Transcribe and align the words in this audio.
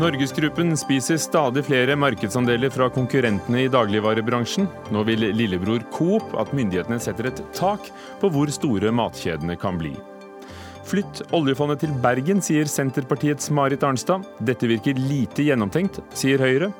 Norgesgruppen 0.00 0.76
spiser 0.80 1.18
stadig 1.20 1.64
flere 1.66 1.92
markedsandeler 1.98 2.70
fra 2.72 2.86
konkurrentene 2.94 3.66
i 3.66 3.68
dagligvarebransjen. 3.68 4.64
Nå 4.94 5.02
vil 5.04 5.26
lillebror 5.36 5.82
Coop 5.92 6.32
at 6.40 6.54
myndighetene 6.56 6.96
setter 7.02 7.28
et 7.28 7.42
tak 7.56 7.90
på 8.22 8.30
hvor 8.32 8.48
store 8.54 8.92
matkjedene 8.96 9.58
kan 9.60 9.76
bli. 9.80 9.92
Flytt 10.88 11.20
oljefondet 11.36 11.82
til 11.84 11.92
Bergen, 12.02 12.40
sier 12.42 12.70
Senterpartiets 12.70 13.52
Marit 13.54 13.84
Arnstad. 13.86 14.24
Dette 14.40 14.70
virker 14.70 14.96
lite 14.96 15.44
gjennomtenkt, 15.44 16.00
sier 16.16 16.40
Høyre. 16.40 16.72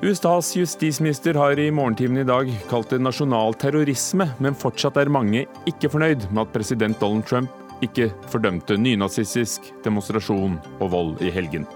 USAs 0.00 0.54
justisminister 0.56 1.36
har 1.36 1.58
i 1.60 1.66
morgentimene 1.70 2.22
i 2.24 2.28
dag 2.28 2.48
kalt 2.70 2.88
det 2.88 3.02
nasjonal 3.04 3.52
terrorisme, 3.60 4.30
men 4.40 4.56
fortsatt 4.56 4.96
er 4.96 5.12
mange 5.12 5.42
ikke 5.68 5.90
fornøyd 5.92 6.24
med 6.30 6.46
at 6.46 6.54
president 6.54 6.96
Donald 7.02 7.26
Trump 7.28 7.84
ikke 7.84 8.06
fordømte 8.32 8.78
nynazistisk 8.80 9.68
demonstrasjon 9.84 10.56
og 10.78 10.90
vold 10.94 11.20
i 11.20 11.28
helgen. 11.34 11.68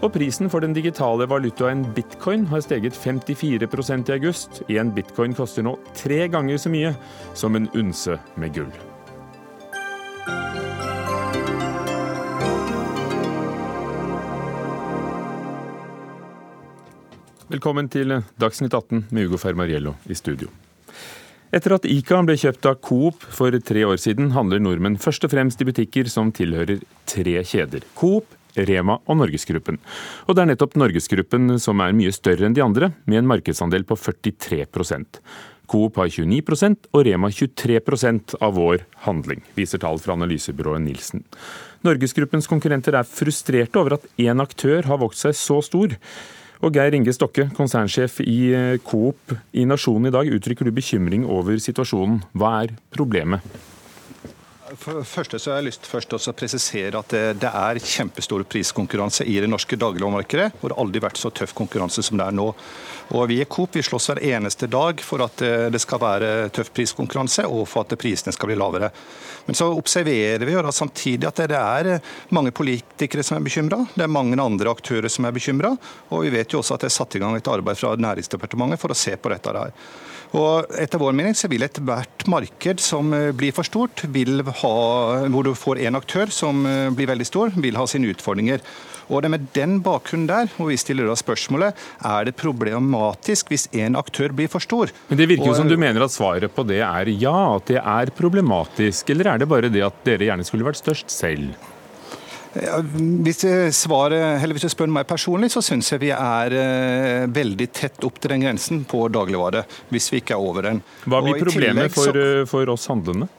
Og 0.00 0.14
prisen 0.16 0.48
for 0.48 0.64
den 0.64 0.72
digitale 0.72 1.28
valutaen 1.28 1.84
bitcoin 1.92 2.48
har 2.48 2.64
steget 2.64 2.96
54% 2.96 4.08
i 4.08 4.16
august. 4.16 4.64
En 4.72 4.96
bitcoin 4.96 5.36
koster 5.36 5.68
nå 5.68 5.76
tre 6.00 6.24
ganger 6.32 6.56
så 6.56 6.72
mye 6.72 6.96
som 7.36 7.60
en 7.60 7.68
unse 7.76 8.16
med 8.40 8.56
gull. 8.56 8.72
Velkommen 17.54 17.86
til 17.86 18.10
Dagsnytt 18.40 18.74
18 18.74 19.04
med 19.14 19.28
Ugo 19.28 19.38
Fermariello 19.38 19.92
i 20.10 20.14
studio. 20.18 20.48
Etter 21.54 21.76
at 21.76 21.84
Ica 21.86 22.18
ble 22.26 22.34
kjøpt 22.40 22.66
av 22.66 22.80
Coop 22.82 23.22
for 23.30 23.54
tre 23.62 23.84
år 23.86 24.00
siden, 24.02 24.32
handler 24.34 24.58
nordmenn 24.64 24.96
først 24.98 25.28
og 25.28 25.30
fremst 25.30 25.62
i 25.62 25.68
butikker 25.68 26.10
som 26.10 26.32
tilhører 26.34 26.82
tre 27.06 27.36
kjeder. 27.46 27.86
Coop, 27.94 28.26
Rema 28.58 28.98
og 29.06 29.20
Norgesgruppen. 29.20 29.78
Og 30.26 30.34
det 30.34 30.42
er 30.42 30.50
nettopp 30.50 30.74
Norgesgruppen 30.82 31.54
som 31.62 31.84
er 31.84 31.94
mye 31.94 32.10
større 32.16 32.48
enn 32.48 32.58
de 32.58 32.64
andre, 32.64 32.90
med 33.06 33.22
en 33.22 33.30
markedsandel 33.36 33.86
på 33.86 34.00
43% 34.02 35.22
Coop 35.70 36.02
har 36.02 36.10
29% 36.10 36.90
og 36.90 37.06
Rema 37.06 37.30
23% 37.30 38.34
av 38.42 38.58
vår 38.58 38.82
handling, 39.06 39.46
viser 39.54 39.80
tall 39.80 40.02
fra 40.02 40.18
analysebyrået 40.18 40.82
Nilsen. 40.82 41.22
Norgesgruppens 41.86 42.50
konkurrenter 42.50 42.98
er 42.98 43.08
frustrerte 43.08 43.78
over 43.78 44.00
at 44.00 44.08
én 44.18 44.42
aktør 44.42 44.90
har 44.90 45.00
vokst 45.00 45.28
seg 45.28 45.38
så 45.38 45.62
stor. 45.64 45.94
Og 46.64 46.72
Geir 46.72 46.94
Inge 46.96 47.12
Stokke, 47.12 47.50
konsernsjef 47.52 48.22
i 48.24 48.38
eh, 48.56 48.78
Coop 48.80 49.34
i 49.52 49.66
Nasjonen 49.68 50.08
i 50.08 50.14
dag, 50.14 50.30
uttrykker 50.32 50.64
du 50.64 50.72
bekymring 50.72 51.26
over 51.28 51.60
situasjonen. 51.60 52.22
Hva 52.32 52.54
er 52.62 52.72
problemet? 52.94 53.44
For 54.80 55.04
første 55.06 55.38
så 55.38 55.52
har 55.52 55.60
jeg 55.60 55.68
lyst 55.68 55.86
først 55.86 56.14
å 56.16 56.32
presisere 56.36 56.98
at 56.98 57.12
det, 57.12 57.22
det 57.42 57.50
er 57.50 57.78
kjempestor 57.78 58.42
priskonkurranse 58.48 59.26
i 59.28 59.36
det 59.42 59.48
norske 59.50 59.76
dagligvaremarkedet. 59.78 60.60
Hvor 60.60 60.72
det 60.72 60.78
aldri 60.80 61.02
vært 61.04 61.20
så 61.20 61.30
tøff 61.34 61.52
konkurranse 61.56 62.02
som 62.04 62.18
det 62.18 62.26
er 62.26 62.36
nå. 62.36 62.46
Og 63.14 63.26
Vi 63.30 63.40
i 63.42 63.48
Coop 63.50 63.76
vi 63.76 63.84
slåss 63.84 64.10
hver 64.10 64.22
eneste 64.24 64.68
dag 64.70 65.02
for 65.04 65.24
at 65.26 65.44
eh, 65.44 65.66
det 65.72 65.82
skal 65.82 66.00
være 66.02 66.30
tøff 66.54 66.72
priskonkurranse 66.74 67.46
og 67.46 67.66
for 67.70 67.84
at 67.84 67.98
prisene 68.00 68.34
skal 68.34 68.50
bli 68.50 68.58
lavere. 68.58 68.90
Men 69.46 69.58
så 69.58 69.68
observerer 69.74 70.46
vi 70.46 70.56
jo 70.56 70.64
da 70.64 70.72
samtidig 70.72 71.28
at 71.28 71.44
det 71.50 71.60
er 71.60 71.90
mange 72.34 72.54
politikere 72.56 73.26
som 73.26 73.36
er 73.38 73.44
bekymra. 73.44 73.82
Det 73.94 74.06
er 74.06 74.16
mange 74.16 74.40
andre 74.40 74.72
aktører 74.72 75.12
som 75.12 75.28
er 75.28 75.36
bekymra. 75.36 75.74
Og 76.10 76.24
vi 76.24 76.32
vet 76.34 76.54
jo 76.54 76.62
også 76.62 76.78
at 76.78 76.86
det 76.86 76.92
er 76.92 76.98
satt 76.98 77.18
i 77.18 77.22
gang 77.22 77.36
et 77.36 77.52
arbeid 77.52 77.78
fra 77.78 77.92
Næringsdepartementet 78.00 78.80
for 78.80 78.94
å 78.94 78.98
se 78.98 79.14
på 79.20 79.34
dette 79.34 79.54
her. 79.54 79.76
Og 80.34 80.72
Etter 80.80 80.98
vår 80.98 81.14
mening 81.14 81.36
så 81.38 81.46
vil 81.50 81.62
ethvert 81.62 82.13
marked 82.30 82.80
som 82.82 83.12
eh, 83.16 83.30
blir 83.36 83.54
for 83.54 83.66
stort, 83.66 84.04
ha, 84.62 84.74
hvor 85.32 85.46
du 85.46 85.54
får 85.58 85.80
en 85.86 85.98
aktør 85.98 86.32
som 86.32 86.64
eh, 86.66 86.90
blir 86.94 87.10
veldig 87.10 87.26
stor, 87.28 87.54
vil 87.56 87.78
ha 87.78 87.86
sine 87.90 88.10
utfordringer. 88.12 88.64
Og 89.12 89.20
det 89.20 89.28
er 89.28 89.34
med 89.34 89.48
den 89.56 89.76
bakgrunnen 89.84 90.28
der 90.30 90.48
hvor 90.54 90.70
vi 90.70 90.78
stiller 90.80 91.10
oss 91.12 91.20
spørsmålet 91.24 91.76
er 92.08 92.24
det 92.28 92.36
problematisk 92.40 93.52
hvis 93.52 93.66
en 93.76 93.98
aktør 94.00 94.32
blir 94.32 94.48
for 94.52 94.64
stor. 94.64 94.92
Men 95.10 95.20
Det 95.20 95.28
virker 95.28 95.50
jo 95.50 95.58
som 95.58 95.68
du 95.68 95.76
mener 95.80 96.06
at 96.06 96.14
svaret 96.14 96.52
på 96.54 96.64
det 96.68 96.80
er 96.86 97.12
ja, 97.12 97.36
at 97.58 97.68
det 97.68 97.80
er 97.82 98.14
problematisk. 98.16 99.12
Eller 99.12 99.34
er 99.34 99.44
det 99.44 99.50
bare 99.50 99.72
det 99.72 99.84
at 99.84 100.04
dere 100.08 100.30
gjerne 100.30 100.48
skulle 100.48 100.66
vært 100.66 100.80
størst 100.80 101.12
selv? 101.12 101.52
Hvis, 102.54 103.42
svaret, 103.74 104.44
hvis, 104.46 104.62
du 104.62 104.70
spør 104.70 104.90
meg 104.94 105.08
personlig, 105.10 105.50
så 105.54 105.62
syns 105.64 105.90
jeg 105.90 106.04
vi 106.04 106.10
er 106.14 106.54
eh, 106.58 107.24
veldig 107.34 107.68
tett 107.74 108.06
opp 108.06 108.20
til 108.22 108.34
den 108.34 108.44
grensen 108.46 108.84
på 108.88 109.06
dagligvare. 109.12 109.64
Hvis 109.90 110.10
vi 110.12 110.22
ikke 110.22 110.36
er 110.36 110.44
over 110.44 110.68
den. 110.70 110.84
Hva 111.04 111.22
blir 111.24 111.40
problemet 111.42 111.90
tillegg, 111.90 111.96
for, 111.96 112.20
eh, 112.20 112.44
for 112.50 112.74
oss 112.74 112.86
handlende? 112.92 113.30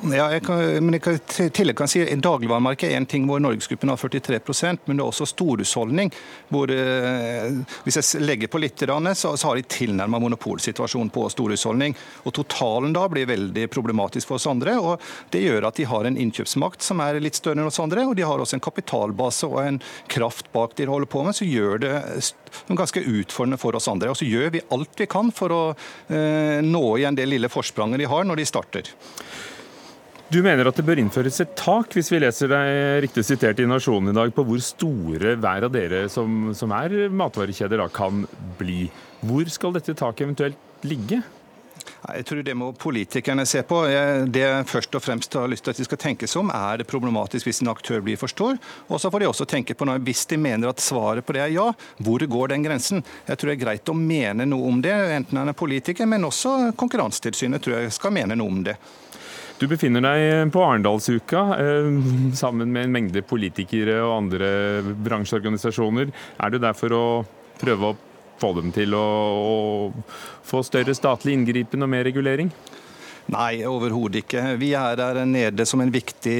Ja, 0.00 0.30
jeg 0.32 0.46
kan, 0.46 0.60
men 0.80 0.94
jeg 0.96 1.02
kan, 1.04 1.18
tillegg 1.52 1.76
kan 1.76 1.88
si 1.90 2.00
Dagligvaremarkedet 2.00 2.94
er 2.94 3.02
en 3.02 3.06
ting 3.08 3.26
hvor 3.28 3.40
Norgesgruppen 3.42 3.90
har 3.92 3.98
43% 4.00 4.86
men 4.88 4.96
det 4.96 5.02
er 5.02 5.10
også 5.10 5.26
storhusholdning. 5.28 6.08
hvor 6.48 6.72
eh, 6.72 7.58
Hvis 7.84 7.98
jeg 7.98 8.22
legger 8.24 8.48
på 8.48 8.62
litt, 8.62 8.80
så, 8.80 9.34
så 9.36 9.50
har 9.50 9.60
de 9.60 9.66
tilnærma 9.68 10.16
monopolsituasjon 10.24 11.10
på 11.12 11.26
storhusholdning. 11.34 11.96
Og 12.24 12.32
Totalen 12.32 12.94
da 12.96 13.04
blir 13.12 13.28
veldig 13.28 13.66
problematisk 13.68 14.30
for 14.30 14.40
oss 14.40 14.48
andre. 14.48 14.78
og 14.80 15.04
Det 15.28 15.44
gjør 15.44 15.68
at 15.68 15.76
de 15.76 15.88
har 15.92 16.08
en 16.08 16.16
innkjøpsmakt 16.16 16.80
som 16.80 17.04
er 17.04 17.20
litt 17.20 17.36
større 17.36 17.60
enn 17.60 17.68
oss 17.68 17.82
andre. 17.84 18.08
Og 18.08 18.16
de 18.16 18.24
har 18.24 18.40
også 18.40 18.56
en 18.56 18.64
kapitalbase 18.64 19.52
og 19.52 19.60
en 19.66 19.82
kraft 20.08 20.48
bak 20.56 20.78
de 20.80 20.88
holder 20.88 21.12
på 21.12 21.26
med, 21.28 21.36
som 21.36 21.50
gjør 21.50 21.84
det 21.84 21.94
ganske 22.72 23.04
utfordrende 23.04 23.60
for 23.60 23.76
oss 23.76 23.92
andre. 23.92 24.14
Og 24.14 24.22
så 24.22 24.24
gjør 24.24 24.56
vi 24.56 24.64
alt 24.72 25.04
vi 25.04 25.10
kan 25.12 25.28
for 25.28 25.52
å 25.52 25.62
eh, 26.08 26.64
nå 26.64 26.84
igjen 26.96 27.20
det 27.20 27.28
lille 27.28 27.52
forspranget 27.52 28.00
de 28.00 28.08
har 28.16 28.24
når 28.24 28.40
de 28.40 28.48
starter. 28.48 28.94
Du 30.30 30.38
mener 30.46 30.68
at 30.70 30.76
det 30.78 30.84
bør 30.86 31.00
innføres 31.02 31.40
et 31.42 31.56
tak, 31.58 31.90
hvis 31.96 32.06
vi 32.12 32.20
leser 32.22 32.52
deg 32.52 33.00
riktig 33.02 33.24
sitert 33.26 33.58
i 33.58 33.64
Nasjonen 33.66 34.12
i 34.12 34.14
dag, 34.14 34.30
på 34.30 34.44
hvor 34.46 34.60
store 34.62 35.32
hver 35.42 35.66
av 35.66 35.72
dere 35.74 36.04
som, 36.06 36.52
som 36.54 36.70
er 36.76 37.08
matvarekjeder 37.10 37.82
da, 37.82 37.88
kan 37.90 38.22
bli. 38.60 38.84
Hvor 39.26 39.50
skal 39.50 39.74
dette 39.74 39.96
taket 39.98 40.28
eventuelt 40.28 40.86
ligge? 40.86 41.18
Jeg 42.00 42.28
tror 42.28 42.44
det 42.46 42.54
må 42.54 42.70
politikerne 42.78 43.42
se 43.42 43.64
på. 43.66 43.80
Det 44.30 44.44
jeg 44.44 44.68
først 44.70 44.94
og 44.94 45.02
fremst 45.02 45.34
har 45.34 45.50
lyst 45.50 45.66
til 45.66 45.74
at 45.74 45.82
de 45.82 45.88
skal 45.88 46.00
tenke 46.06 46.30
seg 46.30 46.44
om, 46.44 46.54
er 46.54 46.78
det 46.78 46.88
problematisk 46.94 47.50
hvis 47.50 47.64
en 47.64 47.72
aktør 47.74 47.98
blir 48.06 48.20
for 48.20 48.30
stor. 48.30 48.54
Og 48.86 49.02
så 49.02 49.10
får 49.10 49.24
de 49.24 49.30
også 49.32 49.50
tenke 49.50 49.74
på, 49.74 49.90
når, 49.90 49.98
hvis 50.06 50.24
de 50.30 50.38
mener 50.38 50.70
at 50.70 50.86
svaret 50.86 51.26
på 51.26 51.34
det 51.34 51.42
er 51.48 51.54
ja, 51.56 51.66
hvor 52.06 52.22
går 52.22 52.54
den 52.54 52.70
grensen? 52.70 53.02
Jeg 53.26 53.34
tror 53.34 53.50
det 53.50 53.58
er 53.58 53.64
greit 53.66 53.90
å 53.90 53.98
mene 53.98 54.46
noe 54.46 54.70
om 54.70 54.78
det, 54.78 54.94
enten 55.18 55.42
en 55.42 55.50
er 55.50 55.58
politiker, 55.58 56.06
men 56.06 56.30
også 56.30 56.76
Konkurransetilsynet 56.78 57.66
tror 57.66 57.80
jeg 57.80 57.98
skal 57.98 58.14
mene 58.14 58.38
noe 58.38 58.54
om 58.54 58.66
det. 58.70 58.78
Du 59.60 59.66
befinner 59.68 60.00
deg 60.00 60.52
på 60.54 60.62
Arendalsuka 60.64 61.40
eh, 61.60 61.88
sammen 62.32 62.70
med 62.72 62.86
en 62.86 62.94
mengde 62.94 63.20
politikere 63.28 63.98
og 64.00 64.14
andre 64.14 64.48
bransjeorganisasjoner. 65.04 66.08
Er 66.40 66.52
du 66.52 66.56
der 66.62 66.76
for 66.78 66.96
å 66.96 67.02
prøve 67.60 67.90
å 67.90 67.98
få 68.40 68.54
dem 68.56 68.70
til 68.72 68.96
å, 68.96 69.04
å 69.36 70.38
få 70.48 70.62
større 70.64 70.96
statlig 70.96 71.36
inngripen 71.36 71.84
og 71.84 71.92
mer 71.92 72.06
regulering? 72.08 72.48
Nei, 73.30 73.60
overhodet 73.68 74.24
ikke. 74.24 74.40
Vi 74.58 74.72
er 74.74 74.96
der 74.98 75.20
nede 75.28 75.66
som 75.68 75.82
en 75.82 75.92
viktig 75.94 76.34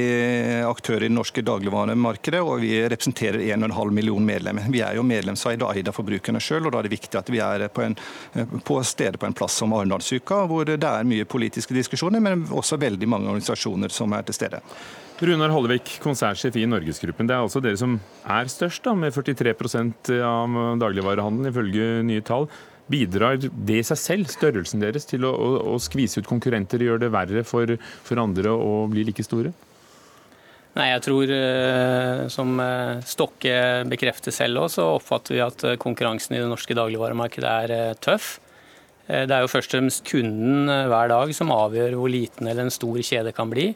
aktør 0.67 0.99
i 0.99 1.07
det 1.07 1.15
norske 1.15 1.43
dagligvaremarkedet, 1.45 2.41
og 2.43 2.59
vi 2.63 2.73
representerer 2.83 3.39
1,5 3.45 3.93
million 3.95 4.25
medlemmer. 4.27 4.67
Vi 4.73 4.81
er 4.83 4.97
jo 4.97 5.05
medlemseide 5.07 5.63
og 5.63 5.77
eid 5.77 5.91
forbrukerne 5.95 6.41
sjøl, 6.43 6.65
og 6.67 6.73
da 6.73 6.81
er 6.81 6.89
det 6.89 6.95
viktig 6.97 7.19
at 7.19 7.31
vi 7.31 7.39
er 7.43 7.67
på, 7.71 7.85
en, 7.85 7.95
på 8.67 8.81
stedet 8.87 9.21
på 9.21 9.29
en 9.29 9.37
plass 9.37 9.55
som 9.61 9.71
Arendalsuka, 9.77 10.41
hvor 10.51 10.67
det 10.67 10.81
er 10.83 11.07
mye 11.07 11.29
politiske 11.29 11.77
diskusjoner, 11.77 12.23
men 12.23 12.43
også 12.51 12.79
veldig 12.81 13.07
mange 13.07 13.31
organisasjoner 13.31 13.93
som 13.93 14.11
er 14.17 14.27
til 14.27 14.41
stede. 14.41 14.59
Runar 15.21 15.53
Hollevik, 15.53 15.99
konsernsjef 16.01 16.55
i 16.57 16.65
Norgesgruppen. 16.65 17.27
Det 17.29 17.35
er 17.37 17.45
altså 17.45 17.61
dere 17.63 17.77
som 17.77 17.99
er 18.25 18.51
størst, 18.51 18.83
da, 18.83 18.95
med 18.97 19.13
43% 19.13 20.11
av 20.25 20.59
dagligvarehandelen, 20.81 21.53
ifølge 21.53 21.89
nye 22.09 22.25
tall. 22.25 22.49
Bidrar 22.89 23.37
det 23.41 23.81
i 23.81 23.83
seg 23.85 23.99
selv, 23.99 24.31
størrelsen 24.31 24.81
deres, 24.83 25.05
til 25.09 25.27
å, 25.27 25.31
å, 25.31 25.49
å 25.73 25.81
skvise 25.81 26.23
ut 26.23 26.29
konkurrenter 26.29 26.81
og 26.81 26.89
gjøre 26.89 27.05
det 27.05 27.11
verre 27.13 27.43
for, 27.47 27.75
for 28.07 28.21
andre 28.21 28.53
å 28.55 28.87
bli 28.91 29.05
like 29.07 29.25
store? 29.25 29.53
Nei, 30.71 30.87
jeg 30.93 31.03
tror, 31.03 31.31
eh, 31.35 32.21
som 32.31 32.53
eh, 32.63 33.01
Stokke 33.03 33.55
bekrefter 33.91 34.31
selv 34.31 34.63
òg, 34.63 34.69
så 34.71 34.85
oppfatter 34.95 35.35
vi 35.35 35.41
at 35.43 35.65
eh, 35.67 35.79
konkurransen 35.81 36.37
i 36.37 36.39
det 36.39 36.47
norske 36.47 36.77
dagligvaremarkedet 36.77 37.55
er 37.65 37.99
tøff. 37.99 38.37
Det 39.11 39.33
er 39.33 39.41
jo 39.43 39.49
først 39.51 39.73
og 39.73 39.81
fremst 39.81 40.05
kunden 40.07 40.69
hver 40.87 41.09
dag 41.11 41.33
som 41.35 41.49
avgjør 41.51 41.97
hvor 41.99 42.11
liten 42.13 42.47
eller 42.47 42.63
en 42.63 42.71
stor 42.71 42.95
kjede 43.03 43.33
kan 43.35 43.49
bli. 43.51 43.73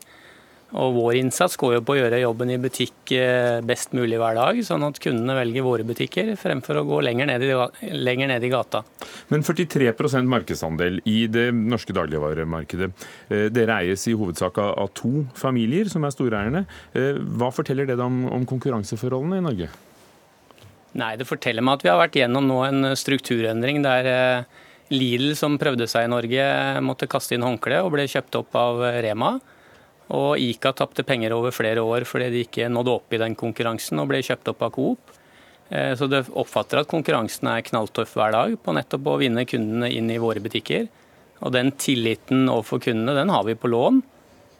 Og 0.73 0.95
Vår 0.95 1.19
innsats 1.19 1.55
går 1.61 1.75
jo 1.75 1.81
på 1.85 1.93
å 1.93 1.97
gjøre 1.99 2.19
jobben 2.23 2.49
i 2.49 2.57
butikk 2.59 3.11
eh, 3.13 3.61
best 3.65 3.93
mulig 3.93 4.17
hver 4.17 4.35
dag, 4.39 4.57
sånn 4.65 4.83
at 4.87 4.97
kundene 5.03 5.37
velger 5.37 5.63
våre 5.65 5.85
butikker 5.85 6.33
fremfor 6.41 6.81
å 6.81 6.85
gå 6.87 7.01
lenger 7.05 7.29
ned 7.29 7.45
i, 7.45 7.51
lenger 7.93 8.31
ned 8.33 8.43
i 8.43 8.49
gata. 8.49 8.81
Men 9.29 9.45
43% 9.45 10.25
markedsandel 10.31 10.99
i 11.05 11.27
det 11.31 11.47
norske 11.55 11.93
dagligvaremarkedet. 11.95 12.91
Eh, 13.29 13.45
dere 13.53 13.79
eies 13.83 14.07
i 14.09 14.17
hovedsak 14.17 14.57
av 14.65 14.89
to 14.97 15.27
familier 15.37 15.91
som 15.91 16.03
er 16.03 16.17
storeierne. 16.17 16.65
Eh, 16.97 17.21
hva 17.37 17.53
forteller 17.53 17.87
det 17.91 18.01
om, 18.01 18.25
om 18.33 18.49
konkurranseforholdene 18.49 19.39
i 19.39 19.47
Norge? 19.47 19.71
Nei, 20.95 21.15
Det 21.19 21.27
forteller 21.29 21.61
meg 21.61 21.77
at 21.77 21.85
vi 21.85 21.91
har 21.93 22.01
vært 22.01 22.21
gjennom 22.23 22.47
nå 22.49 22.61
en 22.65 22.93
strukturendring 22.97 23.83
der 23.83 24.47
Lidl, 24.93 25.33
som 25.35 25.59
prøvde 25.59 25.87
seg 25.91 26.05
i 26.05 26.11
Norge, 26.11 26.45
måtte 26.85 27.09
kaste 27.09 27.35
inn 27.35 27.43
håndkleet 27.43 27.83
og 27.83 27.93
ble 27.95 28.05
kjøpt 28.09 28.37
opp 28.39 28.55
av 28.59 28.81
Rema. 29.03 29.35
Og 30.13 30.37
Ica 30.37 30.73
tapte 30.75 31.05
penger 31.07 31.33
over 31.33 31.53
flere 31.55 31.81
år 31.81 32.05
fordi 32.05 32.29
de 32.33 32.43
ikke 32.45 32.69
nådde 32.69 32.93
opp 32.93 33.13
i 33.15 33.21
den 33.21 33.37
konkurransen 33.37 34.01
og 34.01 34.11
ble 34.11 34.21
kjøpt 34.25 34.51
opp 34.51 34.65
av 34.67 34.73
Coop. 34.75 35.15
Eh, 35.69 35.93
så 35.97 36.09
det 36.09 36.27
oppfatter 36.29 36.83
at 36.83 36.89
konkurransen 36.91 37.49
er 37.49 37.65
knalltøff 37.65 38.13
hver 38.17 38.35
dag 38.35 38.57
på 38.61 38.75
nettopp 38.77 39.09
å 39.09 39.19
vinne 39.21 39.47
kundene 39.49 39.89
inn 39.89 40.11
i 40.13 40.21
våre 40.21 40.43
butikker. 40.43 40.85
Og 41.41 41.53
den 41.55 41.73
tilliten 41.81 42.45
overfor 42.51 42.83
kundene, 42.85 43.17
den 43.17 43.33
har 43.33 43.47
vi 43.47 43.57
på 43.57 43.71
lån. 43.71 44.03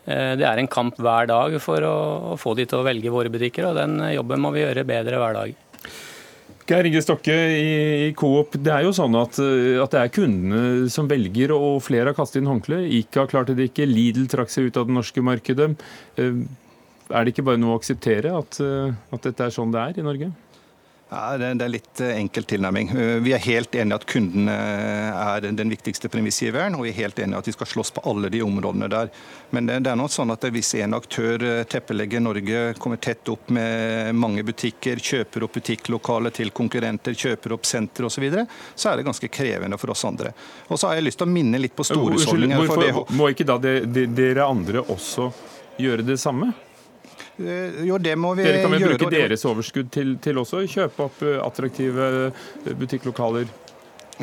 Eh, 0.05 0.33
det 0.39 0.47
er 0.49 0.61
en 0.61 0.71
kamp 0.71 0.97
hver 0.97 1.29
dag 1.29 1.59
for 1.61 1.85
å 1.85 2.39
få 2.41 2.55
de 2.57 2.65
til 2.65 2.81
å 2.81 2.87
velge 2.87 3.13
våre 3.13 3.31
butikker, 3.33 3.69
og 3.69 3.77
den 3.77 3.99
jobben 4.15 4.41
må 4.41 4.53
vi 4.55 4.65
gjøre 4.65 4.87
bedre 4.87 5.21
hver 5.21 5.37
dag. 5.37 5.53
Geir 6.65 6.87
Inge 6.89 7.01
Stokke 7.05 7.33
i 7.53 8.13
Coop, 8.17 8.55
det 8.57 8.71
er 8.73 8.87
jo 8.87 8.93
sånn 8.95 9.13
at, 9.19 9.37
at, 9.37 9.91
det 9.93 9.99
er 10.01 10.13
kundene 10.13 10.89
som 10.89 11.05
velger, 11.09 11.53
og 11.53 11.83
flere 11.85 12.09
har 12.09 12.17
kastet 12.17 12.41
inn 12.41 12.49
håndkle. 12.49 12.79
har 12.89 13.29
klarte 13.29 13.53
det 13.53 13.69
ikke, 13.69 13.85
Lidl 13.85 14.25
trakk 14.31 14.49
seg 14.49 14.71
ut 14.71 14.79
av 14.81 14.87
det 14.89 14.95
norske 14.97 15.21
markedet. 15.21 15.75
Eh, 16.17 16.41
er 17.13 17.21
det 17.21 17.35
ikke 17.35 17.45
bare 17.45 17.61
noe 17.61 17.75
å 17.75 17.77
akseptere 17.77 18.33
at, 18.33 18.57
at 19.13 19.27
dette 19.27 19.45
er 19.45 19.53
sånn 19.53 19.73
det 19.75 19.83
er 19.83 20.01
i 20.01 20.07
Norge? 20.07 20.31
Ja, 21.09 21.37
det 21.37 21.61
er 21.61 21.69
litt 21.69 22.01
eh, 22.01 22.15
enkel 22.17 22.47
tilnærming. 22.49 22.89
Eh, 22.89 23.17
vi 23.21 23.33
er 23.35 23.43
helt 23.43 23.75
enige 23.77 23.99
at 23.99 24.05
kunden 24.09 24.49
er 24.49 25.45
den 25.45 25.69
viktigste 25.69 26.09
premissgiveren, 26.09 26.73
og 26.75 26.87
vi 26.87 26.91
er 26.91 26.97
helt 26.97 27.19
enige 27.21 27.37
at 27.43 27.49
vi 27.49 27.53
skal 27.53 27.69
slåss 27.69 27.93
på 27.93 28.03
alle 28.09 28.31
de 28.33 28.41
områdene 28.41 28.89
der. 28.89 29.11
Men 29.53 29.69
det 29.69 29.91
er 29.91 29.99
noe 29.99 30.09
sånn 30.09 30.33
at 30.33 30.47
hvis 30.49 30.73
en 30.81 30.97
aktør 30.97 31.45
eh, 31.45 31.61
teppelegger 31.69 32.23
Norge, 32.25 32.63
kommer 32.81 32.97
tett 32.97 33.29
opp 33.29 33.53
med 33.53 34.17
mange 34.17 34.41
butikker, 34.47 34.97
kjøper 34.97 35.45
opp 35.45 35.59
butikklokaler 35.59 36.33
til 36.33 36.49
konkurrenter, 36.55 37.13
kjøper 37.13 37.53
opp 37.59 37.69
senter 37.69 38.09
osv., 38.09 38.15
så, 38.15 38.23
videre, 38.23 38.45
så 38.79 38.89
er 38.89 38.97
det 38.97 39.03
ganske 39.09 39.27
krevende 39.27 39.77
for 39.77 39.91
oss 39.91 40.05
andre. 40.07 40.31
Og 40.71 40.79
så 40.79 40.87
har 40.87 40.97
jeg 40.97 41.09
lyst 41.09 41.19
til 41.19 41.27
å 41.27 41.33
minne 41.35 41.59
litt 41.59 41.75
på 41.75 41.83
storhusholdninger. 41.83 42.63
Hvorfor 42.63 43.11
må 43.19 43.27
ikke 43.33 43.45
da 43.47 43.59
dere 43.59 44.47
andre 44.47 44.85
også 44.87 45.27
gjøre 45.83 46.05
det 46.07 46.15
samme? 46.21 46.53
Eh, 47.37 47.83
jo, 47.85 47.97
det 47.97 48.15
må 48.15 48.33
vi 48.35 48.45
gjøre. 48.45 48.53
Dere 48.53 48.63
kan 48.63 48.73
vel 48.75 48.85
gjøre, 48.85 48.97
bruke 49.01 49.11
deres 49.13 49.45
overskudd 49.47 49.91
til, 49.91 50.15
til 50.23 50.39
også 50.39 50.63
å 50.63 50.71
kjøpe 50.71 51.07
opp 51.09 51.21
eh, 51.25 51.37
attraktive 51.43 52.09
eh, 52.29 52.73
butikklokaler? 52.79 53.51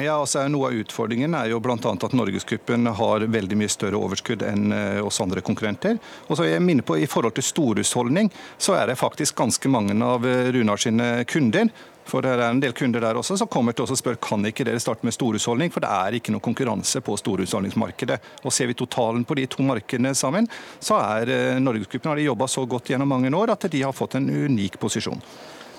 Ja, 0.00 0.14
altså 0.16 0.46
Noe 0.48 0.70
av 0.70 0.78
utfordringen 0.80 1.34
er 1.36 1.50
jo 1.50 1.58
bl.a. 1.60 1.76
at 1.76 2.14
Norgesgruppen 2.16 2.88
har 2.96 3.26
veldig 3.28 3.58
mye 3.60 3.68
større 3.68 3.98
overskudd 4.00 4.40
enn 4.48 4.72
oss 5.04 5.20
andre 5.20 5.42
konkurrenter. 5.44 5.98
Og 6.32 6.38
så 6.38 6.46
jeg 6.48 6.62
minner 6.64 6.86
på 6.88 6.96
I 6.96 7.04
forhold 7.04 7.36
til 7.36 7.44
storhusholdning, 7.44 8.30
så 8.56 8.78
er 8.78 8.88
det 8.88 8.96
faktisk 8.96 9.36
ganske 9.36 9.68
mange 9.68 9.92
av 10.00 10.24
Runar 10.24 10.80
sine 10.80 11.10
kunder 11.28 11.68
for 12.08 12.24
det 12.24 12.34
er 12.34 12.44
en 12.48 12.60
del 12.62 12.74
kunder 12.76 13.04
der 13.04 13.18
også 13.18 13.36
som 13.40 13.50
kommer 13.52 13.76
til 13.76 13.86
oss 13.86 13.94
og 13.94 14.00
spør 14.00 14.18
kan 14.22 14.44
ikke 14.48 14.66
dere 14.68 14.80
starte 14.82 15.06
med 15.06 15.14
storhusholdning, 15.16 15.72
for 15.72 15.84
det 15.84 15.92
er 15.92 16.18
ikke 16.18 16.34
noe 16.34 16.44
konkurranse 16.44 17.02
på 17.04 17.16
storhusholdningsmarkedet. 17.20 18.18
Og 18.42 18.52
Ser 18.52 18.68
vi 18.70 18.76
totalen 18.78 19.24
på 19.24 19.36
de 19.38 19.46
to 19.50 19.64
markedene 19.66 20.14
sammen, 20.18 20.48
så 20.82 20.98
er 21.00 21.32
eh, 21.32 21.62
Norgesgruppen 21.62 22.12
har 22.12 22.20
de 22.20 22.28
jobba 22.28 22.48
så 22.50 22.66
godt 22.68 22.92
gjennom 22.92 23.10
mange 23.14 23.32
år 23.36 23.54
at 23.54 23.70
de 23.72 23.82
har 23.82 23.96
fått 23.96 24.18
en 24.18 24.28
unik 24.28 24.78
posisjon. 24.82 25.22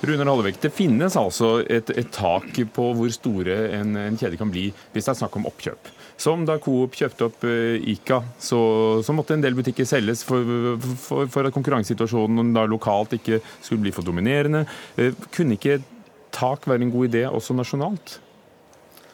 Runar 0.03 0.25
Hallevik, 0.25 0.61
Det 0.61 0.73
finnes 0.75 1.15
altså 1.15 1.61
et, 1.63 1.87
et 1.95 2.09
tak 2.11 2.57
på 2.75 2.87
hvor 2.97 3.11
store 3.15 3.55
en, 3.77 3.95
en, 3.95 4.17
kjede 4.19 4.35
kan 4.35 4.49
bli 4.51 4.65
hvis 4.91 5.05
det 5.05 5.13
er 5.13 5.19
snakk 5.21 5.37
om 5.39 5.47
oppkjøp. 5.47 5.91
Som 6.19 6.43
da 6.45 6.57
Coop 6.61 6.97
kjøpte 6.99 7.29
opp 7.29 7.45
uh, 7.47 7.79
Ica, 7.79 8.19
så, 8.35 8.59
så, 8.99 9.15
måtte 9.15 9.37
en 9.37 9.45
del 9.45 9.55
butikker 9.55 9.87
selges 9.87 10.25
for, 10.27 10.43
for, 11.05 11.31
for 11.31 11.47
at 11.47 11.55
konkurransesituasjonen 11.55 12.51
da 12.55 12.65
lokalt 12.67 13.15
ikke 13.15 13.39
skulle 13.61 13.85
bli 13.85 13.95
for 13.95 14.03
dominerende. 14.03 14.65
Uh, 14.99 15.15
kunne 15.31 15.55
ikke 15.55 15.79
tak 16.33 16.68
være 16.69 16.85
en 16.85 16.94
god 16.94 17.12
idé 17.12 17.24
også 17.30 17.56
nasjonalt? 17.57 18.18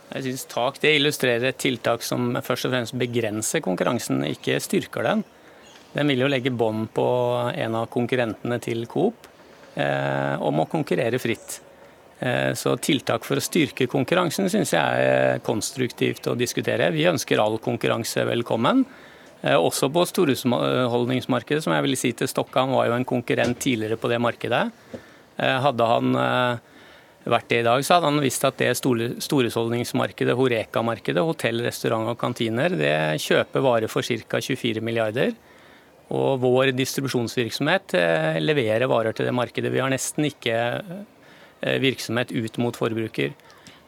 Jeg 0.09 0.25
synes 0.25 0.45
Tak 0.49 0.79
det 0.81 0.95
illustrerer 0.97 1.51
et 1.51 1.61
tiltak 1.61 2.01
som 2.05 2.31
først 2.41 2.65
og 2.65 2.73
fremst 2.73 2.97
begrenser 2.97 3.61
konkurransen, 3.61 4.23
ikke 4.25 4.57
styrker 4.63 5.05
den. 5.05 5.23
Den 5.93 6.09
vil 6.09 6.23
jo 6.23 6.29
legge 6.29 6.53
bånd 6.53 6.89
på 6.93 7.07
en 7.53 7.75
av 7.77 7.89
konkurrentene 7.93 8.59
til 8.61 8.85
Coop 8.89 9.27
eh, 9.75 10.35
om 10.41 10.61
å 10.61 10.69
konkurrere 10.69 11.21
fritt. 11.21 11.59
Eh, 12.19 12.53
så 12.57 12.75
tiltak 12.81 13.25
for 13.25 13.39
å 13.39 13.43
styrke 13.43 13.89
konkurransen 13.89 14.49
syns 14.49 14.73
jeg 14.73 15.05
er 15.11 15.43
konstruktivt 15.45 16.29
å 16.29 16.37
diskutere. 16.37 16.91
Vi 16.93 17.07
ønsker 17.09 17.41
all 17.41 17.57
konkurranse 17.61 18.25
velkommen. 18.29 18.83
Eh, 19.41 19.55
også 19.55 19.87
på 19.93 20.03
storhusholdningsmarkedet, 20.09 21.63
som 21.63 21.73
jeg 21.75 21.85
vil 21.85 21.97
si 21.97 22.11
til 22.17 22.29
Stokkan 22.29 22.73
var 22.75 22.89
jo 22.89 22.97
en 22.97 23.07
konkurrent 23.07 23.61
tidligere 23.61 23.97
på 24.01 24.11
det 24.11 24.19
markedet. 24.21 24.65
Eh, 25.39 25.57
hadde 25.63 25.87
han 25.87 26.17
eh, 26.19 26.78
vært 27.33 27.49
det 27.51 27.61
i 27.61 27.67
dag, 27.67 27.83
så 27.85 27.95
hadde 27.95 28.09
han 28.11 28.23
visst 28.23 28.45
at 28.47 28.57
det 28.61 28.71
storhusholdningsmarkedet, 28.79 30.35
Horeka-markedet, 30.37 31.23
hotell, 31.25 31.63
restaurant 31.65 32.11
og 32.11 32.19
kantiner, 32.21 32.73
det 32.75 32.93
kjøper 33.23 33.65
varer 33.65 33.91
for 33.91 34.05
ca. 34.05 34.41
24 34.41 34.83
milliarder. 34.85 35.33
Og 36.09 36.39
vår 36.41 36.71
distribusjonsvirksomhet 36.73 37.93
eh, 37.99 38.39
leverer 38.41 38.89
varer 38.89 39.13
til 39.13 39.29
det 39.29 39.35
markedet. 39.37 39.69
Vi 39.69 39.81
har 39.81 39.91
nesten 39.93 40.25
ikke 40.25 40.55
eh, 40.57 41.75
virksomhet 41.83 42.33
ut 42.33 42.57
mot 42.57 42.77
forbruker. 42.77 43.35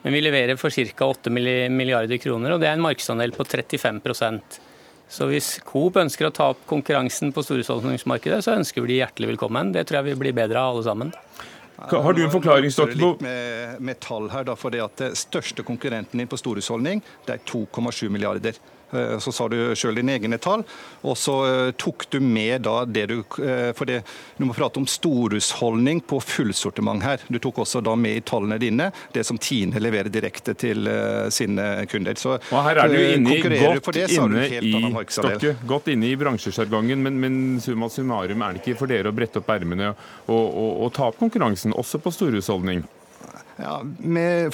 Men 0.04 0.14
vi 0.14 0.22
leverer 0.22 0.60
for 0.62 0.74
ca. 0.74 1.08
8 1.08 1.34
milliarder 1.34 2.22
kroner, 2.22 2.54
og 2.54 2.62
det 2.62 2.70
er 2.70 2.78
en 2.78 2.86
markedsandel 2.86 3.34
på 3.34 3.48
35% 3.50 4.62
så 5.12 5.28
hvis 5.28 5.58
Coop 5.68 5.98
ønsker 6.00 6.30
å 6.30 6.32
ta 6.32 6.46
opp 6.54 6.62
konkurransen 6.70 7.34
på 7.36 7.44
storhusholdningsmarkedet, 7.44 8.40
så 8.46 8.56
ønsker 8.56 8.84
vi 8.84 8.94
de 8.94 9.02
hjertelig 9.02 9.34
velkommen. 9.34 9.74
Det 9.76 9.84
tror 9.88 10.00
jeg 10.00 10.14
vi 10.14 10.22
blir 10.22 10.38
bedre 10.38 10.62
av 10.62 10.72
alle 10.72 10.86
sammen. 10.86 11.12
Har 11.90 12.14
du 12.14 12.24
en 12.24 12.32
forklaring, 12.32 12.70
Litt 12.70 13.22
med, 13.26 13.80
med 13.82 14.00
tall 14.04 14.30
her, 14.30 14.46
da, 14.46 14.56
for 14.60 14.74
det 14.74 14.84
at 14.84 15.02
det 15.02 15.12
største 15.20 15.66
konkurrenten 15.66 16.22
din 16.22 16.30
på 16.30 16.38
storhusholdning 16.40 17.02
det 17.26 17.38
er 17.38 17.42
2,7 17.50 18.10
milliarder. 18.14 18.60
Eh, 18.92 19.18
så 19.20 19.32
sa 19.32 19.48
du 19.50 19.58
sjøl 19.78 19.98
dine 20.00 20.16
egne 20.18 20.40
tall, 20.42 20.64
og 21.08 21.18
så 21.20 21.36
eh, 21.48 21.72
tok 21.80 22.08
du 22.12 22.20
med 22.24 22.66
da 22.68 22.82
det 22.86 23.08
du 23.12 23.18
eh, 23.22 23.72
For 23.78 23.88
det, 23.88 24.02
du 24.38 24.46
må 24.48 24.56
prate 24.56 24.82
om 24.82 24.88
storhusholdning 24.90 26.04
på 26.08 26.20
fullsortiment 26.24 27.04
her. 27.06 27.24
Du 27.32 27.40
tok 27.42 27.64
også 27.64 27.82
da 27.86 27.96
med 27.96 28.20
i 28.20 28.24
tallene 28.26 28.60
dine 28.62 28.92
det 29.16 29.24
som 29.28 29.40
Tine 29.42 29.80
leverer 29.82 30.12
direkte 30.12 30.54
til 30.58 30.88
sine 31.34 31.68
kunder. 31.90 32.18
Så 32.20 32.36
og 32.38 32.64
her 32.66 32.82
er 32.84 32.92
du 32.92 32.98
inne 33.00 33.38
godt, 33.42 33.92
det, 33.96 34.08
inne 34.16 34.46
i, 34.60 34.74
Stokke, 35.12 35.56
godt 35.68 35.90
inne 35.94 36.12
i 36.12 36.16
bransjesjargongen, 36.20 37.02
men, 37.04 37.20
men 37.22 37.36
summa 37.64 37.90
summarum 37.92 38.44
er 38.46 38.56
det 38.56 38.64
ikke 38.64 38.80
for 38.80 38.92
dere 38.92 39.12
å 39.12 39.16
brette 39.16 39.42
opp 39.42 39.52
ermene 39.54 39.92
og, 39.92 40.32
og, 40.32 40.72
og 40.86 40.94
ta 40.96 41.10
opp 41.10 41.20
konkurransen, 41.22 41.76
også 41.78 42.02
på 42.04 42.14
storhusholdning? 42.16 42.84
Ja, 43.60 43.82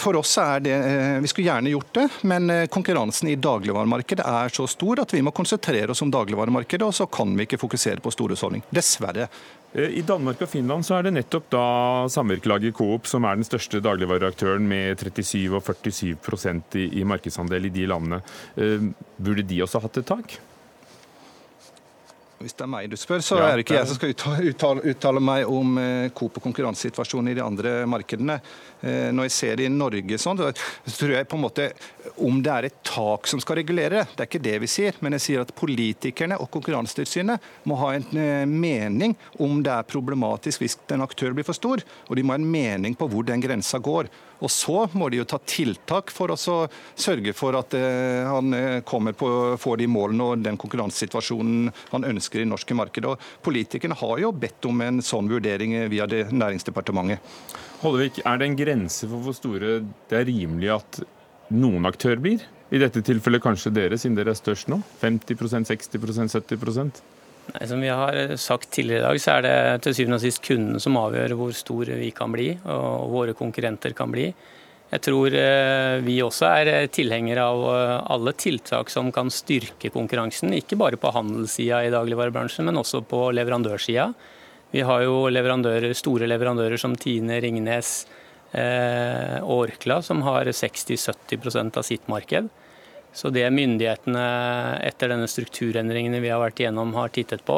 for 0.01 0.17
oss 0.19 0.33
er 0.41 0.63
det 0.65 0.73
eh, 0.73 1.19
Vi 1.21 1.29
skulle 1.29 1.47
gjerne 1.47 1.71
gjort 1.71 1.93
det, 1.95 2.07
men 2.27 2.49
eh, 2.49 2.65
konkurransen 2.71 3.29
i 3.31 3.37
dagligvaremarkedet 3.39 4.25
er 4.25 4.53
så 4.53 4.65
stor 4.69 5.03
at 5.03 5.13
vi 5.13 5.21
må 5.25 5.33
konsentrere 5.35 5.93
oss 5.93 6.01
om 6.03 6.11
dagligvaremarkedet, 6.13 6.87
og 6.87 6.95
så 6.95 7.07
kan 7.11 7.35
vi 7.37 7.45
ikke 7.47 7.61
fokusere 7.61 8.03
på 8.03 8.13
storhusholdning. 8.13 8.65
Dessverre. 8.73 9.29
Eh, 9.73 9.99
I 10.01 10.03
Danmark 10.07 10.41
og 10.43 10.51
Finland 10.51 10.87
så 10.87 10.97
er 10.97 11.07
det 11.07 11.15
nettopp 11.19 11.49
da 11.53 11.63
samvirkelaget 12.11 12.75
Coop 12.77 13.07
som 13.09 13.27
er 13.27 13.39
den 13.39 13.47
største 13.47 13.83
dagligvareaktøren 13.85 14.67
med 14.67 14.97
37 15.03 15.55
og 15.55 15.63
47 15.67 16.81
i, 16.81 16.89
i 17.01 17.07
markedsandel 17.07 17.69
i 17.69 17.73
de 17.73 17.87
landene. 17.89 18.21
Burde 18.57 19.45
de 19.45 19.63
også 19.63 19.81
hatt 19.83 20.01
et 20.01 20.09
tak? 20.09 20.39
Hvis 22.37 22.53
det 22.53 22.67
er 22.67 22.69
meg 22.69 22.85
du 22.91 22.93
spør, 22.99 23.21
så 23.25 23.39
ja, 23.39 23.47
er 23.49 23.57
det 23.57 23.63
ikke 23.65 23.79
jeg 23.79 23.89
som 23.89 23.97
skal 23.97 24.11
uttale, 24.13 24.81
uttale, 24.91 25.21
meg 25.25 25.49
om 25.49 25.77
eh, 25.81 26.09
Coop 26.13 26.35
og 26.37 26.43
konkurransesituasjonen 26.45 27.31
i 27.31 27.37
de 27.39 27.41
andre 27.41 27.71
markedene. 27.89 28.35
Eh, 28.85 29.07
når 29.09 29.25
jeg 29.25 29.33
ser 29.33 29.57
det 29.57 29.65
i 29.65 29.71
Norge 29.73 30.19
sånn, 30.21 30.37
så 30.37 30.93
tror 30.99 31.15
jeg 31.15 31.29
på 31.31 31.39
en 31.39 31.43
måte 31.47 31.71
om 32.21 32.37
det 32.45 32.53
er 32.53 32.67
et 32.69 32.77
tak 32.85 33.25
som 33.29 33.41
skal 33.41 33.57
regulere 33.63 34.03
det. 34.03 34.05
Det 34.13 34.21
er 34.21 34.29
ikke 34.29 34.43
det 34.45 34.55
vi 34.61 34.69
sier, 34.69 35.01
men 35.01 35.17
jeg 35.17 35.25
sier 35.25 35.47
at 35.47 35.55
politikerne 35.57 36.37
og 36.37 36.51
Konkurransetilsynet 36.53 37.49
må 37.65 37.79
ha 37.81 37.95
en 37.97 38.21
eh, 38.21 38.45
mening 38.45 39.17
om 39.41 39.63
det 39.65 39.73
er 39.73 39.89
problematisk 39.89 40.61
hvis 40.61 40.77
en 40.93 41.07
aktør 41.07 41.33
blir 41.33 41.47
for 41.47 41.57
stor, 41.57 41.81
og 42.05 42.13
de 42.13 42.21
må 42.25 42.35
ha 42.35 42.41
en 42.41 42.51
mening 42.53 42.93
på 42.97 43.09
hvor 43.09 43.25
den 43.25 43.41
grensa 43.41 43.81
går. 43.81 44.13
Og 44.43 44.51
så 44.53 44.83
må 44.93 45.09
de 45.09 45.21
jo 45.21 45.27
ta 45.27 45.39
tiltak 45.41 46.11
for 46.13 46.33
å 46.33 46.37
sørge 46.37 47.33
for 47.37 47.57
at 47.57 47.73
eh, 47.77 48.27
han 48.27 48.53
eh, 48.53 48.79
kommer 48.87 49.15
på, 49.17 49.29
får 49.59 49.81
de 49.81 49.89
målene 49.89 50.31
og 50.31 50.43
den 50.45 50.59
konkurransesituasjonen 50.61 51.71
han 51.93 52.07
ønsker 52.11 52.43
i 52.43 52.49
norske 52.49 52.77
marked. 52.77 53.07
Og 53.09 53.23
politikerne 53.45 53.97
har 53.97 54.21
jo 54.21 54.33
bedt 54.35 54.69
om 54.69 54.83
en 54.85 55.01
sånn 55.05 55.31
vurdering 55.31 55.75
via 55.91 56.05
det 56.09 56.27
Næringsdepartementet. 56.33 57.23
Holdevik, 57.81 58.21
er 58.25 58.39
det 58.39 58.47
en 58.47 58.59
grense 58.59 59.09
for 59.09 59.25
hvor 59.25 59.35
store 59.37 59.79
det 60.09 60.21
er 60.21 60.29
rimelig 60.29 60.71
at 60.79 61.01
noen 61.53 61.85
aktør 61.89 62.19
blir? 62.21 62.45
I 62.73 62.81
dette 62.81 63.03
tilfellet 63.05 63.43
kanskje 63.43 63.71
dere, 63.71 63.99
siden 63.99 64.17
dere 64.17 64.33
er 64.33 64.39
størst 64.39 64.67
nå? 64.71 64.81
50% 65.01 65.69
60% 65.71 66.33
70 66.35 67.16
Nei, 67.53 67.67
Som 67.67 67.81
vi 67.81 67.89
har 67.89 68.35
sagt 68.35 68.71
tidligere 68.75 68.99
i 68.99 69.07
dag, 69.07 69.21
så 69.23 69.37
er 69.37 69.45
det 69.45 69.55
til 69.85 69.95
syvende 69.95 70.19
og 70.19 70.25
sist 70.25 70.43
kunden 70.43 70.81
som 70.83 70.99
avgjør 70.99 71.35
hvor 71.39 71.55
stor 71.55 71.91
vi 71.95 72.11
kan 72.15 72.33
bli 72.33 72.51
og 72.65 73.11
våre 73.13 73.35
konkurrenter 73.37 73.95
kan 73.97 74.11
bli. 74.11 74.31
Jeg 74.87 75.03
tror 75.03 75.33
eh, 75.35 75.97
vi 75.99 76.15
også 76.23 76.47
er 76.47 76.87
tilhengere 76.95 77.43
av 77.43 77.63
eh, 77.73 77.95
alle 78.13 78.31
tiltak 78.39 78.91
som 78.91 79.09
kan 79.11 79.31
styrke 79.33 79.91
konkurransen. 79.91 80.53
Ikke 80.55 80.79
bare 80.79 80.99
på 80.99 81.11
handelssida 81.11 81.81
i 81.83 81.91
dagligvarebransjen, 81.91 82.69
men 82.69 82.79
også 82.79 83.01
på 83.03 83.25
leverandørsida. 83.35 84.07
Vi 84.71 84.83
har 84.87 85.03
jo 85.03 85.25
leverandører, 85.31 85.91
store 85.95 86.27
leverandører 86.27 86.79
som 86.79 86.95
Tine, 86.99 87.41
Ringnes, 87.43 87.91
eh, 88.55 89.43
Orkla, 89.43 89.99
som 90.03 90.23
har 90.23 90.47
60-70% 90.47 91.79
av 91.79 91.87
sitt 91.87 92.07
marked. 92.11 92.47
Så 93.17 93.31
det 93.33 93.47
myndighetene 93.49 94.23
etter 94.85 95.09
denne 95.09 95.25
strukturendringene 95.31 96.19
vi 96.21 96.29
har 96.29 96.41
vært 96.43 96.61
igjennom 96.61 96.93
har 96.93 97.09
tittet 97.15 97.41
på, 97.47 97.55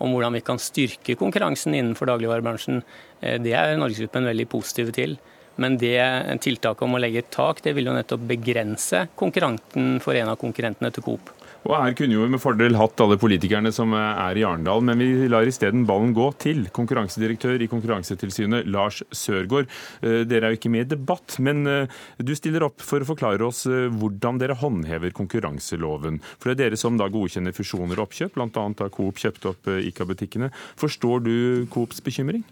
om 0.00 0.14
hvordan 0.14 0.38
vi 0.38 0.44
kan 0.46 0.60
styrke 0.62 1.18
konkurransen 1.20 1.76
innenfor 1.76 2.08
dagligvarebransjen, 2.08 2.80
eh, 3.20 3.36
det 3.42 3.52
er 3.58 3.76
Norgesgruppen 3.76 4.30
veldig 4.30 4.48
positive 4.54 4.96
til. 4.96 5.18
Men 5.60 5.76
det 5.76 5.98
tiltaket 6.40 6.86
om 6.86 6.96
å 6.96 7.00
legge 7.02 7.20
et 7.20 7.30
tak, 7.34 7.60
det 7.60 7.74
vil 7.76 7.90
jo 7.90 7.96
nettopp 7.96 8.24
begrense 8.30 9.04
konkurranten 9.20 9.98
for 10.00 10.16
en 10.16 10.32
av 10.32 10.40
konkurrentene 10.40 10.88
til 10.94 11.04
Coop. 11.04 11.28
Og 11.62 11.76
Her 11.78 11.94
kunne 11.94 12.16
jo 12.16 12.26
med 12.26 12.42
fordel 12.42 12.74
hatt 12.74 13.00
alle 13.04 13.16
politikerne 13.20 13.70
som 13.74 13.92
er 13.94 14.38
i 14.38 14.42
Arendal, 14.42 14.82
men 14.82 14.98
vi 14.98 15.28
lar 15.30 15.46
isteden 15.46 15.84
ballen 15.86 16.10
gå 16.16 16.24
til 16.42 16.64
konkurransedirektør 16.74 17.62
i 17.62 17.68
Konkurransetilsynet, 17.70 18.66
Lars 18.66 19.02
Sørgaard. 19.14 19.68
Eh, 20.02 20.24
dere 20.26 20.48
er 20.48 20.54
jo 20.54 20.58
ikke 20.58 20.72
med 20.74 20.88
i 20.88 20.90
debatt, 20.96 21.36
men 21.38 21.62
eh, 21.70 22.00
du 22.18 22.32
stiller 22.34 22.66
opp 22.66 22.82
for 22.82 23.04
å 23.04 23.06
forklare 23.12 23.46
oss 23.46 23.62
eh, 23.70 23.86
hvordan 23.94 24.40
dere 24.42 24.56
håndhever 24.58 25.14
konkurranseloven. 25.14 26.18
For 26.42 26.50
det 26.50 26.56
er 26.56 26.64
dere 26.64 26.80
som 26.80 26.98
da 26.98 27.06
godkjenner 27.12 27.54
fusjoner 27.54 27.94
og 27.94 28.08
oppkjøp, 28.08 28.34
bl.a. 28.34 28.64
da 28.80 28.88
Coop 28.90 29.22
kjøpte 29.22 29.52
opp 29.52 29.70
ICA-butikkene. 29.76 30.50
Forstår 30.80 31.22
du 31.22 31.36
Coops 31.70 32.02
bekymring? 32.02 32.42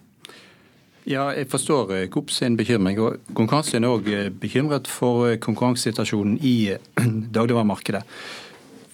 Ja, 1.08 1.32
jeg 1.34 1.48
forstår 1.50 1.90
Coop 2.14 2.30
sin 2.30 2.54
bekymring. 2.60 3.00
og 3.02 3.34
Konkurransen 3.34 3.82
er 3.82 3.90
òg 3.90 4.06
bekymret 4.38 4.86
for 4.86 5.34
konkurransesituasjonen 5.42 6.38
i 6.46 6.54
dagligvaremarkedet. 7.36 8.04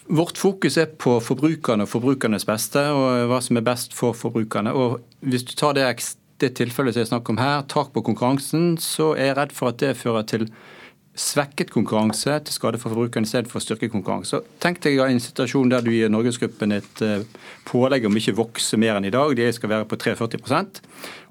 Vårt 0.06 0.38
fokus 0.38 0.76
er 0.78 0.86
på 0.86 1.16
forbrukerne 1.20 1.82
og 1.82 1.90
forbrukernes 1.90 2.46
beste, 2.46 2.82
og 2.94 3.26
hva 3.30 3.40
som 3.42 3.58
er 3.58 3.66
best 3.66 3.94
for 3.96 4.14
forbrukerne. 4.14 4.72
Og 4.72 5.00
Hvis 5.20 5.42
du 5.42 5.54
tar 5.58 5.74
det, 5.74 5.86
det 6.40 6.54
tilfellet 6.54 6.94
som 6.94 7.02
jeg 7.02 7.10
snakker 7.10 7.34
om 7.34 7.42
her, 7.42 7.62
tak 7.66 7.92
på 7.92 8.04
konkurransen, 8.06 8.76
så 8.78 9.14
er 9.16 9.32
jeg 9.32 9.36
redd 9.36 9.52
for 9.52 9.72
at 9.72 9.80
det 9.82 9.96
fører 9.96 10.22
til 10.22 10.48
svekket 11.16 11.70
konkurranse 11.72 12.34
til 12.44 12.54
skade 12.54 12.78
for 12.78 12.92
forbrukerne 12.92 13.24
istedenfor 13.24 13.58
å 13.58 13.64
styrke 13.64 13.88
konkurranse. 13.88 14.42
Tenk 14.60 14.82
deg 14.84 15.00
en 15.00 15.20
situasjon 15.22 15.70
der 15.72 15.84
du 15.84 15.88
gir 15.94 16.12
Norgesgruppen 16.12 16.76
et 16.76 17.02
eh, 17.04 17.24
pålegg 17.66 18.04
om 18.06 18.18
ikke 18.20 18.36
vokse 18.36 18.76
mer 18.80 18.98
enn 18.98 19.08
i 19.08 19.14
dag. 19.14 19.32
De 19.36 19.46
skal 19.56 19.72
være 19.72 19.88
på 19.88 19.96
43% 19.96 20.82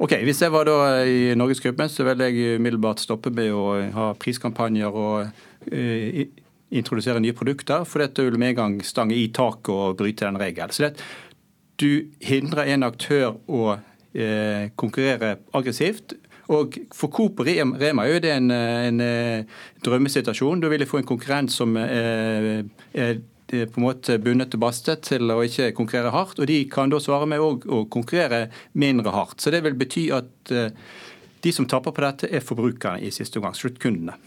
Ok, 0.01 0.17
Hvis 0.25 0.41
jeg 0.41 0.51
var 0.51 0.65
da 0.65 1.05
i 1.05 1.35
Norgesgruppen, 1.37 1.89
så 1.89 2.03
ville 2.07 2.31
jeg 2.31 2.57
umiddelbart 2.59 3.03
stoppe 3.03 3.29
med 3.29 3.53
å 3.53 3.67
ha 3.93 4.09
priskampanjer 4.19 4.89
og 4.89 5.29
uh, 5.69 6.25
introdusere 6.75 7.21
nye 7.23 7.35
produkter, 7.35 7.85
for 7.87 8.03
dette 8.03 8.25
vil 8.25 8.39
med 8.41 8.53
en 8.53 8.59
gang 8.59 8.77
stange 8.85 9.15
i 9.17 9.29
taket 9.33 9.71
og 9.73 9.97
bryte 9.99 10.27
den 10.27 10.39
regelen. 10.41 10.73
Så 10.75 10.87
det, 10.87 11.05
du 11.81 12.07
hindrer 12.23 12.71
en 12.71 12.87
aktør 12.87 13.35
å 13.51 13.75
eh, 13.75 14.71
konkurrere 14.79 15.37
aggressivt. 15.55 16.15
Og 16.53 16.77
For 16.93 17.09
Coop 17.13 17.41
og 17.41 17.47
Rema 17.49 18.05
er 18.05 18.19
det 18.21 18.33
en, 18.35 18.51
en, 18.53 19.01
eh, 19.01 19.63
drømmesituasjon. 19.85 20.61
Da 20.61 20.69
vil 20.71 20.83
de 20.83 20.89
få 20.89 21.01
en 21.01 21.09
konkurrent 21.09 21.51
som 21.51 21.73
eh, 21.81 22.61
er 22.93 23.17
på 23.45 23.79
en 23.79 23.85
måte 23.85 24.17
bundet 24.21 24.55
og 24.57 24.61
bastet 24.63 25.03
til 25.05 25.29
å 25.31 25.41
ikke 25.45 25.73
konkurrere 25.77 26.13
hardt. 26.13 26.39
Og 26.39 26.49
de 26.49 26.63
kan 26.69 26.93
da 26.93 27.01
svare 27.01 27.27
med 27.29 27.41
å 27.41 27.83
konkurrere 27.91 28.47
mindre 28.73 29.13
hardt. 29.15 29.41
Så 29.41 29.53
det 29.53 29.63
vil 29.65 29.77
bety 29.79 30.07
at 30.15 30.53
eh, 30.53 30.71
de 31.45 31.53
som 31.53 31.67
taper 31.69 31.93
på 31.93 32.01
dette, 32.01 32.29
er 32.29 32.45
forbrukerne 32.45 33.03
i 33.05 33.13
siste 33.13 33.37
omgang, 33.37 33.57
sluttkundene. 33.57 34.17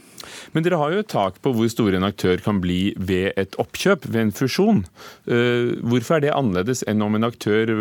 Men 0.54 0.66
dere 0.66 0.80
har 0.80 0.94
jo 0.94 1.02
et 1.02 1.10
tak 1.10 1.40
på 1.44 1.52
hvor 1.56 1.70
stor 1.72 1.96
en 1.96 2.06
aktør 2.08 2.40
kan 2.44 2.60
bli 2.62 2.92
ved 2.96 3.38
et 3.40 3.58
oppkjøp, 3.60 4.08
ved 4.08 4.20
en 4.26 4.34
fusjon. 4.34 4.84
Eh, 5.30 5.74
hvorfor 5.82 6.18
er 6.18 6.26
det 6.26 6.36
annerledes 6.36 6.84
enn 6.88 7.04
om 7.04 7.18
en 7.18 7.28
aktør 7.28 7.72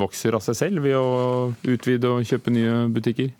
vokser 0.00 0.36
av 0.36 0.44
seg 0.46 0.58
selv 0.58 0.84
ved 0.86 0.98
å 0.98 1.52
utvide 1.68 2.10
og 2.10 2.26
kjøpe 2.28 2.54
nye 2.54 2.84
butikker? 2.94 3.32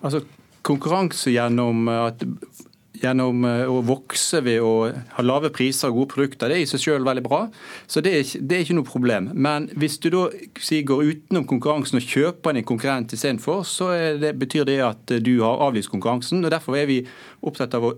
Altså, 0.00 0.24
Konkurranse 0.66 1.32
gjennom 1.32 1.88
at 1.88 2.20
gjennom 3.00 3.44
eh, 3.48 3.64
å 3.70 3.80
vokse 3.86 4.42
ved 4.44 4.60
å 4.64 4.72
ha 5.16 5.24
lave 5.24 5.52
priser 5.54 5.90
og 5.90 6.00
gode 6.00 6.12
produkter, 6.14 6.50
det 6.50 6.58
er 6.58 6.64
i 6.64 6.68
seg 6.70 6.82
selv 6.84 7.08
veldig 7.08 7.24
bra. 7.26 7.40
Så 7.90 8.02
det 8.04 8.12
er, 8.14 8.26
ikke, 8.26 8.42
det 8.42 8.56
er 8.56 8.66
ikke 8.66 8.78
noe 8.78 8.90
problem. 8.90 9.30
Men 9.34 9.70
hvis 9.80 9.98
du 10.02 10.10
da 10.14 10.26
si, 10.60 10.82
går 10.86 11.06
utenom 11.08 11.48
konkurransen 11.50 12.00
og 12.00 12.12
kjøper 12.12 12.54
en 12.56 12.68
konkurrent 12.68 13.16
istedenfor, 13.16 13.64
så 13.68 13.92
det, 14.20 14.34
betyr 14.40 14.68
det 14.68 14.78
at 14.84 15.16
du 15.24 15.34
har 15.44 15.64
avlyst 15.66 15.92
konkurransen. 15.92 16.44
og 16.44 16.52
Derfor 16.52 16.78
er 16.78 16.88
vi 16.90 17.02
opptatt 17.46 17.76
av 17.78 17.88
å 17.88 17.96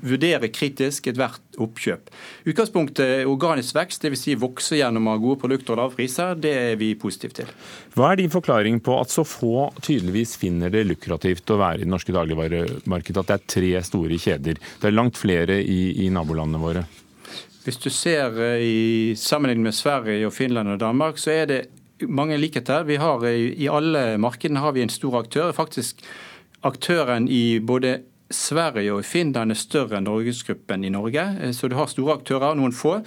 vurdere 0.00 0.48
kritisk 0.52 1.06
ethvert 1.10 1.58
oppkjøp. 1.60 2.08
Utgangspunktet 2.48 3.02
er 3.04 3.28
organisk 3.30 3.76
vekst, 3.76 4.04
dvs. 4.04 4.22
Si 4.22 4.36
vokse 4.40 4.78
gjennom 4.78 5.10
av 5.12 5.20
gode 5.22 5.42
produkter 5.42 5.74
og 5.74 5.82
lave 5.82 5.98
priser. 5.98 6.38
Det 6.40 6.52
er 6.56 6.78
vi 6.80 6.92
positive 6.98 7.36
til. 7.42 7.52
Hva 7.96 8.12
er 8.12 8.22
din 8.22 8.32
forklaring 8.32 8.80
på 8.84 8.96
at 9.00 9.12
så 9.12 9.26
få 9.28 9.68
tydeligvis 9.82 10.34
finner 10.40 10.72
det 10.72 10.86
lukrativt 10.88 11.52
å 11.52 11.60
være 11.60 11.82
i 11.82 11.84
det 11.84 11.92
norske 11.92 12.14
dagligvaremarkedet? 12.16 13.20
At 13.20 13.28
det 13.28 13.36
er 13.36 13.46
tre 13.56 13.72
store 13.90 14.18
kjeder. 14.22 14.60
Det 14.80 14.88
er 14.88 14.96
langt 14.96 15.20
flere 15.20 15.60
i, 15.60 16.06
i 16.06 16.10
nabolandene 16.14 16.62
våre. 16.62 16.86
Hvis 17.62 17.78
du 17.78 17.92
ser 17.94 18.40
eh, 18.42 18.64
i 18.64 19.14
sammenligning 19.18 19.68
med 19.68 19.76
Sverige, 19.76 20.26
og 20.26 20.34
Finland 20.34 20.72
og 20.72 20.80
Danmark, 20.82 21.20
så 21.20 21.30
er 21.36 21.46
det 21.50 21.60
mange 22.08 22.36
likheter. 22.40 22.82
Vi 22.88 22.96
har, 22.98 23.22
I 23.28 23.68
alle 23.70 24.16
markedene 24.18 24.62
har 24.64 24.72
vi 24.74 24.82
en 24.82 24.90
stor 24.90 25.20
aktør. 25.20 25.52
Faktisk 25.54 26.02
aktøren 26.66 27.28
i 27.30 27.60
både 27.62 28.00
Sverige 28.32 28.96
og 28.96 29.06
Finland 29.06 29.54
er 29.54 29.60
større 29.60 29.98
enn 29.98 30.08
Norgesgruppen 30.08 30.84
i 30.84 30.92
Norge, 30.92 31.24
eh, 31.40 31.54
så 31.56 31.70
du 31.70 31.76
har 31.78 31.90
store 31.92 32.18
aktører, 32.18 32.58
noen 32.58 32.74
få. 32.76 32.98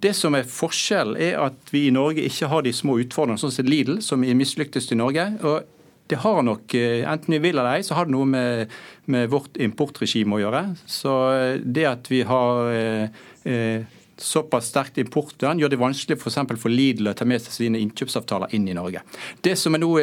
Det 0.00 0.14
som 0.16 0.36
er 0.38 0.48
forskjell, 0.48 1.16
er 1.16 1.40
at 1.42 1.74
vi 1.74 1.88
i 1.88 1.94
Norge 1.94 2.24
ikke 2.24 2.52
har 2.52 2.66
de 2.66 2.74
små 2.74 2.98
utfordringene, 3.02 3.42
sånn 3.42 3.56
som 3.58 3.70
Lidl, 3.70 4.02
som 4.04 4.24
er 4.24 4.38
mislyktes 4.38 4.92
i 4.92 5.00
Norge. 5.00 5.30
og 5.42 5.70
det 6.06 6.20
har 6.20 6.42
nok, 6.42 6.74
eh, 6.74 7.02
enten 7.08 7.32
vi 7.32 7.38
vil 7.38 7.58
eller 7.58 7.78
ei, 7.78 7.82
så 7.82 7.96
har 7.96 8.04
det 8.04 8.12
noe 8.12 8.28
med, 8.28 8.72
med 9.08 9.30
vårt 9.32 9.56
importregime 9.56 10.36
å 10.36 10.42
gjøre. 10.42 10.62
Så 10.84 11.12
eh, 11.32 11.60
det 11.64 11.86
at 11.88 12.10
vi 12.12 12.20
har 12.28 12.72
eh, 12.76 13.86
såpass 14.20 14.68
sterkt 14.68 15.00
importvern 15.00 15.62
gjør 15.62 15.72
det 15.72 15.80
vanskelig. 15.80 16.18
For, 16.20 16.56
for 16.60 16.72
Lidl 16.72 17.08
å 17.08 17.16
ta 17.16 17.24
med 17.28 17.40
seg 17.42 17.56
sine 17.56 17.80
innkjøpsavtaler 17.80 18.52
inn 18.56 18.68
i 18.68 18.76
Norge. 18.76 19.00
Det 19.40 19.56
som 19.58 19.74
er 19.74 19.82
nå 19.82 19.94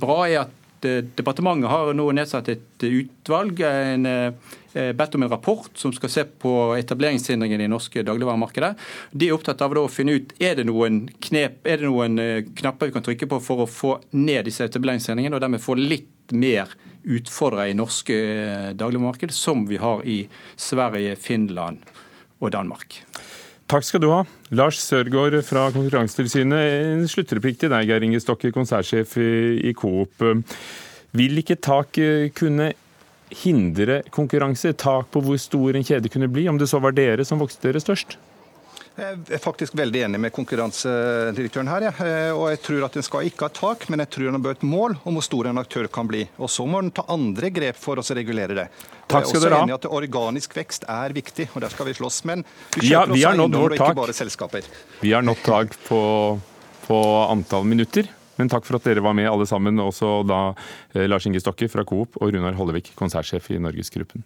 bra, 0.00 0.18
er 0.24 0.46
at 0.46 0.62
departementet 0.82 1.70
har 1.70 1.92
nå 1.96 2.06
nedsatt 2.16 2.48
et 2.52 2.84
utvalg, 2.86 3.60
en, 3.60 4.06
eh, 4.06 4.92
bedt 4.92 5.14
om 5.14 5.22
en 5.22 5.30
rapport 5.30 5.70
som 5.74 5.92
skal 5.92 6.10
se 6.12 6.24
på 6.24 6.52
etableringshindringene 6.76 7.64
i 7.64 7.72
norske 7.72 8.02
dagligvaremarkedet. 8.02 8.74
De 9.12 9.28
er 9.28 9.36
opptatt 9.36 9.62
av 9.62 9.72
å 9.72 9.88
finne 9.90 10.18
ut 10.18 10.34
er 10.40 10.56
det 10.56 10.66
noen 10.66 11.08
knep, 11.20 11.64
er 11.64 11.76
det 11.78 11.88
noen 11.88 12.18
eh, 12.18 12.42
knapper 12.42 12.86
vi 12.90 12.92
kan 12.92 13.06
trykke 13.06 13.28
på 13.30 13.40
for 13.40 13.64
å 13.64 13.70
få 13.70 13.96
ned 14.12 14.44
disse 14.44 14.64
etableringshindringene, 14.64 15.34
og 15.34 15.40
dermed 15.40 15.64
få 15.64 15.78
litt 15.78 16.32
mer 16.32 16.68
utfordrere 17.06 17.70
i 17.70 17.78
norske 17.78 18.14
dagligvaremarked, 18.74 19.32
som 19.32 19.66
vi 19.66 19.76
har 19.76 20.02
i 20.04 20.24
Sverige, 20.56 21.16
Finland 21.16 21.78
og 22.40 22.52
Danmark. 22.52 23.00
Takk 23.66 23.82
skal 23.82 24.02
du 24.02 24.12
ha. 24.12 24.20
Lars 24.54 24.78
Sørgaard 24.78 25.40
fra 25.42 25.64
Konkurransetilsynet. 25.74 26.92
En 26.94 27.08
sluttreplikk 27.10 27.58
til 27.58 27.72
deg, 27.72 27.88
Geir 27.88 28.04
Inge 28.06 28.20
Stokke, 28.22 28.52
konsertsjef 28.54 29.16
i 29.18 29.72
Coop. 29.74 30.22
Vil 31.16 31.40
ikke 31.42 31.56
tak 31.58 31.98
eh, 31.98 32.28
kunne 32.36 32.70
hindre 33.42 34.04
konkurranse? 34.14 34.70
Tak 34.78 35.10
på 35.10 35.22
hvor 35.24 35.40
stor 35.42 35.74
en 35.74 35.86
kjede 35.86 36.12
kunne 36.12 36.30
bli, 36.30 36.46
om 36.46 36.60
det 36.60 36.70
så 36.70 36.78
var 36.82 36.94
dere 36.94 37.26
som 37.26 37.42
vokste 37.42 37.66
dere 37.66 37.82
størst? 37.82 38.14
Jeg 38.96 39.18
er 39.36 39.40
faktisk 39.42 39.74
veldig 39.76 40.06
enig 40.06 40.18
med 40.24 40.32
konkurransedirektøren 40.32 41.68
her. 41.68 41.84
Ja. 41.90 41.92
Eh, 42.00 42.30
og 42.32 42.46
jeg 42.54 42.60
tror 42.64 42.86
at 42.86 42.94
Den 42.96 43.04
skal 43.04 43.28
ikke 43.28 43.44
ha 43.44 43.52
tak, 43.52 43.84
men 43.92 44.00
jeg 44.00 44.08
tror 44.14 44.32
den 44.32 44.44
bør 44.44 44.54
ha 44.54 44.56
et 44.56 44.64
mål 44.64 44.96
om 45.04 45.18
hvor 45.18 45.26
stor 45.26 45.50
en 45.50 45.60
aktør 45.60 45.88
kan 45.92 46.08
bli. 46.08 46.22
Og 46.40 46.48
Så 46.50 46.64
må 46.64 46.80
den 46.80 46.94
ta 46.96 47.04
andre 47.12 47.50
grep 47.52 47.76
for 47.76 48.00
å 48.00 48.04
regulere 48.16 48.56
det. 48.56 48.66
Takk 49.06 49.28
skal 49.28 49.44
dere 49.44 49.60
ha. 49.60 49.66
Jeg 49.66 49.68
er 49.68 49.68
også 49.68 49.68
enig 49.68 49.74
i 49.74 49.76
at 49.76 49.88
Organisk 50.00 50.56
vekst 50.56 50.88
er 50.88 51.12
viktig, 51.16 51.48
og 51.52 51.60
der 51.66 51.74
skal 51.74 51.90
vi 51.90 51.96
slåss. 51.98 52.22
Men 52.24 52.44
vi 52.78 52.88
kjøper 52.88 53.20
ja, 53.20 53.34
vi 53.36 53.44
og 53.44 53.76
ikke 53.76 53.92
bare 54.00 54.16
selskaper. 54.16 54.70
Vi 55.02 55.12
har 55.12 55.26
nådd 55.26 55.44
tak 55.44 55.76
på, 55.90 56.00
på 56.86 57.02
antall 57.28 57.68
minutter. 57.68 58.08
Men 58.40 58.48
takk 58.52 58.64
for 58.68 58.80
at 58.80 58.88
dere 58.88 59.04
var 59.04 59.16
med 59.16 59.28
alle 59.28 59.46
sammen, 59.48 59.80
også 59.80 60.22
da 60.28 60.40
eh, 60.94 61.04
Lars 61.08 61.28
Inge 61.28 61.40
Stokke 61.40 61.68
fra 61.72 61.84
Coop 61.88 62.16
og 62.20 62.32
Runar 62.32 62.56
Hollevik, 62.56 62.94
konsertsjef 62.96 63.52
i 63.52 63.60
Norgesgruppen. 63.60 64.24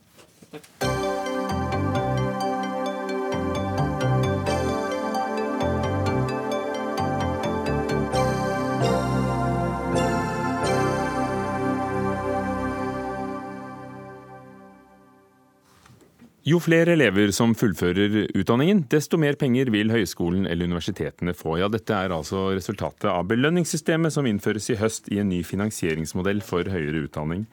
Jo 16.48 16.56
flere 16.56 16.94
elever 16.96 17.34
som 17.36 17.50
fullfører 17.52 18.30
utdanningen, 18.32 18.86
desto 18.88 19.18
mer 19.20 19.36
penger 19.36 19.68
vil 19.74 19.90
høyskolen 19.92 20.46
eller 20.48 20.70
universitetene 20.70 21.34
få. 21.36 21.58
Ja, 21.60 21.68
Dette 21.68 21.92
er 21.92 22.14
altså 22.16 22.46
resultatet 22.54 23.10
av 23.12 23.26
belønningssystemet 23.28 24.14
som 24.14 24.24
innføres 24.24 24.70
i 24.72 24.78
høst 24.80 25.10
i 25.12 25.20
en 25.20 25.28
ny 25.28 25.42
finansieringsmodell 25.44 26.40
for 26.40 26.64
høyere 26.64 27.04
utdanning. 27.04 27.44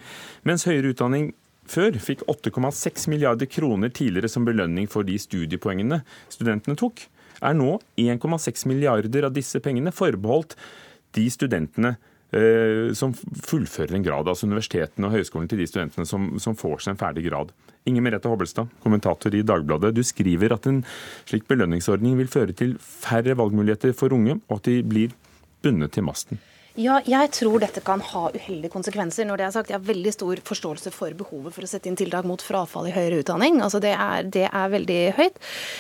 Mens 0.47 0.63
høyere 0.69 0.93
utdanning 0.93 1.33
før 1.67 1.99
fikk 1.99 2.23
8,6 2.31 3.09
milliarder 3.11 3.51
kroner 3.51 3.91
tidligere 3.91 4.31
som 4.31 4.47
belønning 4.47 4.87
for 4.87 5.03
de 5.03 5.19
studiepoengene 5.19 5.99
studentene 6.31 6.79
tok, 6.79 7.03
er 7.43 7.59
nå 7.59 7.81
1,6 7.99 8.69
milliarder 8.71 9.27
av 9.27 9.35
disse 9.35 9.59
pengene 9.59 9.91
forbeholdt 9.91 10.55
de 11.17 11.27
studentene 11.33 11.97
som 12.97 13.13
fullfører 13.15 13.95
en 13.95 14.03
grad. 14.03 14.27
Altså 14.27 14.49
universitetene 14.49 15.07
og 15.07 15.13
høyskolene 15.15 15.47
til 15.47 15.61
de 15.61 15.67
studentene 15.69 16.07
som, 16.09 16.33
som 16.43 16.57
får 16.59 16.83
seg 16.83 16.95
en 16.95 16.99
ferdig 16.99 17.23
grad. 17.29 17.53
Inger 17.87 18.03
Merete 18.03 18.27
Hobbelstad, 18.27 18.67
kommentator 18.83 19.35
i 19.35 19.45
Dagbladet. 19.47 19.93
Du 19.95 20.03
skriver 20.03 20.57
at 20.57 20.67
en 20.67 20.81
slik 21.23 21.47
belønningsordning 21.47 22.17
vil 22.19 22.27
føre 22.31 22.55
til 22.57 22.75
færre 22.83 23.37
valgmuligheter 23.39 23.95
for 23.95 24.11
unge, 24.15 24.41
og 24.49 24.59
at 24.59 24.67
de 24.67 24.81
blir 24.83 25.15
bundet 25.63 25.95
til 25.95 26.03
masten. 26.03 26.41
Ja, 26.77 26.99
jeg 27.09 27.31
tror 27.33 27.57
dette 27.57 27.81
kan 27.81 28.03
ha 28.05 28.27
uheldige 28.35 28.69
konsekvenser. 28.69 29.25
Når 29.25 29.39
det 29.39 29.45
er 29.47 29.53
sagt, 29.55 29.69
Jeg 29.71 29.79
har 29.79 29.85
veldig 29.87 30.11
stor 30.13 30.37
forståelse 30.45 30.91
for 30.93 31.13
behovet 31.17 31.55
for 31.55 31.65
å 31.65 31.69
sette 31.69 31.89
inn 31.89 31.95
tiltak 31.97 32.25
mot 32.29 32.41
frafall 32.41 32.89
i 32.89 32.93
høyere 32.93 33.23
utdanning. 33.23 33.57
Altså 33.65 33.79
det 33.81 33.95
er, 33.97 34.27
det 34.29 34.45
er 34.45 34.67
veldig 34.69 34.99
høyt. 35.17 35.39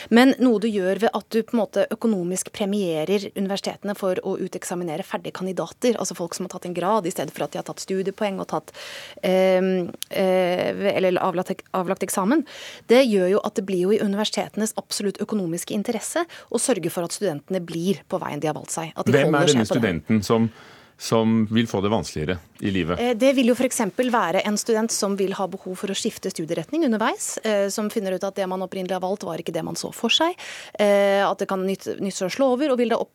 Men 0.09 0.33
noe 0.41 0.57
du 0.57 0.65
gjør 0.67 1.03
ved 1.05 1.13
at 1.13 1.27
du 1.29 1.43
på 1.43 1.53
en 1.53 1.61
måte 1.61 1.83
økonomisk 1.93 2.49
premierer 2.49 3.27
universitetene 3.37 3.93
for 3.93 4.17
å 4.25 4.39
uteksaminere 4.41 5.05
ferdige 5.05 5.37
kandidater, 5.37 5.99
altså 6.01 6.17
folk 6.17 6.33
som 6.33 6.47
har 6.47 6.55
tatt 6.55 6.65
en 6.65 6.73
grad, 6.73 7.05
i 7.05 7.13
stedet 7.13 7.35
for 7.35 7.45
at 7.45 7.53
de 7.53 7.61
har 7.61 7.67
tatt 7.67 7.83
studiepoeng 7.83 8.41
og 8.41 8.49
tatt 8.49 8.73
eh, 9.21 9.85
eh, 10.09 10.81
eller 10.95 11.19
avlagt, 11.21 11.61
avlagt 11.77 12.07
eksamen, 12.07 12.41
det 12.89 13.03
gjør 13.03 13.35
jo 13.35 13.43
at 13.45 13.59
det 13.59 13.67
blir 13.69 13.85
jo 13.85 13.93
i 13.93 14.01
universitetenes 14.01 14.73
absolutt 14.81 15.21
økonomiske 15.21 15.77
interesse 15.77 16.25
å 16.49 16.61
sørge 16.61 16.89
for 16.89 17.05
at 17.05 17.13
studentene 17.13 17.61
blir 17.61 18.01
på 18.09 18.17
veien 18.23 18.41
de 18.41 18.49
har 18.49 18.57
valgt 18.57 18.73
seg. 18.73 18.97
Hvem 19.05 19.37
er 19.37 19.53
denne 19.53 19.67
studenten 19.69 20.25
som 20.25 20.49
som 20.97 21.45
vil 21.51 21.67
få 21.67 21.81
det 21.81 21.89
vanskeligere 21.89 22.37
i 22.59 22.71
livet? 22.71 22.99
Eh, 22.99 23.13
det 23.17 23.33
vil 23.37 23.51
jo 23.51 23.55
f.eks. 23.55 23.81
være 23.97 24.41
en 24.49 24.57
student 24.57 24.91
som 24.91 25.13
vil 25.17 25.35
ha 25.37 25.45
behov 25.47 25.77
for 25.77 25.93
å 25.93 25.97
skifte 25.97 26.31
studieretning 26.33 26.87
underveis. 26.87 27.37
Eh, 27.45 27.67
som 27.73 27.91
finner 27.93 28.17
ut 28.17 28.25
at 28.25 28.37
det 28.37 28.47
man 28.49 28.65
opprinnelig 28.65 28.95
har 28.97 29.03
valgt, 29.03 29.27
var 29.27 29.37
ikke 29.37 29.53
det 29.53 29.63
man 29.65 29.77
så 29.77 29.91
for 29.93 30.13
seg. 30.13 30.33
Eh, 30.79 31.21
at 31.21 31.37
det 31.37 31.49
kan 31.49 31.61
nytte 31.67 31.99
å 32.01 32.31
slå 32.33 32.49
over, 32.55 32.73
og 32.73 32.81
vil 32.81 32.93
da, 32.93 32.97
opp, 33.03 33.13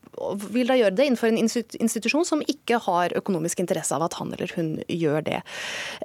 vil 0.55 0.71
da, 0.71 0.79
gjøre 0.79 0.95
det 0.95 1.09
innenfor 1.09 1.33
en 1.33 1.41
institusjon 1.43 2.27
som 2.29 2.45
ikke 2.47 2.79
har 2.87 3.17
økonomisk 3.19 3.65
interesse 3.65 3.97
av 3.97 4.07
at 4.07 4.17
han 4.21 4.31
eller 4.33 4.53
hun 4.57 4.77
gjør 4.87 5.25
det. 5.27 5.41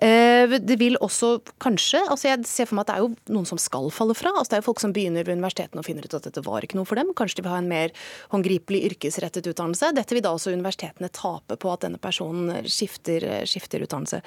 Det 0.01 0.75
vil 0.79 0.97
også 1.03 1.37
kanskje 1.61 1.99
altså 2.07 2.29
Jeg 2.29 2.45
ser 2.49 2.67
for 2.67 2.77
meg 2.77 2.85
at 2.85 2.89
det 2.89 2.95
er 2.97 3.03
jo 3.03 3.35
noen 3.35 3.47
som 3.47 3.59
skal 3.61 3.89
falle 3.93 4.15
fra. 4.17 4.31
altså 4.33 4.51
Det 4.51 4.57
er 4.57 4.61
jo 4.61 4.67
folk 4.67 4.81
som 4.81 4.93
begynner 4.95 5.27
ved 5.27 5.37
universitetene 5.37 5.81
og 5.81 5.87
finner 5.87 6.05
ut 6.05 6.15
at 6.17 6.27
dette 6.27 6.43
var 6.45 6.65
ikke 6.65 6.79
noe 6.79 6.87
for 6.87 6.99
dem. 6.99 7.13
Kanskje 7.17 7.39
de 7.39 7.45
vil 7.45 7.53
ha 7.53 7.61
en 7.61 7.69
mer 7.69 7.93
håndgripelig 8.33 8.83
yrkesrettet 8.91 9.49
utdannelse. 9.51 9.93
Dette 9.97 10.17
vil 10.17 10.25
da 10.25 10.33
også 10.35 10.53
universitetene 10.55 11.11
tape 11.13 11.59
på 11.59 11.66
at 11.73 11.85
denne 11.85 12.01
personen 12.01 12.67
skifter, 12.69 13.23
skifter 13.49 13.83
utdannelse. 13.85 14.21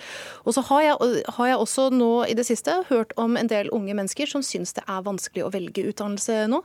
Og 0.45 0.57
så 0.57 0.65
har 0.71 0.85
jeg, 0.85 1.25
har 1.37 1.51
jeg, 1.51 1.61
også 1.61 1.89
nå 1.95 2.11
i 2.31 2.37
det 2.37 2.47
siste 2.49 2.75
hørt 2.89 3.13
om 3.21 3.37
en 3.37 3.51
del 3.51 3.71
unge 3.77 3.95
mennesker 3.97 4.31
som 4.31 4.45
syns 4.45 4.75
det 4.77 4.85
er 4.87 5.05
vanskelig 5.07 5.45
å 5.47 5.53
velge 5.53 5.85
utdannelse 5.91 6.47
nå. 6.51 6.63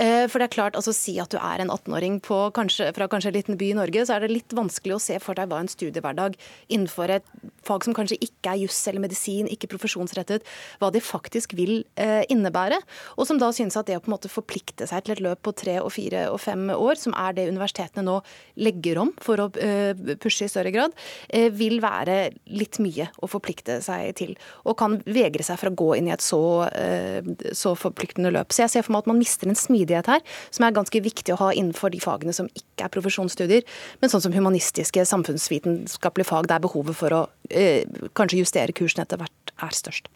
Eh, 0.00 0.24
for 0.30 0.40
det 0.40 0.48
er 0.48 0.56
klart, 0.56 0.78
altså 0.78 0.94
si 0.96 1.16
at 1.22 1.32
du 1.34 1.38
er 1.38 1.62
en 1.62 1.72
18-åring 1.72 2.20
fra 2.24 2.50
kanskje 2.54 2.90
en 2.94 3.36
liten 3.36 3.58
by 3.60 3.70
i 3.70 3.78
Norge, 3.78 4.06
så 4.06 4.16
er 4.16 4.24
det 4.24 4.32
litt 4.32 4.56
vanskelig 4.56 4.96
å 4.96 5.02
se 5.02 5.18
for 5.22 5.38
deg 5.38 5.50
hva 5.50 5.60
en 5.62 5.70
studiehverdag 5.70 6.38
innenfor 6.68 7.12
et 7.18 7.28
fag 7.64 7.86
som 7.86 7.96
kanskje 7.96 8.18
ikke 8.24 8.54
er 8.54 8.62
juss 8.64 8.80
eller 8.90 9.04
medisin, 9.04 9.48
ikke 9.50 9.70
profesjonsrettet, 9.72 10.44
hva 10.80 10.90
det 10.94 11.04
faktisk 11.04 11.54
vil 11.58 11.82
eh, 12.00 12.22
innebære. 12.32 12.80
Og 13.18 13.28
som 13.28 13.40
da 13.40 13.50
synes 13.54 13.78
at 13.78 13.88
det 13.88 13.98
å 13.98 14.04
på 14.04 14.10
en 14.10 14.16
måte 14.16 14.32
forplikte 14.32 14.88
seg 14.90 15.04
til 15.04 15.16
et 15.16 15.24
løp 15.24 15.42
på 15.44 15.54
tre 15.56 15.78
og 15.82 15.92
fire 15.94 16.26
og 16.32 16.40
fem 16.42 16.68
år, 16.74 16.98
som 17.00 17.16
er 17.18 17.36
det 17.36 17.48
universitetene 17.50 18.06
nå 18.06 18.18
legger 18.60 19.00
om 19.04 19.14
for 19.24 19.46
å 19.46 19.48
eh, 19.62 19.94
pushe 20.20 20.46
i 20.46 20.50
større 20.50 20.72
grad, 20.74 20.94
eh, 21.28 21.50
vil 21.54 21.80
være 21.82 22.32
litt 22.46 22.78
mye 22.82 23.08
å 23.22 23.30
forplikte 23.30 23.80
seg 23.84 24.14
til. 24.20 24.34
Og 24.64 24.76
kan 24.80 24.98
vegre 25.06 25.44
seg 25.46 25.58
for 25.60 25.70
å 25.70 25.74
gå 25.74 25.90
inn 25.98 26.08
i 26.08 26.14
et 26.14 26.24
så, 26.24 26.68
eh, 26.72 27.22
så 27.52 27.74
forpliktende 27.78 28.32
løp. 28.32 28.52
Så 28.52 28.64
jeg 28.64 28.70
ser 28.70 28.82
for 28.82 28.92
meg 28.92 29.04
at 29.04 29.12
man 29.12 29.18
mister 29.18 29.48
en 29.48 29.58
smidighet 29.58 30.06
her, 30.06 30.20
som 30.50 30.66
er 30.66 30.76
ganske 30.76 31.00
viktig 31.00 31.34
å 31.34 31.38
ha 31.38 31.50
innenfor 31.52 31.90
de 31.90 32.00
fagene 32.00 32.34
som 32.34 32.48
ikke 32.48 32.86
er 32.86 32.94
profesjonsstudier, 32.94 33.62
men 34.00 34.10
sånn 34.10 34.22
som 34.22 34.32
humanistiske, 34.32 35.04
samfunnsvitenskapelige 35.06 36.26
fag, 36.26 36.46
der 36.46 36.60
behovet 36.60 36.94
for 36.94 37.10
å 37.10 37.28
eh, 37.50 37.84
kanskje 38.14 38.42
justere 38.42 38.72
kursen 38.72 39.02
etter 39.02 39.20
hvert 39.20 39.54
er 39.62 39.74
størst. 39.74 40.08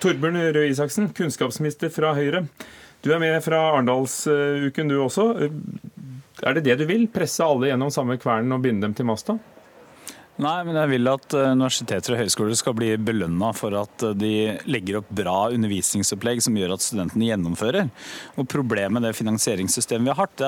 Torbjørn 0.00 0.54
Røe 0.54 0.70
Isaksen, 0.70 1.10
kunnskapsminister 1.12 1.90
fra 1.92 2.14
Høyre. 2.16 2.46
Du 3.04 3.10
er 3.12 3.20
med 3.20 3.36
fra 3.44 3.58
Arendalsuken 3.70 4.88
du 4.88 4.98
også. 5.00 5.50
Er 6.42 6.56
det 6.56 6.66
det 6.68 6.80
du 6.80 6.86
vil? 6.88 7.08
Presse 7.12 7.44
alle 7.44 7.70
gjennom 7.70 7.90
samme 7.92 8.16
kvernen 8.20 8.56
og 8.56 8.62
binde 8.64 8.86
dem 8.86 8.96
til 8.96 9.08
masta? 9.08 9.38
Nei, 10.40 10.60
men 10.64 10.76
jeg 10.78 10.88
vil 10.94 11.08
at 11.10 11.34
eh, 11.36 11.50
universiteter 11.52 12.14
og 12.14 12.20
høyskoler 12.22 12.56
skal 12.56 12.74
bli 12.78 12.94
belønna 12.96 13.50
for 13.56 13.74
at 13.76 14.04
eh, 14.06 14.14
de 14.16 14.32
legger 14.72 15.00
opp 15.00 15.10
bra 15.12 15.50
undervisningsopplegg 15.52 16.40
som 16.44 16.56
gjør 16.56 16.76
at 16.76 16.84
studentene 16.84 17.28
gjennomfører. 17.28 17.90
Og 18.40 18.48
Problemet 18.48 18.96
med 18.96 19.04
det 19.04 19.18
finansieringssystemet 19.18 20.08
vi 20.08 20.14
har 20.14 20.20
hatt, 20.22 20.38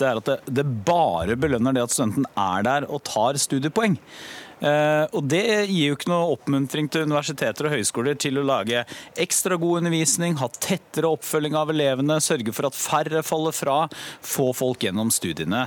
det 0.00 0.08
er 0.08 0.22
at 0.22 0.48
det, 0.48 0.64
bare 0.86 1.36
belønner 1.36 1.76
det 1.76 1.84
at 1.84 1.92
studenten 1.92 2.24
er 2.32 2.64
der 2.68 2.88
og 2.88 3.04
tar 3.10 3.36
studiepoeng. 3.40 3.98
Eh, 4.62 5.04
og 5.10 5.26
Det 5.26 5.42
gir 5.66 5.90
jo 5.90 5.96
ikke 5.96 6.10
noe 6.12 6.36
oppmuntring 6.36 6.88
til 6.92 7.06
universiteter 7.08 7.66
og 7.66 7.74
høyskoler 7.74 8.18
til 8.20 8.38
å 8.38 8.46
lage 8.46 8.84
ekstra 9.20 9.58
god 9.58 9.82
undervisning, 9.82 10.38
ha 10.38 10.48
tettere 10.54 11.10
oppfølging 11.10 11.58
av 11.58 11.72
elevene, 11.74 12.20
sørge 12.22 12.54
for 12.54 12.68
at 12.70 12.78
færre 12.78 13.24
faller 13.26 13.56
fra, 13.56 13.76
få 14.22 14.52
folk 14.54 14.86
gjennom 14.86 15.10
studiene. 15.14 15.64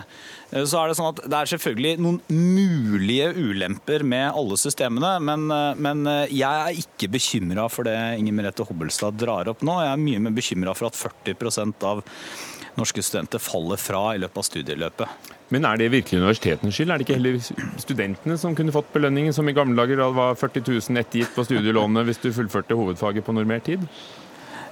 Eh, 0.52 0.64
så 0.64 0.82
er 0.82 0.90
Det 0.90 0.98
sånn 1.02 1.12
at 1.12 1.24
det 1.26 1.40
er 1.42 1.52
selvfølgelig 1.52 1.94
noen 2.06 2.22
mulige 2.32 3.34
ulemper 3.36 4.08
med 4.08 4.32
alle 4.32 4.60
systemene, 4.62 5.18
men, 5.20 5.48
eh, 5.52 5.76
men 5.76 6.06
jeg 6.32 6.42
er 6.48 6.84
ikke 6.86 7.12
bekymra 7.12 7.70
for 7.70 7.84
det 7.84 7.96
Inger 8.20 8.34
Merete 8.40 8.68
Hobbelstad 8.68 9.20
drar 9.20 9.50
opp 9.52 9.62
nå. 9.62 9.82
Jeg 9.84 9.92
er 9.92 10.06
mye 10.08 10.24
mer 10.24 10.36
bekymra 10.36 10.76
for 10.76 10.88
at 10.88 10.96
40% 10.96 11.84
av 11.84 12.04
norske 12.80 13.04
studenter 13.04 13.40
faller 13.40 13.80
fra 13.80 14.14
i 14.16 14.22
løpet 14.24 14.40
av 14.40 14.48
studieløpet. 14.48 15.35
Men 15.54 15.66
er 15.70 15.78
det 15.78 15.92
virkelig 15.94 16.20
universitetenes 16.22 16.74
skyld? 16.74 16.90
Er 16.90 16.98
det 16.98 17.06
ikke 17.06 17.20
heller 17.20 17.36
studentene 17.82 18.38
som 18.42 18.56
kunne 18.58 18.74
fått 18.74 18.90
belønningen, 18.96 19.34
som 19.36 19.50
i 19.50 19.54
gamle 19.54 19.78
dager 19.78 20.02
var 20.16 20.38
40 20.40 20.64
000 20.66 21.02
ettergitt 21.04 21.36
på 21.36 21.46
studielånet 21.46 22.08
hvis 22.08 22.22
du 22.24 22.32
fullførte 22.34 22.78
hovedfaget 22.78 23.26
på 23.26 23.36
normert 23.36 23.68
tid? 23.70 23.86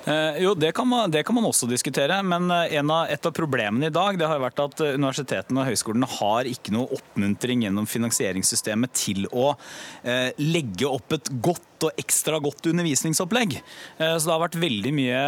Eh, 0.05 0.43
jo, 0.43 0.53
det 0.53 0.71
kan, 0.71 0.87
man, 0.87 1.11
det 1.11 1.23
kan, 1.23 1.35
man, 1.35 1.45
også 1.47 1.67
diskutere. 1.69 2.19
Men 2.27 2.51
eh, 2.51 2.79
av, 2.83 3.07
et 3.11 3.25
av 3.25 3.35
problemene 3.35 3.87
i 3.87 3.93
dag 3.93 4.19
det 4.19 4.27
har 4.27 4.41
vært 4.43 4.59
at 4.63 4.83
eh, 4.83 4.95
universitetene 4.97 5.63
og 5.63 5.69
høyskolene 5.71 6.09
har 6.17 6.49
ikke 6.49 6.73
noe 6.75 6.91
oppmuntring 6.97 7.63
gjennom 7.63 7.87
finansieringssystemet 7.89 8.95
til 8.97 9.27
å 9.31 9.53
legge 10.03 10.87
opp 10.87 11.13
et 11.15 11.29
godt 11.43 11.85
og 11.87 11.99
ekstra 11.99 12.37
godt 12.41 12.67
undervisningsopplegg. 12.69 13.55
Så 13.97 14.23
det 14.23 14.31
har 14.31 14.41
vært 14.41 14.57
veldig 14.59 14.91
mye 14.95 15.19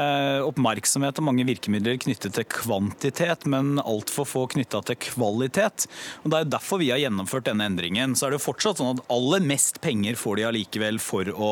oppmerksomhet 0.48 1.20
og 1.20 1.26
mange 1.28 1.46
virkemidler 1.48 2.00
knyttet 2.00 2.36
til 2.38 2.48
kvantitet, 2.52 3.44
men 3.52 3.82
altfor 3.82 4.28
få 4.30 4.46
knytta 4.54 4.82
til 4.88 5.00
kvalitet. 5.04 5.88
Og 6.24 6.32
Det 6.32 6.40
er 6.40 6.54
derfor 6.54 6.80
vi 6.80 6.92
har 6.94 7.02
gjennomført 7.04 7.50
denne 7.50 7.68
endringen. 7.68 8.16
Så 8.16 8.28
er 8.28 8.36
det 8.36 8.44
fortsatt 8.44 8.80
sånn 8.80 8.96
at 8.96 9.04
aller 9.12 9.44
mest 9.44 9.82
penger 9.84 10.20
får 10.20 10.40
de 10.40 10.48
allikevel 10.50 11.00
for 11.04 11.32
å 11.36 11.52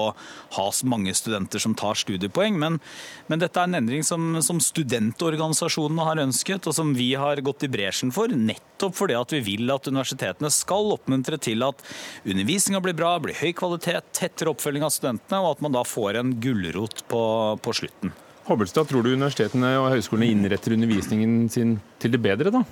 ha 0.57 0.67
mange 0.87 1.15
studenter 1.17 1.63
som 1.63 1.75
tar 1.75 1.99
studiepoeng. 1.99 2.59
Men, 2.59 2.79
men 3.27 3.41
dette 3.41 3.59
er 3.59 3.69
en 3.69 3.79
endring 3.79 4.03
som, 4.05 4.39
som 4.45 4.59
studentorganisasjonene 4.63 6.07
har 6.07 6.21
ønsket, 6.23 6.67
og 6.69 6.75
som 6.75 6.93
vi 6.97 7.11
har 7.19 7.41
gått 7.45 7.65
i 7.67 7.71
bresjen 7.71 8.13
for. 8.15 8.31
Nettopp 8.31 8.97
fordi 8.97 9.17
at 9.19 9.35
vi 9.35 9.41
vil 9.45 9.73
at 9.73 9.87
universitetene 9.89 10.51
skal 10.53 10.91
oppmuntre 10.95 11.39
til 11.41 11.65
at 11.65 11.81
undervisninga 12.25 12.83
blir 12.83 12.97
bra, 12.97 13.15
blir 13.23 13.37
høy 13.39 13.53
kvalitet, 13.57 14.11
tettere 14.17 14.53
oppfølging 14.53 14.85
av 14.85 14.93
studentene, 14.95 15.41
og 15.43 15.55
at 15.55 15.63
man 15.65 15.77
da 15.77 15.85
får 15.87 16.19
en 16.21 16.35
gulrot 16.43 17.05
på, 17.11 17.23
på 17.63 17.77
slutten. 17.79 18.13
Hobbelstad, 18.43 18.89
tror 18.89 19.05
du 19.05 19.13
universitetene 19.13 19.69
og 19.79 19.93
høyskolene 19.93 20.33
innretter 20.33 20.75
undervisningen 20.75 21.47
sin 21.51 21.77
til 22.03 22.11
det 22.11 22.19
bedre, 22.23 22.51
da? 22.51 22.65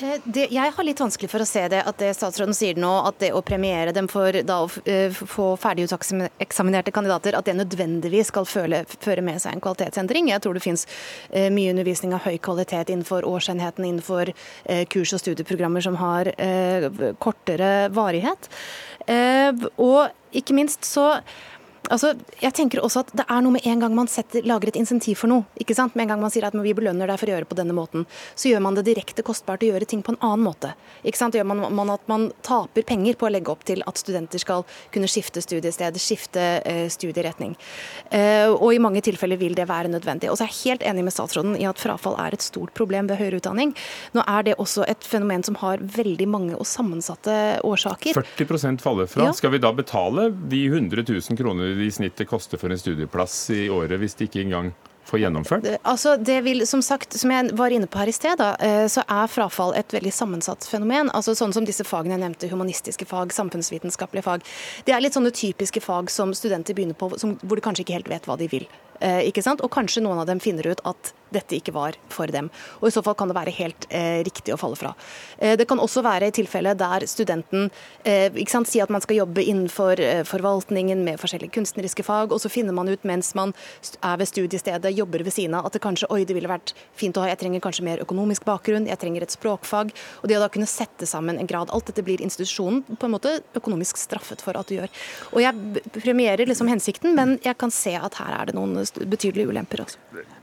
Eh, 0.00 0.20
det, 0.24 0.46
jeg 0.52 0.72
har 0.76 0.84
litt 0.84 1.00
vanskelig 1.00 1.30
for 1.32 1.42
å 1.42 1.48
se 1.48 1.62
det, 1.72 1.80
at 1.88 1.98
det 2.00 2.10
statsråden 2.16 2.56
sier 2.56 2.76
nå, 2.80 2.90
at 3.08 3.18
det 3.22 3.30
å 3.32 3.42
premiere 3.46 3.94
dem 3.96 4.08
for 4.12 4.36
da 4.44 4.58
å 4.64 4.68
uh, 4.68 5.16
få 5.16 5.48
ferdigeksaminerte 5.60 6.92
kandidater, 6.92 7.36
at 7.38 7.48
det 7.48 7.56
nødvendigvis 7.56 8.30
skal 8.32 8.48
føle, 8.48 8.82
føre 9.00 9.24
med 9.24 9.40
seg 9.42 9.56
en 9.56 9.64
kvalitetsendring. 9.64 10.28
Jeg 10.32 10.44
tror 10.44 10.56
det 10.56 10.64
finnes 10.64 10.84
eh, 11.30 11.48
mye 11.52 11.72
undervisning 11.72 12.12
av 12.16 12.26
høy 12.26 12.36
kvalitet 12.42 12.92
innenfor 12.92 13.24
årsenheten, 13.28 13.86
innenfor 13.88 14.32
eh, 14.32 14.84
kurs- 14.92 15.14
og 15.16 15.22
studieprogrammer 15.22 15.84
som 15.84 15.96
har 16.00 16.28
kortere 17.22 17.88
varighet. 17.94 18.48
og 19.06 20.10
ikke 20.36 20.56
minst 20.56 20.84
så 20.84 21.20
Altså, 21.92 22.12
jeg 22.40 22.54
tenker 22.56 22.82
også 22.82 23.04
at 23.04 23.12
Det 23.16 23.24
er 23.30 23.42
noe 23.44 23.54
med 23.56 23.66
en 23.68 23.82
gang 23.82 23.94
man 23.96 24.08
setter, 24.10 24.44
lager 24.46 24.70
et 24.70 24.78
insentiv 24.80 25.20
for 25.22 25.30
noe. 25.30 25.46
ikke 25.60 25.74
sant? 25.76 25.94
Med 25.94 26.06
en 26.06 26.14
gang 26.14 26.22
man 26.24 26.32
sier 26.32 26.46
at 26.46 26.56
vi 26.56 26.74
belønner 26.76 27.06
deg 27.06 27.20
for 27.20 27.28
å 27.28 27.34
gjøre 27.34 27.46
det 27.46 27.50
på 27.50 27.58
denne 27.58 27.76
måten, 27.76 28.06
så 28.34 28.50
gjør 28.50 28.62
man 28.64 28.76
det 28.78 28.86
direkte 28.88 29.22
kostbart 29.26 29.62
å 29.62 29.70
gjøre 29.70 29.86
ting 29.88 30.02
på 30.02 30.14
en 30.14 30.20
annen 30.20 30.44
måte. 30.46 30.72
Ikke 31.06 31.20
sant? 31.20 31.36
Gjør 31.36 31.46
man, 31.48 31.62
man 31.74 31.92
at 31.94 32.04
man 32.10 32.28
taper 32.46 32.86
penger 32.86 33.18
på 33.18 33.28
å 33.28 33.32
legge 33.32 33.52
opp 33.52 33.64
til 33.68 33.84
at 33.86 34.00
studenter 34.00 34.42
skal 34.42 34.64
kunne 34.94 35.10
skifte 35.10 35.42
studiested, 35.44 35.98
skifte 36.00 36.46
eh, 36.64 36.86
studieretning. 36.92 37.56
Eh, 38.10 38.48
og 38.50 38.74
i 38.74 38.82
mange 38.82 39.02
tilfeller 39.04 39.38
vil 39.40 39.56
det 39.58 39.68
være 39.70 39.92
nødvendig. 39.92 40.30
Og 40.30 40.38
så 40.38 40.46
er 40.46 40.52
jeg 40.52 40.76
helt 40.76 40.86
enig 40.90 41.06
med 41.06 41.14
statsråden 41.14 41.56
i 41.60 41.68
at 41.68 41.80
frafall 41.80 42.18
er 42.22 42.36
et 42.36 42.44
stort 42.44 42.74
problem 42.76 43.10
ved 43.10 43.20
høyere 43.20 43.40
utdanning. 43.40 43.74
Nå 44.16 44.24
er 44.26 44.48
det 44.48 44.56
også 44.62 44.86
et 44.90 45.06
fenomen 45.06 45.44
som 45.46 45.58
har 45.62 45.82
veldig 45.82 46.28
mange 46.30 46.56
og 46.56 46.66
sammensatte 46.68 47.60
årsaker. 47.66 48.16
40% 48.16 48.82
faller 48.84 49.10
fra. 49.10 49.28
Ja. 49.28 49.36
Skal 49.36 49.54
vi 49.54 49.62
da 49.62 49.72
betale 49.76 50.30
de 50.50 50.66
100 50.66 51.06
000 51.06 51.38
kroner 51.38 51.75
i 51.82 51.90
snitt 51.92 52.16
det 52.16 52.28
koster 52.30 52.60
for 52.60 52.72
en 52.72 52.80
studieplass 52.80 53.38
i 53.54 53.66
året, 53.72 53.98
hvis 54.00 54.16
de 54.18 54.28
ikke 54.28 54.44
engang 54.44 54.72
får 55.06 55.20
gjennomført? 55.22 55.66
Altså, 55.82 56.16
det 56.16 56.40
vil, 56.46 56.66
som 56.66 56.82
sagt, 56.82 57.14
som 57.18 57.30
jeg 57.30 57.52
var 57.58 57.74
inne 57.74 57.88
på 57.90 58.00
her 58.00 58.10
i 58.10 58.14
sted, 58.14 58.38
da, 58.40 58.54
eh, 58.62 58.86
så 58.90 59.04
er 59.06 59.30
frafall 59.30 59.74
et 59.78 59.94
veldig 59.94 60.12
sammensatt 60.12 60.66
fenomen. 60.66 61.10
Altså 61.14 61.34
Sånn 61.36 61.54
som 61.54 61.66
disse 61.68 61.84
fagene 61.86 62.16
jeg 62.16 62.24
nevnte, 62.24 62.50
humanistiske 62.50 63.06
fag, 63.06 63.34
samfunnsvitenskapelige 63.36 64.26
fag. 64.26 64.46
Det 64.86 64.94
er 64.94 65.04
litt 65.04 65.14
sånne 65.16 65.34
typiske 65.34 65.82
fag 65.84 66.10
som 66.10 66.34
studenter 66.34 66.74
begynner 66.74 66.98
på 66.98 67.12
som, 67.20 67.36
hvor 67.42 67.58
de 67.58 67.66
kanskje 67.66 67.86
ikke 67.86 67.98
helt 68.00 68.10
vet 68.10 68.26
hva 68.26 68.38
de 68.40 68.50
vil. 68.50 68.66
Eh, 69.00 69.26
ikke 69.30 69.44
sant? 69.44 69.62
Og 69.64 69.72
kanskje 69.72 70.02
noen 70.04 70.20
av 70.22 70.28
dem 70.28 70.42
finner 70.42 70.66
ut 70.72 70.82
at 70.88 71.12
dette 71.34 71.56
ikke 71.58 71.74
var 71.74 71.96
for 72.12 72.30
dem. 72.30 72.48
Og 72.80 72.88
I 72.88 72.94
så 72.94 73.02
fall 73.04 73.16
kan 73.18 73.30
det 73.30 73.36
være 73.36 73.54
helt 73.56 73.86
eh, 73.90 74.22
riktig 74.26 74.54
å 74.54 74.58
falle 74.60 74.78
fra. 74.78 74.92
Eh, 75.38 75.56
det 75.58 75.66
kan 75.68 75.80
også 75.82 76.04
være 76.06 76.30
i 76.30 76.34
tilfelle 76.34 76.74
der 76.78 77.06
studenten 77.10 77.68
eh, 78.06 78.30
sant, 78.50 78.70
sier 78.70 78.86
at 78.86 78.92
man 78.94 79.02
skal 79.04 79.20
jobbe 79.20 79.42
innenfor 79.42 80.00
eh, 80.02 80.22
forvaltningen 80.28 81.02
med 81.06 81.20
forskjellige 81.22 81.54
kunstneriske 81.56 82.06
fag, 82.06 82.34
og 82.34 82.42
så 82.42 82.50
finner 82.52 82.76
man 82.76 82.90
ut 82.90 83.06
mens 83.08 83.32
man 83.38 83.54
er 84.06 84.20
ved 84.20 84.30
studiestedet, 84.30 84.94
jobber 84.96 85.26
ved 85.26 85.34
siden 85.34 85.58
av, 85.58 85.66
at 85.66 85.76
det 85.76 85.82
kanskje 85.84 86.10
oi, 86.14 86.22
det 86.28 86.36
ville 86.36 86.50
vært 86.50 86.74
fint 86.96 87.18
å 87.18 87.24
ha, 87.24 87.32
jeg 87.32 87.42
trenger 87.42 87.64
kanskje 87.64 87.86
mer 87.86 88.04
økonomisk 88.04 88.46
bakgrunn, 88.46 88.88
jeg 88.90 89.00
trenger 89.02 89.26
et 89.26 89.34
språkfag. 89.34 89.92
Og 90.22 90.30
det 90.30 90.38
å 90.38 90.44
da 90.44 90.50
kunne 90.52 90.70
sette 90.70 91.08
sammen 91.10 91.40
en 91.40 91.50
grad, 91.50 91.72
alt 91.74 91.90
dette 91.90 92.04
blir 92.06 92.22
institusjonen 92.24 92.84
på 92.96 93.08
en 93.08 93.16
måte 93.16 93.38
økonomisk 93.58 93.98
straffet 94.00 94.44
for 94.44 94.58
at 94.58 94.70
du 94.70 94.78
gjør. 94.78 94.92
Og 95.34 95.42
jeg 95.42 95.84
premierer 95.98 96.46
liksom 96.46 96.70
hensikten, 96.70 97.16
men 97.18 97.36
jeg 97.44 97.58
kan 97.58 97.74
se 97.74 97.96
at 97.98 98.20
her 98.20 98.32
er 98.38 98.50
det 98.50 98.56
noen 98.56 98.85
betydelige 98.92 99.48
ulemper 99.48 99.82
også. 99.82 99.98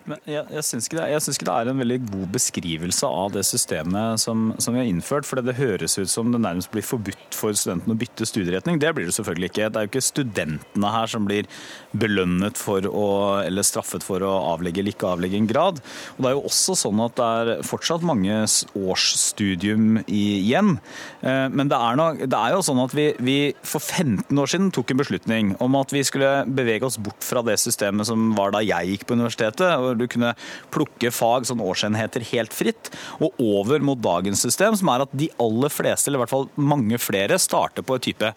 Men 0.09 0.19
jeg, 0.27 0.43
jeg 0.51 0.65
syns 0.67 0.89
ikke, 0.89 1.05
ikke, 1.07 1.45
det 1.47 1.53
er 1.53 1.69
en 1.71 1.79
veldig 1.79 1.97
god 2.09 2.31
beskrivelse 2.33 3.07
av 3.07 3.31
det 3.37 3.43
systemet 3.47 4.19
som, 4.19 4.49
som 4.59 4.75
vi 4.75 4.81
har 4.81 4.89
innført. 4.89 5.27
For 5.27 5.39
det 5.39 5.55
høres 5.55 5.95
ut 5.95 6.11
som 6.11 6.33
det 6.33 6.41
nærmest 6.43 6.71
blir 6.73 6.83
forbudt 6.83 7.37
for 7.37 7.55
studentene 7.55 7.95
å 7.95 7.99
bytte 8.01 8.27
studieretning. 8.27 8.81
Det 8.81 8.91
blir 8.95 9.07
det 9.07 9.15
selvfølgelig 9.15 9.51
ikke. 9.51 9.69
Det 9.71 9.79
er 9.79 9.87
jo 9.87 9.91
ikke 9.93 10.03
studentene 10.03 10.91
her 10.91 11.11
som 11.13 11.27
blir 11.29 11.47
belønnet 11.95 12.59
for 12.59 12.83
å, 12.89 13.05
eller 13.45 13.67
straffet 13.67 14.03
for 14.03 14.25
å 14.27 14.33
avlegge 14.51 14.83
eller 14.83 14.95
ikke 14.95 15.13
avlegge 15.15 15.39
en 15.39 15.49
grad. 15.49 15.79
Og 16.17 16.25
det 16.25 16.31
er 16.31 16.35
jo 16.35 16.43
også 16.51 16.77
sånn 16.83 17.03
at 17.05 17.15
det 17.19 17.29
er 17.39 17.63
fortsatt 17.67 18.03
mange 18.07 18.41
årsstudium 18.43 20.01
igjen. 20.03 20.75
Eh, 21.23 21.47
men 21.53 21.71
det 21.71 21.79
er, 21.79 21.99
noe, 21.99 22.27
det 22.27 22.39
er 22.39 22.57
jo 22.57 22.65
sånn 22.65 22.83
at 22.83 22.97
vi, 22.97 23.07
vi 23.23 23.37
for 23.63 23.79
15 23.79 24.27
år 24.27 24.51
siden 24.51 24.71
tok 24.75 24.91
en 24.91 25.03
beslutning 25.03 25.55
om 25.63 25.79
at 25.79 25.95
vi 25.95 26.03
skulle 26.03 26.35
bevege 26.51 26.87
oss 26.89 26.99
bort 26.99 27.23
fra 27.23 27.43
det 27.45 27.55
systemet 27.61 28.09
som 28.09 28.33
var 28.37 28.51
da 28.51 28.63
jeg 28.65 28.91
gikk 28.91 29.07
på 29.07 29.15
universitetet. 29.15 29.69
og 29.79 29.92
hvor 29.93 30.01
du 30.01 30.11
kunne 30.11 30.33
plukke 30.73 31.13
fag, 31.13 31.47
sånn 31.49 31.63
årsenheter, 31.63 32.25
helt 32.33 32.55
fritt, 32.55 32.91
og 33.23 33.39
over 33.41 33.83
mot 33.85 34.01
dagens 34.01 34.43
system, 34.43 34.77
som 34.79 34.91
er 34.93 35.05
at 35.05 35.17
de 35.17 35.29
aller 35.41 35.73
fleste, 35.73 36.09
eller 36.09 36.21
i 36.21 36.25
hvert 36.25 36.33
fall 36.33 36.49
mange 36.59 36.99
flere, 37.01 37.39
starter 37.41 37.85
på 37.85 37.97
et 37.97 38.07
type 38.11 38.33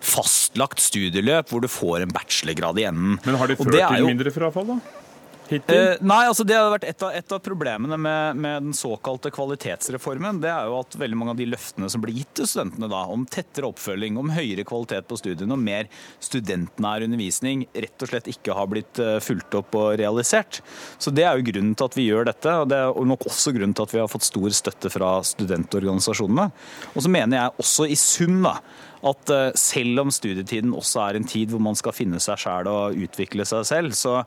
fastlagt 0.00 0.80
studieløp 0.80 1.50
hvor 1.50 1.62
du 1.64 1.68
får 1.70 2.04
en 2.04 2.14
bachelorgrad 2.14 2.80
i 2.80 2.88
enden. 2.88 3.20
Men 3.26 3.40
har 3.40 3.50
de 3.50 3.58
ført 3.58 3.74
det 3.74 3.84
til 3.84 4.10
mindre 4.12 4.32
frafall, 4.34 4.74
da? 4.76 4.80
Eh, 5.50 5.96
nei, 6.00 6.20
altså 6.28 6.44
det 6.46 6.54
har 6.54 6.68
vært 6.70 6.86
et 6.86 7.02
av, 7.02 7.10
et 7.16 7.32
av 7.34 7.40
problemene 7.42 7.96
med, 7.98 8.38
med, 8.38 8.68
den 8.68 8.76
såkalte 8.76 9.32
kvalitetsreformen. 9.34 10.38
Det 10.42 10.50
er 10.52 10.68
jo 10.70 10.76
at 10.78 10.94
veldig 11.00 11.18
mange 11.18 11.34
av 11.34 11.40
de 11.40 11.48
løftene 11.50 11.88
som 11.90 12.02
blir 12.04 12.20
gitt 12.20 12.30
til 12.38 12.46
studentene 12.46 12.90
da, 12.90 13.02
om 13.10 13.24
tettere 13.26 13.66
oppfølging, 13.70 14.18
om 14.20 14.30
høyere 14.34 14.64
kvalitet 14.68 15.08
på 15.10 15.18
studiene 15.18 15.56
og 15.56 15.62
mer 15.62 15.90
studentnær 16.22 17.06
undervisning, 17.06 17.66
rett 17.74 18.06
og 18.06 18.12
slett 18.12 18.30
ikke 18.30 18.54
har 18.54 18.70
blitt 18.70 19.02
uh, 19.02 19.16
fulgt 19.24 19.58
opp 19.58 19.74
og 19.80 19.88
realisert. 19.98 20.60
Så 21.02 21.10
Det 21.14 21.26
er 21.26 21.34
jo 21.34 21.48
grunnen 21.50 21.74
til 21.74 21.90
at 21.90 21.98
vi 21.98 22.06
gjør 22.06 22.30
dette, 22.30 22.54
og 22.62 22.70
det 22.70 22.78
er 22.84 23.10
nok 23.10 23.26
også 23.32 23.54
grunnen 23.56 23.74
til 23.74 23.88
at 23.88 23.96
vi 23.96 24.02
har 24.04 24.12
fått 24.12 24.28
stor 24.28 24.54
støtte 24.54 24.92
fra 24.94 25.16
studentorganisasjonene. 25.26 26.46
Og 26.94 27.02
så 27.02 27.10
mener 27.10 27.40
jeg 27.40 27.64
også 27.64 27.90
i 27.90 27.98
sum 27.98 28.38
da, 28.46 28.60
at 29.10 29.34
uh, 29.34 29.50
selv 29.58 30.04
om 30.04 30.14
studietiden 30.14 30.78
også 30.78 31.02
er 31.08 31.18
en 31.18 31.26
tid 31.26 31.50
hvor 31.50 31.62
man 31.64 31.78
skal 31.78 31.96
finne 31.96 32.22
seg 32.22 32.38
sjæl 32.38 32.70
og 32.70 33.06
utvikle 33.08 33.48
seg 33.48 33.66
selv, 33.66 33.98
så 33.98 34.20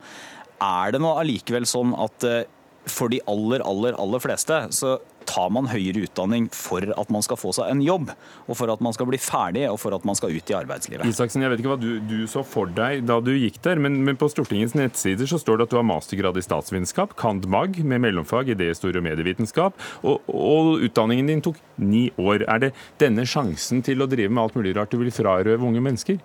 er 0.64 0.94
det 0.94 1.02
nå 1.04 1.14
allikevel 1.20 1.66
sånn 1.68 1.94
at 2.06 2.28
eh, 2.28 2.44
for 2.90 3.12
de 3.12 3.20
aller, 3.30 3.64
aller, 3.64 3.96
aller 4.00 4.22
fleste 4.22 4.66
så 4.74 4.98
tar 5.24 5.48
man 5.54 5.68
høyere 5.70 6.04
utdanning 6.04 6.50
for 6.52 6.84
at 6.84 7.10
man 7.12 7.24
skal 7.24 7.38
få 7.40 7.52
seg 7.56 7.70
en 7.72 7.80
jobb, 7.84 8.10
og 8.44 8.58
for 8.58 8.70
at 8.72 8.82
man 8.84 8.92
skal 8.92 9.08
bli 9.08 9.18
ferdig 9.22 9.64
og 9.70 9.78
for 9.80 9.96
at 9.96 10.04
man 10.04 10.18
skal 10.18 10.34
ut 10.34 10.52
i 10.52 10.56
arbeidslivet. 10.58 11.08
Isaksen, 11.08 11.44
jeg 11.44 11.52
vet 11.52 11.62
ikke 11.62 11.72
hva 11.72 11.78
du, 11.80 11.96
du 12.04 12.26
så 12.30 12.44
for 12.46 12.70
deg 12.76 13.06
da 13.08 13.16
du 13.24 13.32
gikk 13.32 13.56
der, 13.64 13.80
men, 13.80 14.02
men, 14.04 14.18
på 14.20 14.28
Stortingets 14.30 14.76
nettsider 14.76 15.28
så 15.30 15.40
står 15.40 15.60
det 15.60 15.68
at 15.68 15.74
du 15.74 15.78
har 15.80 15.88
mastergrad 15.88 16.38
i 16.40 16.44
statsvitenskap, 16.44 17.16
cand.mag 17.20 17.80
med 17.80 18.04
mellomfag 18.04 18.52
i 18.52 18.56
idéhistorie 18.58 19.00
og 19.00 19.08
medievitenskap, 19.08 19.80
og, 20.04 20.28
og, 20.28 20.74
utdanningen 20.84 21.32
din 21.32 21.42
tok 21.44 21.58
ni 21.80 22.06
år. 22.20 22.44
Er 22.50 22.66
det 22.66 22.74
denne 23.00 23.24
sjansen 23.28 23.82
til 23.84 24.04
å 24.04 24.10
drive 24.10 24.32
med 24.32 24.44
alt 24.44 24.60
mulig 24.60 24.76
rart 24.76 24.92
du 24.92 25.00
vil 25.00 25.14
frarøve 25.14 25.64
unge 25.64 25.82
mennesker? 25.84 26.20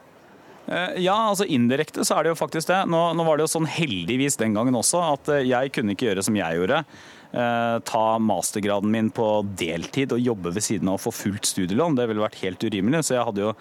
Eh, 0.70 1.00
ja, 1.02 1.16
altså 1.32 1.48
indirekte 1.50 2.04
så 2.06 2.20
er 2.20 2.28
det 2.28 2.36
jo 2.36 2.40
faktisk 2.40 2.70
det. 2.70 2.84
Nå, 2.92 3.02
nå, 3.18 3.26
var 3.26 3.38
det 3.38 3.48
jo 3.48 3.54
sånn 3.56 3.70
heldigvis 3.70 4.38
den 4.38 4.58
gangen 4.58 4.78
også 4.78 5.02
at 5.16 5.32
eh, 5.34 5.48
jeg 5.50 5.74
kunne 5.74 5.96
ikke 5.96 6.12
gjøre 6.12 6.26
som 6.26 6.38
jeg 6.38 6.60
gjorde. 6.60 6.84
Eh, 7.30 7.76
ta 7.86 8.04
mastergraden 8.22 8.90
min 8.94 9.10
på 9.14 9.26
deltid 9.58 10.14
og 10.14 10.22
jobbe 10.22 10.54
ved 10.54 10.66
siden 10.66 10.92
av 10.92 11.00
å 11.00 11.04
få 11.08 11.14
fullt 11.14 11.50
studielån. 11.50 11.98
Det 11.98 12.06
ville 12.10 12.24
vært 12.26 12.42
helt 12.44 12.66
urimelig. 12.66 13.02
Så 13.08 13.18
jeg 13.18 13.26
hadde 13.26 13.48
jo 13.48 13.56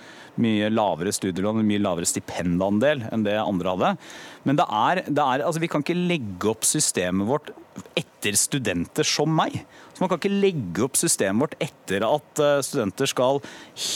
mye 0.44 0.68
lavere 0.73 1.14
studielån, 1.16 1.64
mye 1.68 1.85
lavere 1.85 2.09
stipendandel 2.09 3.07
enn 3.09 3.25
det 3.25 3.38
andre 3.40 3.75
hadde. 3.77 3.94
Men 4.49 4.61
det 4.61 4.68
er, 4.68 5.03
det 5.09 5.25
er 5.25 5.47
altså 5.49 5.64
vi 5.64 5.73
kan 5.73 5.85
ikke 5.85 5.97
legge 5.97 6.53
opp 6.53 6.68
systemet 6.68 7.29
vårt 7.29 7.53
etter 7.97 8.37
studenter 8.37 9.07
som 9.07 9.33
meg. 9.33 9.62
Så 9.98 10.04
Man 10.04 10.12
kan 10.12 10.20
ikke 10.20 10.30
legge 10.30 10.84
opp 10.87 10.94
systemet 10.94 11.42
vårt 11.42 11.56
etter 11.58 12.04
at 12.06 12.38
eh, 12.38 12.61
studenter 12.62 13.08
skal 13.11 13.40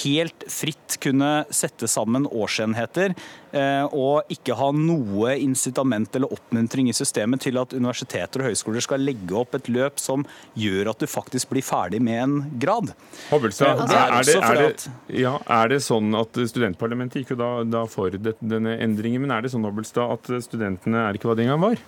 helt 0.03 0.45
fritt 0.51 0.97
kunne 1.03 1.45
sette 1.55 1.87
sammen 1.87 2.25
årsenheter 2.27 3.13
eh, 3.55 3.85
og 3.87 4.33
ikke 4.35 4.57
ha 4.59 4.73
noe 4.75 5.37
incitament 5.39 6.19
eller 6.19 6.35
oppmuntring 6.35 6.89
i 6.91 6.97
systemet 6.97 7.45
til 7.47 7.61
at 7.63 7.77
universiteter 7.77 8.43
og 8.43 8.51
høyskoler 8.51 8.83
skal 8.83 9.07
legge 9.07 9.37
opp 9.39 9.55
et 9.55 9.71
løp 9.71 10.03
som 10.03 10.27
gjør 10.59 10.91
at 10.91 11.05
du 11.05 11.07
faktisk 11.07 11.53
blir 11.53 11.63
ferdig 11.63 12.03
med 12.03 12.19
en 12.25 12.35
grad. 12.65 12.91
Hobbelstad, 13.31 13.85
eh, 13.87 13.95
er, 13.95 14.27
det, 14.27 14.37
er, 14.43 14.91
ja, 15.23 15.37
er 15.61 15.71
det 15.71 15.85
sånn 15.87 16.19
at 16.19 16.35
studentparlamentet 16.35 17.23
gikk 17.23 17.37
jo 17.37 17.41
da, 17.45 17.53
da 17.63 17.85
for 17.87 18.11
denne 18.19 18.75
endringen, 18.83 19.23
men 19.23 19.37
er 19.37 19.47
det 19.47 19.55
sånn 19.55 19.71
Hobbelstad, 19.71 20.19
at 20.19 20.35
studentene 20.49 21.07
er 21.07 21.15
ikke 21.15 21.31
hva 21.31 21.39
de 21.39 21.47
engang 21.47 21.63
var? 21.63 21.87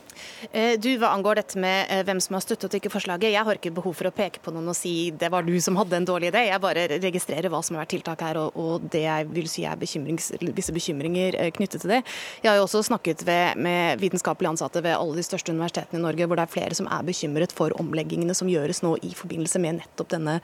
Du, 0.78 0.92
Hva 1.00 1.10
angår 1.10 1.40
dette 1.40 1.58
med 1.58 1.90
hvem 2.06 2.20
som 2.22 2.36
har 2.36 2.44
støttet 2.44 2.70
og 2.70 2.78
ikke 2.78 2.92
forslaget, 2.92 3.32
jeg 3.34 3.42
har 3.48 3.58
ikke 3.58 3.72
behov 3.74 3.96
for 3.98 4.03
for 4.04 4.12
å 4.12 4.16
peke 4.16 4.42
på 4.44 4.52
noen 4.52 4.68
og 4.68 4.76
si 4.76 5.10
det 5.16 5.30
var 5.32 5.46
du 5.46 5.54
som 5.62 5.78
hadde 5.78 5.96
en 5.96 6.06
dårlig 6.08 6.30
idé. 6.30 6.44
Jeg 6.50 6.62
bare 6.62 6.84
registrerer 6.92 7.50
hva 7.52 7.62
som 7.64 7.76
har 7.76 7.84
vært 7.84 7.94
tiltak 7.94 8.24
her, 8.24 8.38
og, 8.40 8.56
og 8.58 8.84
det 8.92 9.04
jeg 9.06 9.28
vil 9.32 9.48
si 9.50 9.64
er 9.64 9.80
visse 9.80 10.74
bekymringer 10.74 11.38
eh, 11.40 11.50
knyttet 11.54 11.84
til 11.84 11.94
det. 11.94 12.00
Jeg 12.42 12.50
har 12.50 12.58
jo 12.58 12.66
også 12.66 12.84
snakket 12.90 13.24
ved, 13.26 13.60
med 13.64 14.02
vitenskapelige 14.02 14.54
ansatte 14.54 14.82
ved 14.84 14.96
alle 14.96 15.16
de 15.16 15.24
største 15.26 15.54
universitetene 15.54 16.00
i 16.00 16.04
Norge, 16.04 16.28
hvor 16.28 16.40
det 16.40 16.46
er 16.46 16.52
flere 16.52 16.76
som 16.76 16.88
er 16.92 17.06
bekymret 17.06 17.54
for 17.56 17.74
omleggingene 17.80 18.36
som 18.36 18.50
gjøres 18.50 18.82
nå 18.84 18.94
i 19.06 19.14
forbindelse 19.16 19.62
med 19.62 19.80
nettopp 19.80 20.12
denne 20.12 20.36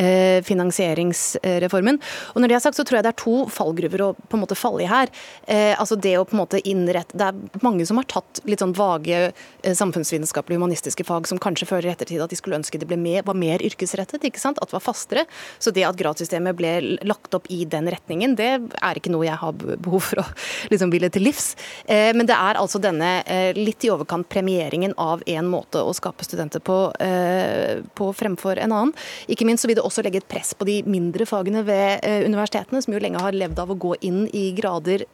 eh, 0.00 0.40
finansieringsreformen. 0.46 2.00
Og 2.32 2.40
når 2.40 2.52
det 2.52 2.58
er 2.58 2.64
sagt, 2.64 2.78
så 2.80 2.86
tror 2.86 3.00
jeg 3.00 3.08
det 3.08 3.12
er 3.12 3.20
to 3.20 3.36
fallgruver 3.52 4.06
å 4.06 4.10
på 4.16 4.38
en 4.38 4.44
måte 4.44 4.58
falle 4.58 4.86
i 4.86 4.90
her. 4.90 5.12
Eh, 5.44 5.74
altså 5.76 5.98
det 6.00 6.16
å 6.18 6.24
på 6.24 6.36
en 6.36 6.42
måte 6.44 6.62
innrette 6.64 7.16
Det 7.18 7.26
er 7.26 7.62
mange 7.64 7.84
som 7.86 7.98
har 8.00 8.06
tatt 8.10 8.40
litt 8.48 8.62
sånn 8.62 8.74
vage 8.76 9.20
eh, 9.28 9.74
samfunnsvitenskapelige 9.76 10.60
humanistiske 10.60 11.04
fag 11.06 11.28
som 11.28 11.40
kanskje 11.42 11.68
føler 11.68 11.90
i 11.90 11.92
ettertid 11.92 12.22
at 12.22 12.32
de 12.32 12.38
skulle 12.38 12.58
ønske 12.58 12.78
det 12.80 12.88
ble 12.88 12.93
mer, 13.00 13.24
var 13.26 13.38
mer 13.38 13.62
yrkesrettet, 13.64 14.24
ikke 14.24 14.40
sant? 14.40 14.60
at 14.60 14.70
det 14.70 14.76
var 14.76 14.84
fastere. 14.84 15.24
Så 15.58 15.72
det 15.74 15.84
at 15.86 15.98
gradssystemet 15.98 16.56
ble 16.58 16.74
lagt 17.06 17.34
opp 17.36 17.48
i 17.52 17.64
den 17.68 17.88
retningen, 17.92 18.36
det 18.38 18.50
er 18.58 19.00
ikke 19.00 19.12
noe 19.12 19.26
jeg 19.26 19.38
har 19.40 19.56
behov 19.56 20.04
for 20.10 20.22
å 20.22 20.26
liksom 20.72 20.92
ville 20.92 21.10
til 21.12 21.26
livs. 21.26 21.54
Eh, 21.86 22.12
men 22.16 22.28
det 22.28 22.36
er 22.36 22.60
altså 22.60 22.80
denne 22.82 23.16
eh, 23.30 23.52
litt 23.56 23.84
i 23.84 23.92
overkant 23.92 24.28
premieringen 24.30 24.94
av 25.00 25.22
en 25.30 25.50
måte 25.50 25.82
å 25.82 25.94
skape 25.96 26.26
studenter 26.26 26.62
på, 26.64 26.78
eh, 27.04 27.82
på 27.96 28.10
fremfor 28.16 28.60
en 28.62 28.72
annen. 28.72 28.94
Ikke 29.30 29.46
minst 29.48 29.64
så 29.64 29.70
vil 29.70 29.78
det 29.78 29.86
også 29.86 30.04
legge 30.04 30.22
et 30.22 30.30
press 30.30 30.54
på 30.56 30.66
de 30.68 30.80
mindre 30.88 31.26
fagene 31.28 31.64
ved 31.66 32.04
universitetene, 32.26 32.80
som 32.82 32.94
jo 32.94 33.00
lenge 33.02 33.20
har 33.22 33.34
levd 33.34 33.60
av 33.62 33.70
å 33.72 33.78
gå 33.80 33.94
inn 34.04 34.24
i 34.36 34.46
grader, 34.56 35.04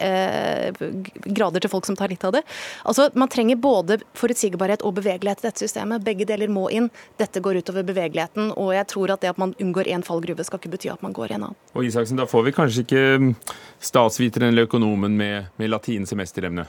grader 1.23 1.63
til 1.63 1.71
folk 1.71 1.87
som 1.87 1.97
tar 1.97 2.11
litt 2.11 2.23
av 2.27 2.35
det. 2.35 2.41
Altså, 2.87 3.09
Man 3.15 3.29
trenger 3.31 3.59
både 3.61 3.99
forutsigbarhet 4.17 4.83
og 4.87 4.95
bevegelighet 4.99 5.43
i 5.43 5.47
dette 5.47 5.63
systemet. 5.63 6.03
Begge 6.05 6.27
deler 6.27 6.51
må 6.51 6.67
inn. 6.73 6.89
Dette 7.19 7.41
går 7.43 7.61
ut 7.61 7.70
utover 7.71 7.87
bevegeligheten. 7.87 8.51
Og 8.59 8.73
jeg 8.75 8.87
tror 8.91 9.15
at 9.15 9.23
det 9.23 9.31
at 9.31 9.41
man 9.41 9.55
unngår 9.59 9.89
én 9.91 10.05
fallgruve, 10.05 10.43
skal 10.45 10.61
ikke 10.61 10.75
bety 10.75 10.91
at 10.91 11.01
man 11.01 11.15
går 11.15 11.31
i 11.31 11.37
en 11.39 11.47
annen. 11.49 11.59
Og 11.73 11.87
Isaksen, 11.87 12.19
da 12.19 12.27
får 12.29 12.45
vi 12.47 12.55
kanskje 12.55 12.85
ikke 12.85 13.07
mm, 13.23 13.33
statsviteren 13.79 14.51
eller 14.51 14.69
økonomen 14.69 15.17
med, 15.17 15.51
med 15.57 15.71
latin 15.71 16.05
semesteremne? 16.09 16.67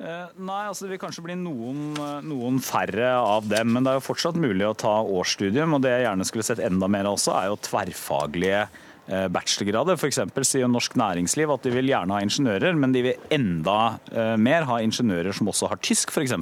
Eh, 0.00 0.28
nei, 0.40 0.62
altså 0.64 0.86
Det 0.86 0.94
vil 0.94 1.02
kanskje 1.02 1.24
bli 1.26 1.34
noen, 1.36 1.80
eh, 2.00 2.20
noen, 2.24 2.60
færre 2.64 3.18
av 3.20 3.48
dem, 3.50 3.74
men 3.74 3.84
det 3.84 3.92
er 3.92 3.98
jo 3.98 4.06
fortsatt 4.06 4.38
mulig 4.40 4.64
å 4.64 4.76
ta 4.76 5.00
årsstudium. 5.04 5.74
og 5.76 5.82
Det 5.84 5.92
jeg 5.92 6.06
gjerne 6.06 6.28
skulle 6.28 6.46
sett 6.46 6.62
enda 6.64 6.88
mer 6.88 7.08
av 7.10 7.18
også, 7.18 7.34
er 7.36 7.50
jo 7.50 7.60
tverrfaglige 7.68 8.62
bachelorgrader. 9.32 9.98
F.eks. 9.98 10.20
sier 10.46 10.70
Norsk 10.70 10.96
Næringsliv 11.00 11.50
at 11.54 11.64
de 11.66 11.72
vil 11.74 11.90
gjerne 11.90 12.14
ha 12.14 12.24
ingeniører, 12.24 12.76
men 12.78 12.94
de 12.94 13.04
vil 13.08 13.30
enda 13.34 13.76
eh, 14.12 14.34
mer 14.40 14.66
ha 14.68 14.80
ingeniører 14.84 15.34
som 15.36 15.50
også 15.50 15.70
har 15.72 15.80
tysk, 15.84 16.12
f.eks. 16.14 16.36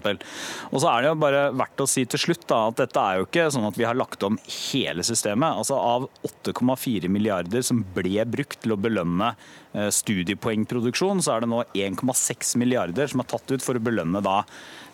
Og 0.70 0.80
så 0.82 0.90
er 0.92 1.04
det 1.04 1.12
jo 1.12 1.20
bare 1.22 1.44
verdt 1.56 1.84
å 1.84 1.88
si 1.90 2.04
til 2.08 2.22
slutt 2.26 2.48
da, 2.50 2.64
at 2.68 2.80
dette 2.82 3.04
er 3.04 3.20
jo 3.20 3.28
ikke 3.28 3.48
sånn 3.54 3.68
at 3.68 3.78
vi 3.80 3.86
har 3.88 3.98
lagt 3.98 4.26
om 4.26 4.40
hele 4.46 5.06
systemet. 5.06 5.62
Altså 5.62 5.78
Av 5.78 6.08
8,4 6.28 7.10
milliarder 7.12 7.64
som 7.64 7.84
ble 7.94 8.26
brukt 8.28 8.60
til 8.64 8.74
å 8.74 8.80
belønne 8.80 9.34
studiepoengproduksjon, 9.68 11.20
så 11.22 11.34
er 11.34 11.44
det 11.44 11.50
nå 11.52 11.62
1,6 11.76 12.56
milliarder 12.60 13.10
som 13.10 13.22
er 13.22 13.28
tatt 13.30 13.52
ut 13.52 13.64
for 13.64 13.78
å 13.78 13.82
belønne 13.84 14.22
da 14.24 14.40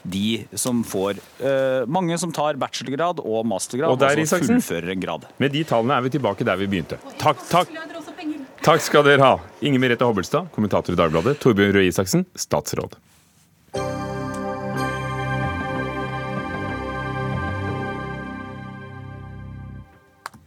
de 0.04 0.44
som 0.60 0.82
får 0.84 1.16
uh, 1.40 1.84
Mange 1.88 2.18
som 2.20 2.32
tar 2.34 2.58
bachelorgrad 2.60 3.22
og 3.24 3.46
mastergrad, 3.48 3.94
og 3.94 4.00
der, 4.02 4.20
altså 4.20 4.40
fullfører 4.44 4.92
en 4.94 5.02
grad. 5.02 5.26
Med 5.40 5.54
de 5.54 5.64
tallene 5.68 5.96
er 5.96 6.04
vi 6.04 6.12
tilbake 6.18 6.46
der 6.46 6.60
vi 6.60 6.68
begynte. 6.70 7.00
Takk, 7.20 7.40
takk. 7.48 7.72
Takk 8.64 8.84
skal 8.84 9.04
dere 9.04 9.20
ha. 9.24 9.32
Inger 9.64 9.82
Merete 9.82 10.06
Hobbelstad, 10.08 10.48
kommentator 10.54 10.96
i 10.96 11.00
Dagbladet. 11.00 11.36
Torbjørn 11.42 11.74
Røe 11.76 11.88
Isaksen, 11.90 12.24
statsråd. 12.36 12.96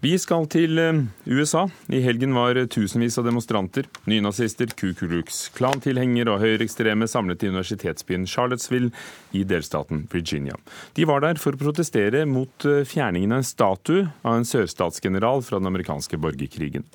Vi 0.07 0.13
skal 0.21 0.45
til 0.47 0.79
eh, 0.79 0.99
USA. 1.25 1.65
I 1.91 1.99
helgen 1.99 2.31
var 2.37 2.55
tusenvis 2.71 3.17
av 3.19 3.25
demonstranter, 3.27 3.89
nynazister, 4.07 4.69
Ku 4.77 4.93
Klux 4.95 5.39
Klan-tilhengere 5.57 6.31
og 6.31 6.45
høyreekstreme 6.45 7.09
samlet 7.11 7.43
i 7.43 7.49
universitetsbyen 7.51 8.27
Charlottesville 8.29 8.93
i 9.35 9.41
delstaten 9.49 10.05
Virginia. 10.13 10.55
De 10.95 11.03
var 11.09 11.25
der 11.25 11.41
for 11.41 11.57
å 11.57 11.59
protestere 11.59 12.23
mot 12.29 12.69
eh, 12.69 12.85
fjerningen 12.87 13.35
av 13.35 13.41
en 13.41 13.49
statue 13.49 14.07
av 14.21 14.37
en 14.37 14.47
sørstatsgeneral 14.47 15.43
fra 15.43 15.59
den 15.59 15.73
amerikanske 15.73 16.21
borgerkrigen. 16.23 16.87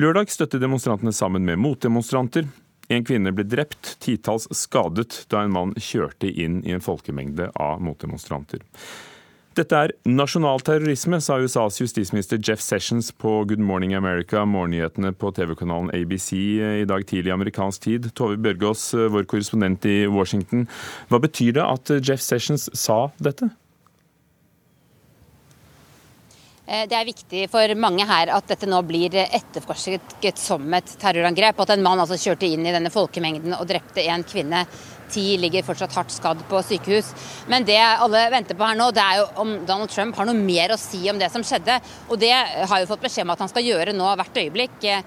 Lørdag 0.00 0.32
støtte 0.32 0.62
demonstrantene 0.62 1.12
sammen 1.12 1.44
med 1.44 1.60
motdemonstranter. 1.60 2.48
En 2.88 3.04
kvinne 3.04 3.34
ble 3.36 3.44
drept, 3.44 3.98
titalls 4.00 4.48
skadet 4.56 5.26
da 5.28 5.44
en 5.44 5.52
mann 5.52 5.76
kjørte 5.76 6.32
inn 6.32 6.62
i 6.64 6.72
en 6.72 6.86
folkemengde 6.86 7.52
av 7.52 7.82
motdemonstranter. 7.84 8.64
Dette 9.52 9.76
er 9.76 9.92
nasjonal 10.08 10.62
terrorisme, 10.64 11.18
sa 11.20 11.36
USAs 11.36 11.76
justisminister 11.82 12.38
Jeff 12.40 12.62
Sessions 12.64 13.10
på 13.12 13.42
Good 13.50 13.60
Morning 13.60 13.92
America, 13.92 14.46
morgennyhetene 14.48 15.10
på 15.12 15.28
TV-kanalen 15.36 15.90
ABC 15.92 16.30
i 16.32 16.86
dag 16.88 17.04
tidlig 17.04 17.34
amerikansk 17.34 17.84
tid. 17.84 18.08
Tove 18.16 18.38
Bjørgaas, 18.40 18.86
vår 19.12 19.28
korrespondent 19.28 19.84
i 19.84 20.06
Washington. 20.08 20.64
Hva 21.12 21.20
betyr 21.20 21.58
det 21.58 21.66
at 21.66 21.92
Jeff 22.00 22.24
Sessions 22.24 22.70
sa 22.72 23.10
dette? 23.20 23.50
Eh, 26.61 26.61
det 26.72 26.96
er 26.96 27.04
viktig 27.04 27.42
for 27.52 27.74
mange 27.76 28.06
her 28.08 28.30
at 28.32 28.46
dette 28.48 28.68
nå 28.70 28.78
blir 28.88 29.12
etterforsket 29.22 30.40
som 30.40 30.64
et 30.72 30.94
terrorangrep. 31.02 31.60
At 31.60 31.74
en 31.74 31.84
mann 31.84 32.00
altså 32.00 32.16
kjørte 32.16 32.48
inn 32.48 32.64
i 32.64 32.72
denne 32.72 32.92
folkemengden 32.92 33.52
og 33.58 33.68
drepte 33.68 34.06
en 34.08 34.24
kvinne 34.24 34.64
ti 35.12 35.36
ligger 35.40 35.64
fortsatt 35.66 35.94
hardt 35.96 36.14
skadd 36.14 36.42
på 36.48 36.60
sykehus. 36.64 37.12
Men 37.52 37.66
det 37.68 37.78
alle 37.80 38.24
venter 38.32 38.56
på 38.58 38.66
her 38.66 38.78
nå, 38.78 38.88
det 38.94 39.04
er 39.04 39.20
jo 39.20 39.26
om 39.42 39.54
Donald 39.68 39.92
Trump 39.92 40.16
har 40.18 40.28
noe 40.28 40.38
mer 40.38 40.74
å 40.74 40.80
si 40.80 41.02
om 41.10 41.20
det 41.20 41.28
som 41.32 41.44
skjedde. 41.46 41.78
Og 42.08 42.20
det 42.20 42.32
har 42.32 42.80
jo 42.80 42.88
fått 42.90 43.04
beskjed 43.04 43.26
om 43.26 43.34
at 43.34 43.44
han 43.44 43.52
skal 43.52 43.66
gjøre 43.66 43.96
nå 43.96 44.08
hvert 44.20 44.40
øyeblikk. 44.44 44.78
Er, 44.88 45.04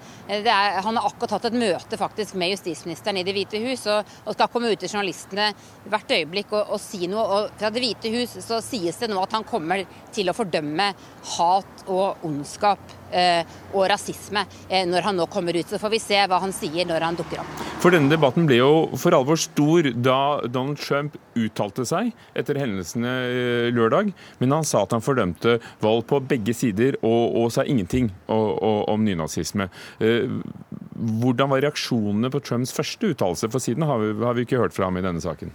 han 0.84 0.98
har 0.98 1.08
akkurat 1.08 1.36
hatt 1.36 1.48
et 1.50 1.58
møte 1.58 1.98
faktisk 2.00 2.36
med 2.38 2.54
justisministeren 2.54 3.20
i 3.20 3.26
Det 3.26 3.34
hvite 3.36 3.60
hus 3.66 3.86
og, 3.90 4.14
og 4.24 4.36
skal 4.36 4.50
komme 4.52 4.70
ut 4.72 4.80
til 4.82 4.92
journalistene 4.92 5.50
hvert 5.90 6.16
øyeblikk 6.18 6.54
og, 6.54 6.74
og 6.76 6.82
si 6.82 7.10
noe. 7.10 7.26
Og 7.26 7.58
fra 7.58 7.72
Det 7.74 7.82
hvite 7.82 8.12
hus 8.14 8.38
så 8.44 8.62
sies 8.64 9.02
det 9.02 9.10
nå 9.10 9.20
at 9.22 9.34
han 9.36 9.46
kommer 9.46 9.84
til 10.14 10.30
å 10.30 10.36
fordømme 10.36 10.92
hat 11.36 11.55
og 11.86 12.26
ondskap 12.26 12.96
Eh, 13.14 13.46
og 13.70 13.84
rasisme 13.86 14.42
eh, 14.66 14.82
når 14.88 15.04
han 15.06 15.18
nå 15.20 15.28
kommer 15.30 15.54
ut. 15.54 15.68
Så 15.70 15.78
får 15.78 15.92
vi 15.94 16.00
se 16.02 16.18
hva 16.26 16.40
han 16.42 16.54
sier 16.54 16.88
når 16.88 17.04
han 17.06 17.18
dukker 17.18 17.42
opp. 17.42 17.60
For 17.82 17.94
denne 17.94 18.10
debatten 18.10 18.48
ble 18.48 18.58
jo 18.58 18.70
for 18.98 19.14
alvor 19.14 19.38
stor 19.38 19.86
da 19.94 20.18
Donald 20.50 20.80
Trump 20.82 21.14
uttalte 21.38 21.86
seg 21.86 22.10
etter 22.34 22.58
hendelsene 22.58 23.12
eh, 23.28 23.68
lørdag, 23.74 24.10
men 24.40 24.56
han 24.56 24.66
sa 24.66 24.82
at 24.82 24.96
han 24.96 25.04
fordømte 25.04 25.58
vold 25.84 26.06
på 26.10 26.20
begge 26.26 26.56
sider 26.56 26.98
og, 27.02 27.36
og 27.38 27.52
sa 27.54 27.62
ingenting 27.66 28.10
om 28.26 29.04
nynazisme. 29.04 29.68
Hvordan 29.96 31.52
var 31.52 31.62
reaksjonene 31.62 32.30
på 32.32 32.42
Trumps 32.44 32.74
første 32.74 33.12
uttalelse? 33.12 33.50
For 33.52 33.62
siden 33.62 33.86
har 33.86 34.02
vi, 34.02 34.12
har 34.24 34.36
vi 34.36 34.46
ikke 34.46 34.60
hørt 34.64 34.74
fra 34.76 34.88
ham 34.88 34.98
i 34.98 35.04
denne 35.04 35.22
saken. 35.22 35.52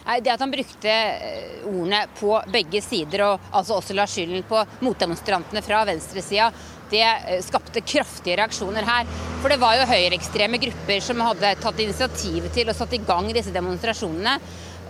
Det 0.00 0.32
at 0.32 0.40
han 0.40 0.50
brukte 0.50 0.90
eh, 0.90 1.66
ordene 1.68 2.06
på 2.18 2.32
begge 2.50 2.80
sider, 2.82 3.24
og 3.26 3.50
altså 3.52 3.76
også 3.78 3.94
la 3.94 4.06
skylden 4.08 4.46
på 4.48 4.62
motdemonstrantene 4.80 5.62
fra 5.62 5.82
venstresida, 5.88 6.48
det 6.90 7.04
eh, 7.04 7.42
skapte 7.44 7.82
kraftige 7.84 8.38
reaksjoner 8.40 8.86
her. 8.88 9.12
For 9.42 9.52
det 9.52 9.60
var 9.60 9.76
jo 9.78 9.90
høyreekstreme 9.90 10.60
grupper 10.62 11.04
som 11.04 11.22
hadde 11.24 11.54
tatt 11.60 11.84
initiativet 11.84 12.52
til 12.56 12.72
og 12.72 12.78
satt 12.78 12.96
i 12.96 13.04
gang 13.04 13.30
disse 13.36 13.54
demonstrasjonene. 13.54 14.38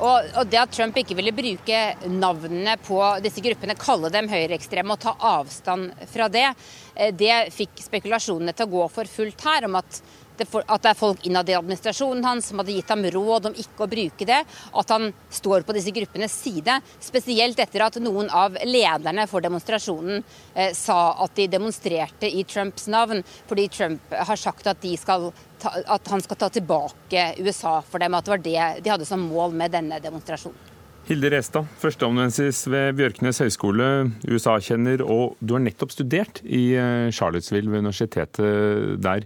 Og, 0.00 0.30
og, 0.32 0.46
det 0.48 0.56
at 0.62 0.70
Trump 0.72 0.96
ikke 0.96 1.16
ville 1.18 1.34
bruke 1.36 1.80
navnene 2.08 2.78
på 2.80 3.02
disse 3.20 3.42
gruppene, 3.44 3.76
kalle 3.76 4.08
dem 4.12 4.30
høyreekstreme 4.32 4.94
og 4.94 5.02
ta 5.02 5.12
avstand 5.34 5.92
fra 6.08 6.30
det, 6.32 6.46
eh, 6.94 7.12
det 7.12 7.50
fikk 7.52 7.82
spekulasjonene 7.84 8.56
til 8.56 8.68
å 8.68 8.74
gå 8.78 8.88
for 8.94 9.10
fullt 9.18 9.44
her 9.44 9.68
om 9.68 9.76
at 9.82 10.00
at 10.44 10.83
det 10.85 10.92
er 10.92 10.98
folk 10.98 11.26
innad 11.26 11.48
i 11.50 11.57
administrasjonen 11.59 12.24
hans 12.26 12.50
som 12.50 12.61
hadde 12.61 12.74
gitt 12.76 12.90
ham 12.92 13.05
råd 13.14 13.50
om 13.50 13.59
ikke 13.59 13.85
å 13.85 13.90
bruke 13.90 14.29
det. 14.29 14.40
At 14.81 14.94
han 14.94 15.11
står 15.31 15.66
på 15.66 15.76
disse 15.76 15.94
gruppenes 15.94 16.35
side. 16.35 16.79
Spesielt 17.03 17.61
etter 17.62 17.87
at 17.87 18.00
noen 18.03 18.31
av 18.31 18.59
lederne 18.64 19.26
for 19.31 19.44
demonstrasjonen 19.44 20.22
eh, 20.55 20.72
sa 20.76 21.00
at 21.24 21.37
de 21.37 21.48
demonstrerte 21.50 22.31
i 22.31 22.44
Trumps 22.48 22.88
navn, 22.90 23.22
fordi 23.48 23.68
Trump 23.72 24.16
har 24.31 24.40
sagt 24.40 24.66
at, 24.70 24.88
skal 25.00 25.31
ta, 25.61 25.74
at 25.87 26.11
han 26.11 26.24
skal 26.24 26.40
ta 26.40 26.50
tilbake 26.53 27.31
USA 27.40 27.81
for 27.87 28.03
dem. 28.03 28.16
At 28.16 28.26
det 28.26 28.37
var 28.37 28.44
det 28.44 28.66
de 28.85 28.92
hadde 28.94 29.09
som 29.09 29.29
mål 29.31 29.57
med 29.57 29.74
denne 29.76 30.00
demonstrasjonen. 30.03 30.68
Hilde 31.11 31.31
Restad, 31.33 31.66
førsteamanuensis 31.81 32.61
ved 32.70 32.92
Bjørknes 32.98 33.40
høgskole, 33.42 33.87
USA-kjenner, 34.31 35.00
og 35.03 35.33
du 35.40 35.57
har 35.57 35.62
nettopp 35.64 35.90
studert 35.94 36.38
i 36.44 36.76
eh, 36.79 37.09
Charlottesville 37.11 37.72
ved 37.72 37.83
universitetet 37.83 39.00
der. 39.03 39.24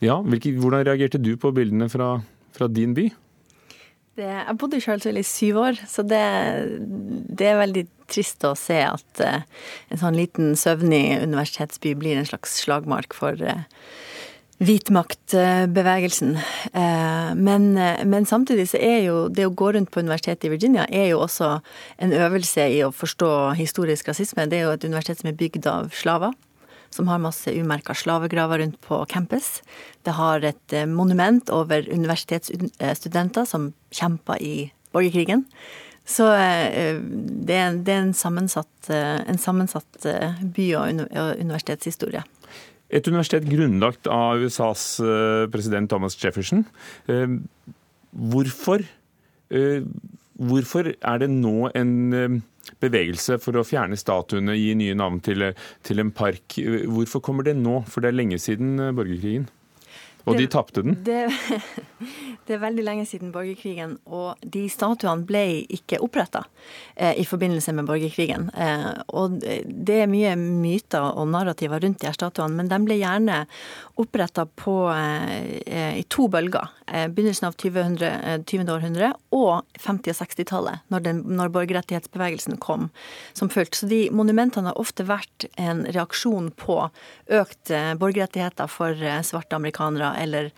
Ja, 0.00 0.20
hvilke, 0.24 0.54
Hvordan 0.56 0.86
reagerte 0.88 1.20
du 1.20 1.34
på 1.36 1.52
bildene 1.52 1.90
fra, 1.92 2.14
fra 2.56 2.68
din 2.72 2.94
by? 2.96 3.10
Det, 4.18 4.26
jeg 4.26 4.56
bodde 4.58 4.76
i 4.76 4.82
Charlottesville 4.82 5.22
i 5.22 5.28
syv 5.28 5.58
år, 5.62 5.80
så 5.88 6.02
det, 6.02 6.20
det, 7.28 7.46
er 7.46 7.60
veldig 7.60 7.84
trist 8.10 8.44
å 8.44 8.56
se 8.58 8.80
at 8.82 9.22
uh, 9.22 9.44
en 9.92 10.00
sånn 10.00 10.18
liten 10.18 10.56
søvnig 10.58 11.20
universitetsby 11.22 11.94
blir 12.00 12.18
en 12.18 12.28
slags 12.28 12.58
slagmark 12.64 13.14
for 13.16 13.38
uh, 13.38 13.62
hvitmaktbevegelsen. 14.60 16.34
Uh, 16.74 17.30
men, 17.38 17.70
men, 17.76 18.28
samtidig 18.28 18.66
så 18.72 18.82
er 18.82 18.98
jo 19.06 19.22
det 19.32 19.46
å 19.46 19.54
gå 19.56 19.70
rundt 19.76 19.92
på 19.94 20.02
universitetet 20.02 20.48
i 20.48 20.54
Virginia 20.56 20.88
er 20.90 21.12
jo 21.12 21.22
også 21.24 21.54
en 22.02 22.16
øvelse 22.16 22.66
i 22.74 22.82
å 22.84 22.92
forstå 22.92 23.32
historisk 23.62 24.10
rasisme. 24.10 24.48
Det 24.50 24.58
er 24.58 24.66
jo 24.66 24.76
et 24.76 24.88
universitet 24.90 25.22
som 25.22 25.30
er 25.30 25.38
bygd 25.38 25.70
av 25.70 25.94
slaver 25.96 26.34
som 26.90 27.08
har 27.08 27.22
masse 27.22 27.52
umerka 27.54 27.94
slavegraver 27.94 28.58
rundt 28.58 28.80
på 28.80 29.04
campus. 29.08 29.60
Det 30.02 30.16
har 30.18 30.44
et 30.46 30.74
eh, 30.74 30.88
monument 30.90 31.50
over 31.54 31.86
universitetsstudenter 31.90 33.46
som 33.46 33.70
kjempa 33.94 34.38
i 34.42 34.72
borgerkrigen. 34.94 35.46
Så 36.04 36.26
eh, 36.34 36.98
det 37.00 37.56
er, 37.56 37.78
en 37.94 38.14
sammensatt, 38.16 38.90
eh, 38.90 39.22
en 39.22 39.38
sammensatt 39.38 40.06
by- 40.56 40.74
og 40.74 41.02
universitetshistorie. 41.38 42.24
Et 42.90 43.06
universitet 43.06 43.46
grunnlagt 43.46 44.10
av 44.10 44.42
USAs 44.42 44.96
president 45.52 45.86
Thomas 45.92 46.16
Jefferson. 46.18 46.64
Hvorfor, 48.10 48.82
hvorfor 50.34 50.88
er 50.98 51.20
det 51.22 51.28
nå 51.30 51.70
en 51.78 52.42
bevegelse 52.82 53.38
for 53.42 53.58
å 53.58 53.66
fjerne 53.66 53.98
statuene, 53.98 54.56
gi 54.58 54.74
nye 54.78 54.96
navn 54.98 55.20
til, 55.24 55.50
til 55.86 56.02
en 56.02 56.12
park. 56.14 56.58
Hvorfor 56.90 57.24
kommer 57.24 57.46
det 57.46 57.56
nå? 57.58 57.80
For 57.90 58.02
det 58.02 58.12
er 58.12 58.20
lenge 58.20 58.40
siden 58.42 58.78
eh, 58.78 58.94
borgerkrigen. 58.96 59.48
Og 60.24 60.36
det, 60.36 60.42
de 60.42 60.50
tapte 60.52 60.84
den? 60.84 60.96
Det, 61.04 61.20
det, 62.46 62.54
er 62.54 62.62
veldig 62.62 62.84
lenge 62.84 63.06
siden 63.08 63.32
borgerkrigen, 63.34 63.96
og 64.06 64.40
de 64.42 64.66
statuene 64.72 65.26
ble 65.28 65.44
ikke 65.72 66.00
oppretta 66.04 66.44
eh, 66.94 67.16
i 67.20 67.26
forbindelse 67.28 67.74
med 67.76 67.88
borgerkrigen. 67.88 68.50
Eh, 68.54 68.90
og 69.16 69.40
det 69.40 70.00
er 70.02 70.10
mye 70.10 70.34
myter 70.38 71.04
og 71.10 71.30
narrativer 71.32 71.82
rundt 71.82 72.02
de 72.02 72.10
her 72.10 72.16
statuene, 72.16 72.56
men 72.58 72.70
de 72.70 72.80
ble 72.84 72.98
gjerne 73.00 73.44
oppretta 74.00 74.46
eh, 74.46 75.98
i 76.00 76.04
to 76.08 76.28
bølger. 76.32 76.68
Eh, 76.86 77.08
begynnelsen 77.08 77.48
av 77.48 77.56
20. 77.56 77.96
20. 78.46 78.60
Eh, 78.60 78.74
århundre 78.74 79.12
og 79.34 79.64
50- 79.78 80.12
og 80.12 80.18
60-tallet, 80.20 80.84
når, 80.92 81.12
når 81.24 81.52
borgerrettighetsbevegelsen 81.54 82.58
kom 82.62 82.88
som 83.32 83.50
fullt. 83.52 83.74
Så 83.74 83.88
de 83.90 84.02
monumentene 84.14 84.72
har 84.72 84.80
ofte 84.80 85.06
vært 85.08 85.48
en 85.60 85.84
reaksjon 85.88 86.50
på 86.58 86.82
økt 87.30 87.72
borgerrettigheter 88.00 88.70
for 88.70 88.96
svarte 89.26 89.56
amerikanere 89.58 90.09
eller 90.18 90.50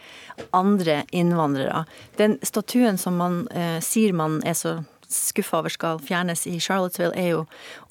andre 0.56 1.02
innvandrere. 1.12 1.84
Den 2.16 2.38
statuen 2.46 2.98
som 2.98 3.18
man 3.20 3.44
eh, 3.50 3.78
sier 3.84 4.16
man 4.16 4.40
er 4.46 4.56
så 4.58 4.78
skuffa 5.12 5.60
over 5.60 5.72
skal 5.72 6.00
fjernes 6.02 6.46
i 6.48 6.58
Charlottesville, 6.60 7.16
er 7.16 7.34
jo 7.34 7.42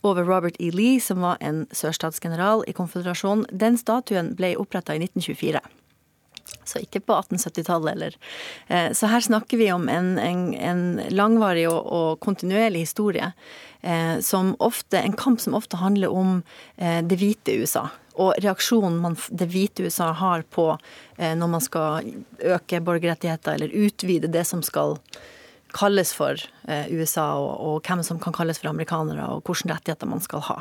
over 0.07 0.25
Robert 0.25 0.57
E. 0.59 0.71
Lee, 0.73 0.99
som 1.01 1.21
var 1.21 1.37
en 1.41 1.65
sørstatsgeneral 1.75 2.65
i 2.67 2.73
konføderasjonen. 2.73 3.45
Den 3.51 3.77
statuen 3.77 4.33
ble 4.37 4.55
oppretta 4.61 4.95
i 4.95 5.03
1924. 5.03 5.61
Så 6.67 6.81
ikke 6.83 7.01
på 7.05 7.15
1870-tallet, 7.15 7.91
eller. 7.93 8.17
Eh, 8.67 8.91
så 8.97 9.09
her 9.11 9.23
snakker 9.23 9.59
vi 9.59 9.71
om 9.73 9.87
en, 9.89 10.13
en, 10.19 10.43
en 10.53 10.83
langvarig 11.13 11.67
og, 11.69 11.81
og, 11.85 12.19
kontinuerlig 12.23 12.85
historie. 12.85 13.31
Eh, 13.81 14.19
som 14.21 14.55
ofte, 14.59 14.99
En 14.99 15.17
kamp 15.17 15.41
som 15.41 15.55
ofte 15.57 15.77
handler 15.81 16.11
om 16.13 16.41
eh, 16.77 17.01
det 17.01 17.17
hvite 17.21 17.57
USA 17.61 17.89
og 18.21 18.39
reaksjonen 18.43 18.99
man, 19.01 19.17
det 19.29 19.49
hvite 19.51 19.85
USA 19.87 20.11
har 20.17 20.45
på 20.53 20.67
eh, 21.17 21.33
når 21.37 21.53
man 21.55 21.63
skal 21.63 22.11
øke 22.39 22.81
borgerrettigheter 22.85 23.57
eller 23.57 23.73
utvide 23.85 24.31
det 24.31 24.45
som 24.47 24.63
skal 24.65 24.97
kalles 25.75 26.11
for 26.13 26.39
eh, 26.67 26.91
USA, 26.91 27.33
og, 27.39 27.53
og, 27.59 27.75
hvem 27.87 28.03
som 28.03 28.19
kan 28.21 28.35
kalles 28.35 28.59
for 28.59 28.71
amerikanere, 28.71 29.29
og 29.31 29.45
hvilke 29.47 29.71
rettigheter 29.71 30.09
man 30.09 30.23
skal 30.23 30.43
ha. 30.49 30.59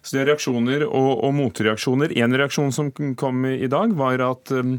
Så 0.00 0.16
det 0.16 0.22
er 0.22 0.30
reaksjoner 0.30 0.86
og, 0.86 1.10
og 1.26 1.34
motreaksjoner. 1.36 2.14
En 2.22 2.36
reaksjon 2.38 2.72
som 2.72 2.92
kom 3.18 3.44
i 3.50 3.68
dag, 3.68 3.92
var 3.98 4.22
at 4.24 4.54
um, 4.54 4.78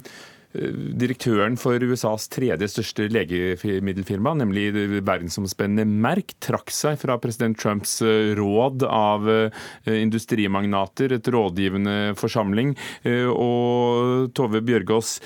Direktøren 0.98 1.58
for 1.60 1.82
USAs 1.84 2.28
tredje 2.34 2.70
største 2.72 3.08
legemiddelfirma, 3.12 4.34
nemlig 4.39 4.70
verdensomspennende 5.06 5.86
Merck, 5.88 6.36
trakk 6.43 6.72
seg 6.74 6.98
fra 7.02 7.17
president 7.22 7.58
Trumps 7.60 8.00
eh, 8.06 8.34
råd 8.38 8.86
av 8.88 9.30
eh, 9.32 9.67
industrimagnater, 9.98 11.17
et 11.17 11.32
rådgivende 11.34 12.15
forsamling. 12.20 12.74
Eh, 13.08 13.28
og 13.30 14.34
Tove 14.38 14.63
Bjørgaas, 14.65 15.17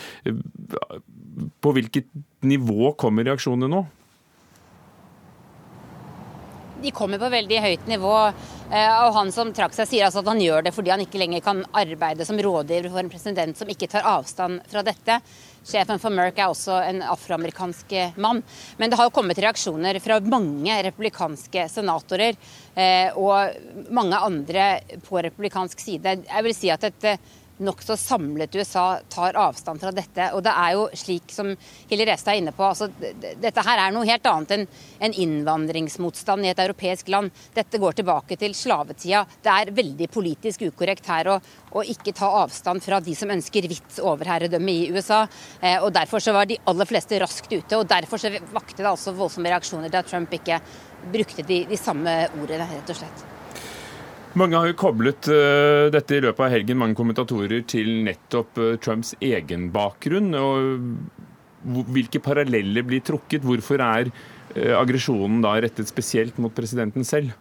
på 1.62 1.76
hvilket 1.78 2.12
nivå 2.46 2.94
kommer 3.00 3.28
reaksjonene 3.30 3.72
nå? 3.72 3.86
De 6.82 6.92
kommer 6.96 7.22
på 7.22 7.30
veldig 7.32 7.62
høyt 7.64 7.88
nivå. 7.90 8.16
Eh, 8.72 8.98
og 9.06 9.16
han 9.18 9.32
som 9.36 9.54
trakk 9.56 9.76
seg, 9.76 9.90
sier 9.90 10.08
altså 10.08 10.24
at 10.24 10.32
han 10.32 10.42
gjør 10.42 10.66
det 10.66 10.74
fordi 10.76 10.94
han 10.94 11.04
ikke 11.04 11.22
lenger 11.22 11.44
kan 11.46 11.64
arbeide 11.78 12.28
som 12.28 12.40
rådgiver 12.40 12.90
for 12.92 13.04
en 13.04 13.12
president 13.12 13.58
som 13.58 13.72
ikke 13.72 13.90
tar 13.92 14.08
avstand 14.08 14.62
fra 14.72 14.84
dette. 14.88 15.20
Sjefen 15.62 16.00
for 16.02 16.14
Merck 16.16 16.40
er 16.42 16.50
også 16.50 16.80
en 16.82 17.04
afroamerikansk 17.06 17.94
mann. 18.22 18.42
Men 18.82 18.90
det 18.90 18.98
har 18.98 19.12
kommet 19.14 19.38
reaksjoner 19.44 20.00
fra 20.02 20.18
mange 20.26 20.80
republikanske 20.88 21.68
senatorer 21.70 22.34
eh, 22.74 23.14
og 23.14 23.92
mange 23.94 24.18
andre 24.18 24.72
på 25.06 25.22
republikansk 25.22 25.84
side. 25.84 26.18
Jeg 26.26 26.48
vil 26.48 26.58
si 26.58 26.74
at 26.74 26.90
dette 26.90 27.20
nokså 27.62 27.98
samlet 27.98 28.56
USA 28.56 29.00
tar 29.10 29.38
avstand 29.40 29.82
fra 29.82 29.92
dette. 29.96 30.30
Og 30.36 30.44
det 30.46 30.54
er 30.54 30.76
jo 30.76 30.88
slik 30.98 31.32
som 31.34 31.52
Hilde 31.90 32.08
Restad 32.10 32.34
er 32.34 32.42
inne 32.42 32.54
på, 32.56 32.66
altså, 32.66 32.90
dette 32.92 33.66
her 33.66 33.84
er 33.86 33.96
noe 33.96 34.08
helt 34.08 34.28
annet 34.30 34.56
enn 34.56 34.68
en 35.02 35.16
innvandringsmotstand 35.24 36.46
i 36.46 36.52
et 36.52 36.62
europeisk 36.64 37.12
land. 37.14 37.32
Dette 37.56 37.82
går 37.82 38.00
tilbake 38.00 38.38
til 38.42 38.56
slavetida. 38.58 39.24
Det 39.44 39.54
er 39.54 39.74
veldig 39.78 40.10
politisk 40.12 40.66
ukorrekt 40.68 41.10
her 41.12 41.32
å, 41.34 41.40
å 41.72 41.86
ikke 41.94 42.16
ta 42.18 42.30
avstand 42.42 42.84
fra 42.84 43.02
de 43.04 43.16
som 43.18 43.32
ønsker 43.34 43.70
hvitt 43.70 44.02
overherredømme 44.02 44.78
i 44.78 44.88
USA. 44.94 45.24
Eh, 45.62 45.78
og 45.82 45.92
Derfor 45.96 46.24
så 46.24 46.34
var 46.36 46.50
de 46.50 46.60
aller 46.70 46.90
fleste 46.90 47.20
raskt 47.22 47.52
ute, 47.52 47.78
og 47.78 47.90
derfor 47.90 48.22
så 48.22 48.32
vakte 48.54 48.82
det 48.82 48.90
altså 48.90 49.14
voldsomme 49.16 49.52
reaksjoner 49.52 49.92
da 49.92 50.04
Trump 50.06 50.34
ikke 50.34 50.62
brukte 51.12 51.46
de, 51.46 51.64
de 51.70 51.80
samme 51.80 52.16
ordene, 52.40 52.68
rett 52.70 52.94
og 52.94 53.02
slett. 53.02 53.30
Mange 54.40 54.56
har 54.56 54.70
jo 54.70 54.78
koblet 54.80 55.28
uh, 55.28 55.90
dette 55.92 56.16
i 56.16 56.22
løpet 56.24 56.46
av 56.46 56.54
helgen, 56.54 56.80
mange 56.80 56.96
kommentatorer, 56.96 57.66
til 57.68 57.90
nettopp 58.06 58.60
uh, 58.62 58.70
Trumps 58.80 59.12
egen 59.20 59.68
bakgrunn. 59.76 60.32
og 60.40 61.82
Hvilke 61.92 62.22
paralleller 62.24 62.86
blir 62.88 63.04
trukket? 63.04 63.44
Hvorfor 63.44 63.84
er 63.84 64.08
uh, 64.08 64.76
aggresjonen 64.80 65.44
da 65.44 65.58
rettet 65.60 65.92
spesielt 65.92 66.40
mot 66.40 66.56
presidenten 66.56 67.04
selv? 67.08 67.36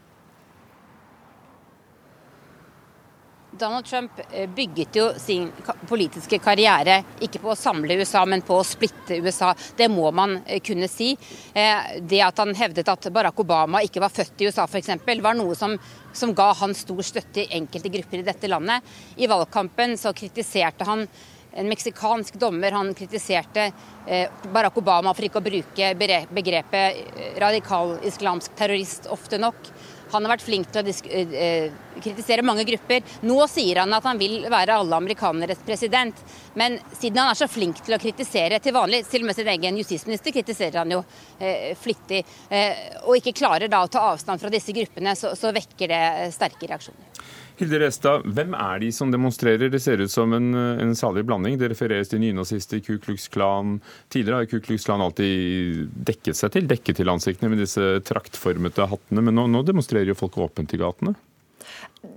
Donald 3.61 3.87
Trump 3.87 4.20
bygget 4.57 4.96
jo 4.96 5.07
sin 5.20 5.51
politiske 5.88 6.40
karriere 6.42 7.01
ikke 7.20 7.42
på 7.42 7.53
å 7.53 7.59
samle 7.59 7.99
USA, 8.01 8.25
men 8.29 8.44
på 8.46 8.57
å 8.57 8.66
splitte 8.66 9.20
USA. 9.20 9.53
Det 9.77 9.90
må 9.92 10.11
man 10.16 10.38
kunne 10.64 10.88
si. 10.90 11.12
Det 11.53 12.23
at 12.25 12.40
han 12.40 12.55
hevdet 12.57 12.88
at 12.88 13.11
Barack 13.12 13.42
Obama 13.44 13.83
ikke 13.85 14.03
var 14.03 14.14
født 14.14 14.40
i 14.40 14.49
USA 14.49 14.64
f.eks., 14.64 14.94
var 15.20 15.37
noe 15.37 15.57
som 15.59 15.77
som 16.12 16.35
ga 16.35 16.53
han 16.53 16.75
stor 16.75 17.03
støtte 17.03 17.44
i 17.44 17.59
enkelte 17.59 17.88
grupper 17.88 18.18
i 18.18 18.27
dette 18.27 18.49
landet. 18.51 18.83
I 19.16 19.29
valgkampen 19.31 19.96
så 19.99 20.12
kritiserte 20.16 20.87
han 20.88 21.07
en 21.53 21.68
meksikansk 21.70 22.38
dommer. 22.40 22.73
Han 22.73 22.94
kritiserte 22.94 23.70
eh, 24.07 24.31
Barack 24.53 24.79
Obama 24.79 25.14
for 25.14 25.27
ikke 25.27 25.40
å 25.40 25.46
bruke 25.46 25.92
begrepet 25.99 27.01
eh, 27.16 27.33
radikal 27.42 27.96
islamsk 28.07 28.55
terrorist 28.59 29.11
ofte 29.11 29.40
nok. 29.42 29.73
Han 30.12 30.27
har 30.27 30.35
vært 30.35 30.44
flink 30.44 30.70
til 30.73 30.83
å 30.83 30.94
eh, 31.09 31.35
eh, 31.44 31.79
kritisere 32.01 32.44
mange 32.46 32.64
grupper. 32.68 33.05
Nå 33.27 33.38
sier 33.51 33.83
han 33.83 33.94
at 33.96 34.07
han 34.09 34.20
vil 34.20 34.44
være 34.51 34.79
alle 34.81 34.99
amerikaneres 34.99 35.62
president. 35.66 36.25
Men 36.59 36.79
siden 36.92 37.23
han 37.23 37.33
er 37.33 37.38
så 37.38 37.49
flink 37.51 37.83
til 37.85 37.96
å 37.96 38.01
kritisere 38.03 38.61
til 38.62 38.77
vanlig, 38.77 39.05
til 39.11 39.25
og 39.25 39.31
med 39.31 39.38
sin 39.38 39.51
egen 39.53 39.79
justisminister 39.81 40.35
kritiserer 40.35 40.83
han 40.83 40.96
jo 40.96 41.03
eh, 41.38 41.77
flittig, 41.79 42.25
eh, 42.51 42.88
og 43.05 43.20
ikke 43.20 43.37
klarer 43.42 43.70
da 43.70 43.85
å 43.85 43.92
ta 43.92 44.09
avstand 44.12 44.42
fra 44.42 44.53
disse 44.53 44.75
gruppene, 44.77 45.14
så, 45.18 45.35
så 45.38 45.55
vekker 45.55 45.92
det 45.92 46.03
sterke 46.35 46.70
reaksjoner. 46.70 47.31
Hilde 47.61 47.77
Restad, 47.83 48.23
hvem 48.25 48.55
er 48.57 48.79
de 48.81 48.88
som 48.94 49.11
demonstrerer? 49.12 49.68
Det 49.68 49.83
ser 49.85 50.01
ut 50.01 50.12
som 50.12 50.33
en, 50.33 50.55
en 50.57 50.94
salig 50.96 51.27
blanding. 51.29 51.59
Det 51.61 51.68
refereres 51.68 52.09
til 52.09 52.23
nynazister, 52.23 52.81
Ku 52.81 52.94
Klux 53.03 53.29
Klan. 53.29 53.79
Tidligere 54.09 54.38
har 54.40 54.49
Ku 54.49 54.62
Klux 54.64 54.87
Klan 54.88 55.05
alltid 55.05 55.90
dekket 56.09 56.38
seg 56.40 56.55
til, 56.55 56.70
dekket 56.70 57.03
til 57.03 57.12
ansiktene 57.12 57.53
med 57.53 57.61
disse 57.61 57.99
traktformete 58.09 58.88
hattene, 58.88 59.27
men 59.27 59.37
nå, 59.37 59.44
nå 59.53 59.61
demonstrerer 59.68 60.09
jo 60.09 60.16
folk 60.16 60.40
åpent 60.40 60.73
i 60.73 60.81
gatene? 60.81 61.12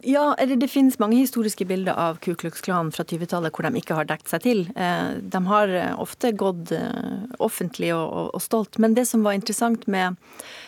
Ja, 0.08 0.30
det 0.40 0.72
finnes 0.72 0.96
mange 1.04 1.20
historiske 1.20 1.68
bilder 1.68 2.00
av 2.00 2.24
Ku 2.24 2.38
Klux 2.40 2.64
Klan 2.64 2.94
fra 2.96 3.04
20-tallet 3.04 3.52
hvor 3.52 3.68
de 3.68 3.84
ikke 3.84 4.00
har 4.00 4.08
dekt 4.08 4.32
seg 4.32 4.48
til. 4.48 4.68
Eh, 4.80 5.20
de 5.20 5.46
har 5.52 5.76
ofte 6.00 6.32
gått 6.40 6.72
eh, 6.72 7.28
offentlig 7.44 7.92
og, 7.98 8.32
og 8.32 8.44
stolt. 8.48 8.80
Men 8.80 8.96
det 8.96 9.10
som 9.12 9.28
var 9.28 9.36
interessant 9.36 9.90
med 9.92 10.16
Eh, 10.16 10.62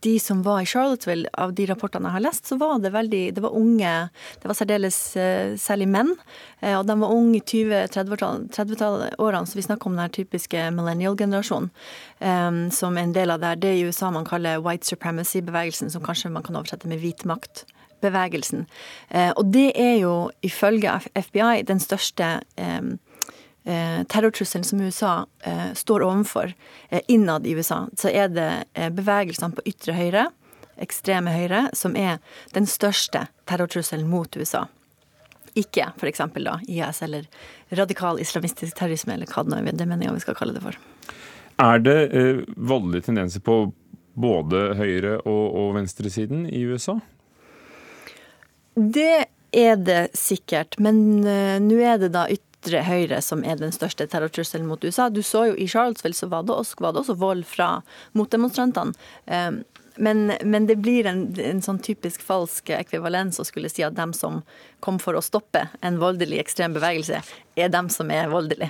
de 0.00 0.20
som 0.20 0.42
var 0.42 0.62
i 0.62 0.66
Charlottesville, 0.66 1.28
av 1.32 1.52
de 1.54 1.66
rapportene 1.68 2.08
jeg 2.08 2.16
har 2.16 2.24
lest, 2.24 2.46
så 2.48 2.56
var 2.56 2.78
det 2.80 2.94
veldig 2.94 3.34
Det 3.36 3.42
var 3.44 3.56
unge, 3.56 3.92
det 4.40 4.48
var 4.48 4.56
særdeles 4.56 4.98
eh, 5.20 5.56
særlig 5.60 5.88
menn. 5.92 6.14
Eh, 6.60 6.72
og 6.78 6.86
de 6.88 6.96
var 7.00 7.12
unge 7.12 7.36
i 7.36 7.44
20-30-årene, 7.44 9.46
så 9.46 9.58
vi 9.58 9.66
snakker 9.66 9.90
om 9.90 10.00
den 10.00 10.10
typiske 10.10 10.70
millennial-generasjonen. 10.72 11.70
Som 12.72 12.96
en 12.96 13.12
del 13.12 13.30
av 13.30 13.42
det, 13.42 13.58
det 13.60 13.74
i 13.76 13.84
USA 13.84 14.08
man 14.10 14.24
kaller 14.24 14.62
white 14.64 14.88
supremacy-bevegelsen, 14.88 15.90
som 15.92 16.04
kanskje 16.04 16.32
man 16.32 16.44
kan 16.46 16.56
oversette 16.56 16.88
med 16.88 17.02
hvit 17.02 17.26
makt 17.28 17.66
bevegelsen. 18.00 18.64
Og 19.36 19.50
det 19.52 19.68
er 19.76 19.98
jo 20.00 20.14
ifølge 20.44 20.94
FBI 21.16 21.66
den 21.68 21.82
største 21.82 22.38
Eh, 22.56 22.96
terrortrusselen 23.66 24.64
som 24.64 24.80
USA 24.80 25.26
eh, 25.42 25.72
står 25.74 26.04
overfor 26.06 26.52
eh, 26.88 27.00
innad 27.08 27.46
i 27.46 27.54
USA, 27.58 27.86
så 27.98 28.10
er 28.10 28.28
det 28.30 28.50
bevegelsene 28.94 29.56
på 29.56 29.64
ytre 29.66 29.96
høyre, 29.96 30.26
ekstreme 30.82 31.32
høyre, 31.32 31.66
som 31.74 31.96
er 31.96 32.18
den 32.54 32.68
største 32.68 33.26
terrortrusselen 33.48 34.08
mot 34.10 34.36
USA. 34.36 34.66
Ikke 35.56 35.88
f.eks. 35.96 36.20
da 36.36 36.58
IS 36.68 37.02
eller 37.02 37.26
radikal 37.74 38.20
islamistisk 38.20 38.76
terrorisme, 38.76 39.16
eller 39.16 39.30
hva 39.30 39.42
det 39.42 39.54
nå 39.54 39.62
er 39.62 39.72
Det 39.72 39.88
mener 39.88 40.06
jeg 40.06 40.18
vi 40.18 40.24
skal 40.26 40.36
kalle 40.36 40.56
det 40.56 40.62
for. 40.62 40.76
Er 41.56 41.80
det 41.80 42.00
eh, 42.12 42.42
voldelige 42.56 43.08
tendenser 43.08 43.40
på 43.40 43.72
både 44.14 44.74
høyre- 44.76 45.20
og, 45.24 45.44
og 45.56 45.74
venstresiden 45.76 46.44
i 46.52 46.62
USA? 46.68 46.98
Det 48.76 49.26
er 49.56 49.76
det 49.80 50.02
sikkert, 50.16 50.76
men 50.82 51.24
uh, 51.24 51.56
nå 51.62 51.80
er 51.80 51.96
det 52.02 52.12
da 52.12 52.26
ytre 52.28 52.45
ytre 52.66 52.82
høyre 52.86 53.22
som 53.22 53.44
er 53.46 53.58
den 53.60 53.72
største 53.74 54.06
terrortrusselen 54.10 54.66
mot 54.66 54.82
USA. 54.84 55.08
Du 55.08 55.22
så 55.22 55.46
jo 55.50 55.56
i 55.56 55.68
Charlottesville 55.70 56.18
så 56.18 56.28
var 56.32 56.46
det 56.46 56.54
også, 56.56 56.80
var 56.82 56.94
det 56.94 57.04
også 57.04 57.18
vold 57.20 57.44
fra 57.46 57.70
motdemonstrantene. 58.18 58.94
Ehm, 59.26 59.62
men, 59.96 60.32
men, 60.44 60.66
det 60.68 60.76
blir 60.84 61.06
en, 61.08 61.22
en, 61.40 61.62
sånn 61.64 61.78
typisk 61.80 62.20
falsk 62.20 62.68
ekvivalens 62.76 63.40
å 63.40 63.46
skulle 63.48 63.70
si 63.72 63.84
at 63.86 63.96
dem 63.96 64.12
som 64.12 64.42
kom 64.84 64.98
for 65.00 65.16
å 65.16 65.24
stoppe 65.24 65.62
en 65.80 65.96
voldelig 66.02 66.42
ekstrem 66.42 66.76
bevegelse, 66.76 67.22
er 67.56 67.72
dem 67.72 67.88
som 67.88 68.12
er 68.12 68.28
voldelige. 68.28 68.68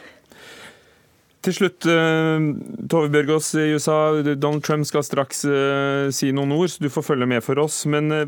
Til 1.46 1.54
slutt, 1.54 1.86
eh, 1.86 2.46
Tove 2.90 3.06
Bjørgaas 3.14 3.52
i 3.54 3.68
USA. 3.76 4.18
Donald 4.34 4.64
Trump 4.66 4.86
skal 4.88 5.04
straks 5.06 5.44
eh, 5.46 6.08
si 6.10 6.32
noen 6.34 6.56
ord, 6.56 6.72
så 6.72 6.82
du 6.82 6.90
får 6.90 7.06
følge 7.06 7.28
med 7.30 7.44
for 7.46 7.60
oss. 7.62 7.84
Men 7.86 8.10
eh, 8.10 8.24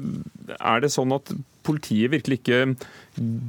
er 0.55 0.85
det 0.85 0.93
sånn 0.95 1.11
at 1.17 1.33
politiet 1.67 2.13
virkelig 2.15 2.39
ikke 2.39 2.61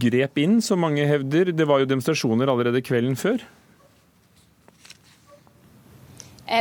grep 0.02 0.42
inn, 0.42 0.58
som 0.66 0.82
mange 0.82 1.06
hevder? 1.06 1.54
Det 1.54 1.70
var 1.70 1.84
jo 1.84 1.90
demonstrasjoner 1.92 2.50
allerede 2.50 2.82
kvelden 2.82 3.20
før. 3.20 3.46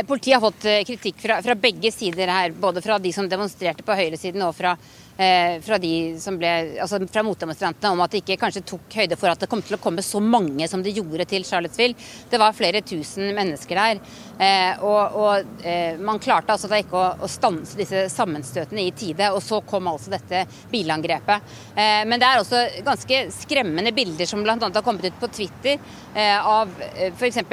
Politiet 0.05 0.35
har 0.35 0.43
fått 0.43 0.67
kritikk 0.85 1.17
fra, 1.17 1.39
fra 1.41 1.55
begge 1.57 1.89
sider 1.89 2.29
her, 2.29 2.53
både 2.53 2.83
fra 2.85 2.99
de 3.01 3.09
som 3.09 3.25
demonstrerte 3.25 3.81
på 3.81 3.95
høyresiden 3.97 4.43
og 4.45 4.53
fra 4.53 4.75
fra 5.19 5.75
de 5.83 6.15
som 6.21 6.37
ble, 6.39 6.49
altså 6.79 7.01
fra 7.11 7.23
motdemonstrantene 7.27 7.91
om 7.91 7.99
at 8.05 8.13
de 8.13 8.21
ikke 8.21 8.37
kanskje 8.39 8.61
tok 8.71 8.95
høyde 9.01 9.17
for 9.19 9.27
at 9.27 9.41
det 9.41 9.49
kom 9.51 9.59
til 9.65 9.75
å 9.75 9.81
komme 9.83 10.03
så 10.05 10.21
mange 10.23 10.67
som 10.71 10.79
det 10.83 10.93
gjorde 10.95 11.25
til 11.27 11.43
Charlottesville. 11.43 11.97
Det 12.31 12.39
var 12.39 12.55
flere 12.55 12.79
tusen 12.87 13.33
mennesker 13.35 13.81
der. 13.81 13.99
Eh, 14.39 14.83
og, 14.87 15.17
og 15.19 15.65
eh, 15.67 15.99
man 15.99 16.21
klarte 16.23 16.55
altså 16.55 16.69
da 16.71 16.79
ikke 16.79 16.95
å, 16.95 17.09
å, 17.25 17.27
stanse 17.27 17.75
disse 17.79 18.05
sammenstøtene 18.13 18.85
i 18.85 18.93
tide. 18.95 19.27
Og 19.35 19.43
så 19.43 19.59
kom 19.67 19.89
altså 19.91 20.13
dette 20.13 20.45
bilangrepet. 20.71 21.51
Eh, 21.75 22.05
men 22.07 22.21
det 22.21 22.29
er 22.29 22.39
også 22.39 22.63
ganske 22.87 23.21
skremmende 23.35 23.93
bilder 23.95 24.29
som 24.29 24.43
bl.a. 24.45 24.55
har 24.63 24.85
kommet 24.85 25.09
ut 25.09 25.19
på 25.19 25.31
Twitter 25.35 25.75
eh, 26.15 26.39
av 26.39 26.71
eh, 26.93 27.11
f.eks. 27.11 27.43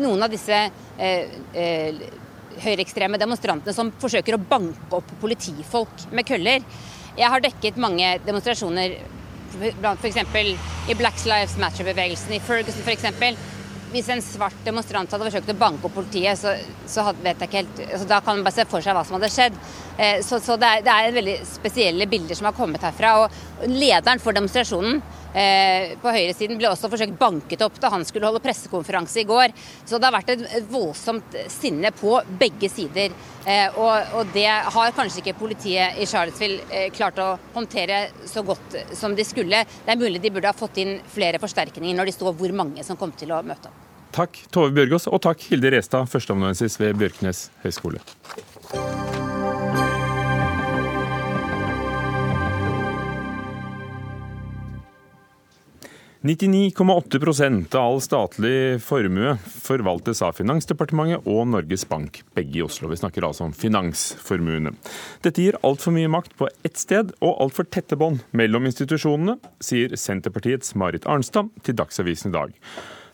noen 0.00 0.26
av 0.26 0.32
disse 0.32 0.58
eh, 0.98 2.04
høyreekstreme 2.64 3.20
demonstrantene 3.20 3.74
som 3.76 3.92
forsøker 4.00 4.36
å 4.36 4.42
banke 4.50 4.98
opp 4.98 5.10
politifolk 5.22 6.08
med 6.10 6.26
køller. 6.26 6.66
Jeg 7.16 7.32
har 7.32 7.40
dekket 7.40 7.78
mange 7.80 8.16
demonstrasjoner 8.26 8.98
f.eks. 9.56 10.18
i 10.90 10.96
Black 10.98 11.22
Lives 11.24 11.56
Matter-bevegelsen 11.60 12.34
i 12.36 12.40
Ferguson 12.44 12.82
f.eks. 12.84 13.06
Hvis 13.92 14.08
en 14.12 14.20
svart 14.20 14.56
demonstrant 14.66 15.12
hadde 15.14 15.28
forsøkt 15.28 15.52
å 15.52 15.56
banke 15.56 15.86
opp 15.86 15.94
politiet, 15.96 16.36
så, 16.36 16.52
så 16.90 17.06
vet 17.22 17.40
jeg 17.40 17.48
ikke 17.48 17.60
helt, 17.62 17.82
altså 17.86 18.08
da 18.10 18.18
kan 18.20 18.36
man 18.36 18.44
bare 18.44 18.56
se 18.58 18.66
for 18.68 18.84
seg 18.84 18.96
hva 18.96 19.04
som 19.06 19.16
hadde 19.16 19.30
skjedd. 19.32 19.56
Eh, 19.96 20.18
så, 20.26 20.40
så 20.42 20.58
det, 20.60 20.68
er, 20.68 20.82
det, 20.84 20.96
er, 20.96 21.14
veldig 21.16 21.36
spesielle 21.48 22.08
bilder 22.10 22.36
som 22.36 22.50
har 22.50 22.56
kommet 22.58 22.84
herfra. 22.84 23.14
og 23.22 23.70
Lederen 23.70 24.20
for 24.20 24.36
demonstrasjonen 24.36 25.00
på 26.02 26.12
høyresiden 26.14 26.56
ble 26.56 26.70
også 26.70 26.88
forsøkt 26.92 27.18
banket 27.20 27.60
opp 27.66 27.76
da 27.82 27.90
han 27.92 28.04
skulle 28.08 28.28
holde 28.28 28.40
pressekonferanse 28.44 29.20
i 29.20 29.26
går. 29.28 29.54
Så 29.84 30.00
det 30.00 30.08
har 30.08 30.16
vært 30.16 30.34
et 30.34 30.70
voldsomt 30.70 31.36
sinne 31.52 31.92
på 31.96 32.14
begge 32.40 32.70
sider. 32.72 33.14
Eh, 33.46 33.78
og, 33.78 34.32
det 34.34 34.48
har 34.48 34.94
kanskje 34.96 35.22
ikke 35.22 35.36
politiet 35.38 36.00
i 36.00 36.08
Charlottesville 36.08 36.90
klart 36.96 37.20
å 37.22 37.28
håndtere 37.54 38.06
så 38.26 38.42
godt 38.46 38.78
som 38.96 39.14
de 39.16 39.26
skulle. 39.26 39.64
Det 39.84 39.92
er 39.92 40.00
mulig 40.00 40.22
de 40.24 40.32
burde 40.34 40.50
ha 40.50 40.56
fått 40.56 40.80
inn 40.82 40.96
flere 41.12 41.40
forsterkninger 41.42 41.96
når 41.96 42.10
de 42.10 42.16
så 42.16 42.32
hvor 42.32 42.56
mange 42.56 42.86
som 42.86 42.98
kom 42.98 43.14
til 43.16 43.36
å 43.36 43.42
møte 43.46 43.70
opp. 43.70 43.82
Takk 44.16 44.38
Tove 44.54 44.72
Bjørgaas, 44.72 45.08
og 45.12 45.20
takk 45.26 45.44
Hilde 45.50 45.74
Restad, 45.74 46.08
førsteamanuensis 46.08 46.80
ved 46.80 46.96
Bjørknes 47.02 47.48
høgskole. 47.64 48.00
99,8% 56.26 57.74
av 57.74 57.84
all 57.84 58.00
statlig 58.02 58.82
formue 58.82 59.36
forvaltes 59.62 60.22
av 60.26 60.32
Finansdepartementet 60.34 61.22
og 61.30 61.44
Norges 61.52 61.84
Bank, 61.86 62.18
begge 62.34 62.58
i 62.58 62.64
Oslo. 62.64 62.88
Vi 62.90 62.98
snakker 62.98 63.22
altså 63.28 63.44
om 63.46 63.52
finansformuene. 63.54 64.72
Dette 65.22 65.44
gir 65.44 65.58
altfor 65.62 65.94
mye 65.94 66.10
makt 66.10 66.34
på 66.40 66.48
ett 66.66 66.82
sted 66.82 67.12
og 67.20 67.36
altfor 67.44 67.68
tette 67.70 67.94
bånd 68.00 68.24
mellom 68.34 68.66
institusjonene, 68.66 69.36
sier 69.62 69.94
Senterpartiets 69.94 70.74
Marit 70.74 71.06
Arnstad 71.06 71.52
til 71.62 71.78
Dagsavisen 71.78 72.34
i 72.34 72.38
dag. 72.40 72.58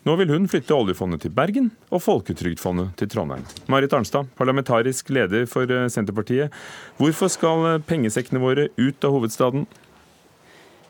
Nå 0.09 0.17
vil 0.17 0.33
hun 0.33 0.49
flytte 0.49 0.73
oljefondet 0.73 1.21
til 1.27 1.37
Bergen 1.37 1.69
og 1.93 2.01
Folketrygdfondet 2.07 2.97
til 2.97 3.13
Trondheim. 3.13 3.45
Marit 3.69 3.93
Arnstad, 3.93 4.33
parlamentarisk 4.41 5.13
leder 5.13 5.45
for 5.45 5.69
Senterpartiet. 5.69 6.49
Hvorfor 6.97 7.29
skal 7.29 7.77
pengesekkene 7.85 8.41
våre 8.41 8.71
ut 8.81 9.05
av 9.05 9.19
hovedstaden? 9.19 9.69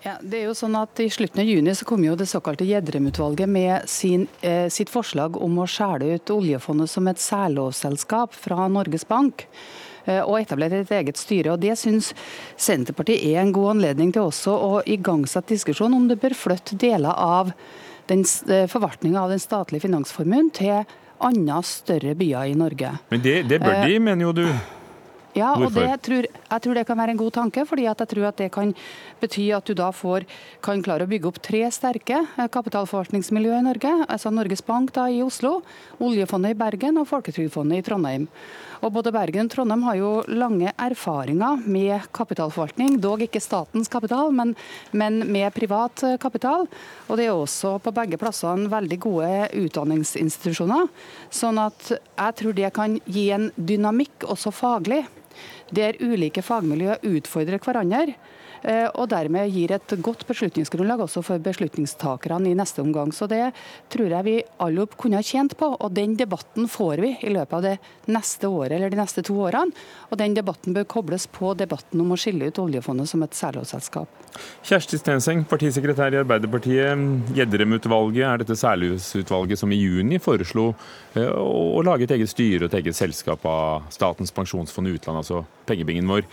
Ja, 0.04 0.18
det 0.20 0.42
er 0.42 0.50
jo 0.50 0.56
sånn 0.58 0.74
at 0.76 1.00
I 1.00 1.06
slutten 1.12 1.40
av 1.40 1.48
juni 1.48 1.72
så 1.80 1.86
kom 1.88 2.02
jo 2.04 2.18
det 2.20 2.26
såkalte 2.28 2.66
Gjedrem-utvalget 2.68 3.48
med 3.48 3.88
sin, 3.88 4.28
eh, 4.42 4.68
sitt 4.68 4.92
forslag 4.92 5.38
om 5.40 5.62
å 5.64 5.68
skjære 5.70 6.18
ut 6.18 6.34
oljefondet 6.36 6.92
som 6.92 7.08
et 7.08 7.22
særlovsselskap 7.24 8.36
fra 8.36 8.68
Norges 8.68 9.08
Bank 9.08 9.46
eh, 10.06 10.20
og 10.20 10.42
etablere 10.42 10.82
et 10.84 10.92
eget 10.92 11.16
styre. 11.16 11.54
og 11.54 11.62
Det 11.64 11.78
syns 11.80 12.12
Senterpartiet 12.60 13.24
er 13.24 13.40
en 13.40 13.56
god 13.56 13.78
anledning 13.78 14.12
til 14.12 14.28
også 14.28 14.52
å 14.52 14.84
igangsette 14.84 15.56
diskusjon 15.56 15.96
om 15.96 16.10
det 16.12 16.20
bør 16.20 16.36
flytte 16.36 16.76
deler 16.76 17.16
av 17.16 17.54
den 18.12 18.28
eh, 18.52 18.68
forvaltninga 18.68 19.24
av 19.24 19.32
den 19.32 19.40
statlige 19.40 19.88
finansformuen 19.88 20.52
til 20.52 20.84
andre 21.24 21.64
større 21.64 22.12
byer 22.20 22.52
i 22.52 22.60
Norge. 22.60 22.98
Men 23.08 23.24
det, 23.24 23.44
det 23.48 23.64
bør 23.64 23.86
de, 23.88 24.00
mener 24.04 24.28
jo 24.28 24.36
du? 24.44 24.48
Ja, 25.34 25.56
og 25.58 25.74
det 25.74 25.90
tror, 26.06 26.28
jeg 26.30 26.62
tror 26.62 26.78
det 26.78 26.86
kan 26.86 27.00
være 27.00 27.16
en 27.16 27.18
god 27.18 27.32
tanke. 27.34 27.66
fordi 27.66 27.88
jeg 27.88 27.96
tror 27.98 28.28
at 28.30 28.38
det 28.38 28.52
kan 28.52 28.74
bety 29.22 29.50
at 29.56 29.66
du 29.66 29.74
da 29.74 29.90
får, 29.92 30.26
kan 30.62 30.84
klare 30.84 31.06
å 31.06 31.10
bygge 31.10 31.28
opp 31.28 31.42
tre 31.42 31.66
sterke 31.72 32.22
kapitalforvaltningsmiljøer 32.38 32.52
kapitalforvaltningsmiljø 32.54 33.58
i 33.58 33.64
Norge. 33.66 34.06
altså 34.08 34.30
Norges 34.32 34.62
Bank 34.62 34.94
da 34.94 35.08
i 35.10 35.24
Oslo, 35.24 35.62
Oljefondet 36.00 36.54
i 36.54 36.58
Bergen 36.58 36.98
og 36.98 37.08
Folketrygdfondet 37.08 37.80
i 37.80 37.82
Trondheim. 37.82 38.28
Og 38.84 38.92
Både 38.92 39.14
Bergen 39.16 39.48
og 39.48 39.52
Trondheim 39.54 39.84
har 39.88 39.96
jo 39.96 40.12
lange 40.28 40.72
erfaringer 40.78 41.62
med 41.66 42.04
kapitalforvaltning. 42.12 43.00
Dog 43.00 43.24
ikke 43.24 43.40
statens 43.40 43.88
kapital, 43.88 44.32
men, 44.36 44.56
men 44.92 45.24
med 45.32 45.54
privat 45.56 46.04
eh, 46.04 46.18
kapital. 46.20 46.68
Og 47.08 47.18
det 47.18 47.30
er 47.30 47.34
også 47.34 47.78
på 47.80 47.94
begge 47.96 48.20
plassene 48.20 48.68
veldig 48.72 49.00
gode 49.00 49.32
utdanningsinstitusjoner. 49.64 50.90
Sånn 51.32 51.62
at 51.64 51.94
jeg 51.96 52.40
tror 52.42 52.58
det 52.58 52.74
kan 52.76 53.00
gi 53.06 53.30
en 53.32 53.50
dynamikk 53.56 54.28
også 54.28 54.52
faglig 54.52 55.06
der 55.72 56.00
ulike 56.04 56.42
fagmiljøer 56.44 57.04
utfordrer 57.08 57.62
hverandre. 57.64 58.16
Eh, 58.64 58.88
og 58.96 59.10
dermed 59.12 59.52
gir 59.52 59.74
et 59.76 59.96
godt 60.04 60.24
beslutningsgrunnlag 60.30 61.04
også 61.04 61.24
for 61.26 61.42
beslutningstakerne 61.44 62.52
i 62.52 62.58
neste 62.58 62.82
omgang. 62.84 63.12
Så 63.12 63.28
Det 63.28 63.52
tror 63.90 64.08
jeg 64.08 64.24
vi 64.24 64.44
alle 64.60 64.88
kunne 64.88 65.20
ha 65.20 65.24
tjent 65.24 65.58
på, 65.58 65.76
og 65.80 65.94
den 65.94 66.16
debatten 66.16 66.68
får 66.68 67.02
vi 67.02 67.18
i 67.22 67.34
løpet 67.34 67.54
av 67.54 67.62
det 67.64 67.78
neste 68.08 68.48
året 68.48 68.78
eller 68.78 68.90
de 68.90 69.00
neste 69.00 69.24
to 69.24 69.34
årene. 69.34 69.74
Og 70.12 70.18
den 70.18 70.34
debatten 70.34 70.74
bør 70.74 70.86
kobles 70.86 71.28
på 71.28 71.54
debatten 71.58 72.00
om 72.00 72.14
å 72.14 72.20
skille 72.20 72.48
ut 72.48 72.60
oljefondet 72.60 73.10
som 73.10 73.24
et 73.24 73.34
særlovsselskap. 73.36 74.08
Kjersti 74.64 74.98
Stenseng, 74.98 75.44
partisekretær 75.46 76.14
i 76.14 76.22
Arbeiderpartiet. 76.22 77.34
Gjedrem-utvalget 77.36 78.26
er 78.28 78.42
dette 78.42 78.58
særlovsutvalget 78.58 79.60
som 79.60 79.72
i 79.72 79.82
juni 79.82 80.20
foreslo 80.24 80.72
eh, 81.16 81.28
å 81.28 81.84
lage 81.86 82.08
et 82.08 82.16
eget 82.16 82.32
styre 82.32 82.66
og 82.66 82.72
et 82.72 82.80
eget 82.82 82.98
selskap 82.98 83.44
av 83.46 83.92
Statens 83.94 84.34
pensjonsfond 84.34 84.94
utland, 84.94 85.20
altså 85.20 85.44
pengebingen 85.68 86.10
vår. 86.10 86.28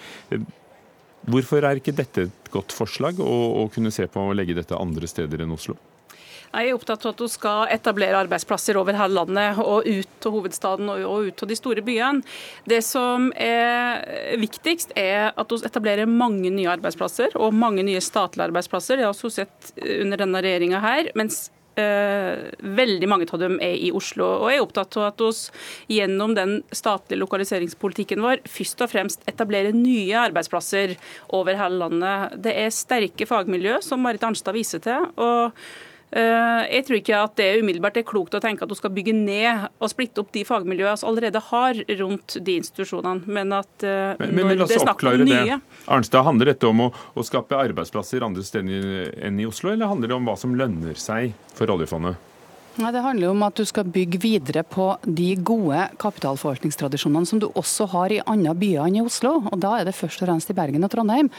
Hvorfor 1.28 1.64
er 1.66 1.80
ikke 1.80 1.94
dette 1.96 2.28
et 2.28 2.50
godt 2.52 2.72
forslag, 2.72 3.20
å, 3.20 3.68
kunne 3.72 3.92
se 3.92 4.06
på 4.10 4.22
å 4.24 4.36
legge 4.36 4.56
dette 4.56 4.78
andre 4.78 5.08
steder 5.10 5.44
enn 5.44 5.52
Oslo? 5.54 5.76
Jeg 6.50 6.66
er 6.66 6.74
opptatt 6.74 7.04
av 7.06 7.12
at 7.12 7.20
vi 7.22 7.28
skal 7.30 7.68
etablere 7.70 8.18
arbeidsplasser 8.24 8.74
over 8.80 8.96
hele 8.98 9.20
landet, 9.20 9.60
og 9.62 9.86
ut 9.86 10.16
til 10.18 10.34
hovedstaden 10.34 10.90
og 10.90 11.28
ut 11.28 11.36
til 11.38 11.50
de 11.52 11.58
store 11.58 11.84
byene. 11.86 12.24
Det 12.66 12.80
som 12.82 13.28
er 13.38 14.34
viktigst, 14.40 14.96
er 14.98 15.30
at 15.30 15.54
vi 15.54 15.60
etablerer 15.68 16.10
mange 16.10 16.50
nye 16.50 16.72
arbeidsplasser, 16.72 17.38
og 17.38 17.54
mange 17.54 17.86
nye 17.86 18.02
statlige 18.02 18.48
arbeidsplasser. 18.50 18.98
Det 18.98 19.06
har 19.06 19.14
vi 19.14 19.32
sett 19.36 19.72
under 20.00 20.24
denne 20.24 20.42
regjeringa 20.42 20.82
her. 20.82 21.12
mens 21.14 21.50
veldig 22.80 23.08
mange 23.10 23.28
av 23.30 23.42
dem 23.42 23.58
er 23.62 23.76
i 23.76 23.90
Oslo. 23.96 24.26
Og 24.44 24.50
Jeg 24.50 24.60
er 24.60 24.64
opptatt 24.66 24.98
av 25.00 25.08
at 25.10 25.24
vi 25.88 25.98
gjennom 25.98 26.34
den 26.36 26.56
statlige 26.72 27.20
lokaliseringspolitikken 27.22 28.22
vår 28.24 28.44
først 28.48 28.86
og 28.86 28.92
fremst 28.92 29.26
etablerer 29.30 29.76
nye 29.76 30.16
arbeidsplasser 30.28 30.96
over 31.36 31.58
hele 31.58 31.80
landet. 31.84 32.40
Det 32.44 32.54
er 32.54 32.74
sterke 32.74 33.28
fagmiljø, 33.28 33.80
som 33.84 34.02
Marit 34.04 34.24
Arnstad 34.26 34.56
viser 34.56 34.82
til. 34.84 35.08
og 35.16 35.50
Eh, 35.50 35.50
jeg 36.10 36.84
tror 36.86 36.98
ikke 36.98 37.18
at 37.22 37.36
det 37.38 37.48
umiddelbart 37.60 38.00
er 38.00 38.06
klokt 38.06 38.34
å 38.34 38.40
tenke 38.42 38.66
at 38.66 38.70
du 38.70 38.74
skal 38.78 38.90
bygge 38.94 39.14
ned 39.14 39.68
og 39.78 39.92
splitte 39.92 40.24
opp 40.24 40.32
de 40.34 40.42
fagmiljøene 40.46 40.98
vi 41.00 41.06
allerede 41.06 41.42
har 41.50 41.82
rundt 42.00 42.36
de 42.46 42.56
institusjonene, 42.60 43.30
men 43.30 43.54
at 43.54 43.84
eh, 43.86 44.16
men, 44.18 44.34
men, 44.34 44.56
når 44.58 44.72
det 44.72 44.78
er 44.80 44.84
snakk 44.86 45.04
om 45.06 45.22
nye 45.22 45.44
det. 45.46 45.60
Arnstad, 45.86 46.26
Handler 46.26 46.52
dette 46.52 46.68
om 46.68 46.86
å, 46.86 46.88
å 46.90 47.26
skape 47.26 47.58
arbeidsplasser 47.58 48.26
andre 48.26 48.44
steder 48.46 49.14
enn 49.26 49.38
i 49.40 49.46
Oslo, 49.48 49.72
eller 49.72 49.90
handler 49.90 50.12
det 50.12 50.18
om 50.18 50.26
hva 50.28 50.36
som 50.38 50.56
lønner 50.58 50.98
seg 50.98 51.34
for 51.56 51.70
oljefondet? 51.72 52.29
Nei, 52.78 52.92
Det 52.92 53.02
handler 53.02 53.26
jo 53.26 53.30
om 53.34 53.42
at 53.42 53.58
du 53.58 53.64
skal 53.66 53.88
bygge 53.90 54.20
videre 54.22 54.62
på 54.62 54.92
de 55.02 55.32
gode 55.42 55.88
kapitalforvaltningstradisjonene 55.98 57.26
som 57.26 57.40
du 57.42 57.48
også 57.48 57.88
har 57.90 58.14
i 58.14 58.20
andre 58.30 58.54
byer 58.54 58.86
enn 58.86 59.00
i 59.00 59.02
Oslo. 59.02 59.42
og 59.50 59.58
Da 59.58 59.80
er 59.80 59.88
det 59.88 59.96
først 59.96 60.22
og 60.22 60.28
fremst 60.28 60.50
i 60.50 60.54
Bergen 60.54 60.86
og 60.86 60.92
Trondheim. 60.92 61.30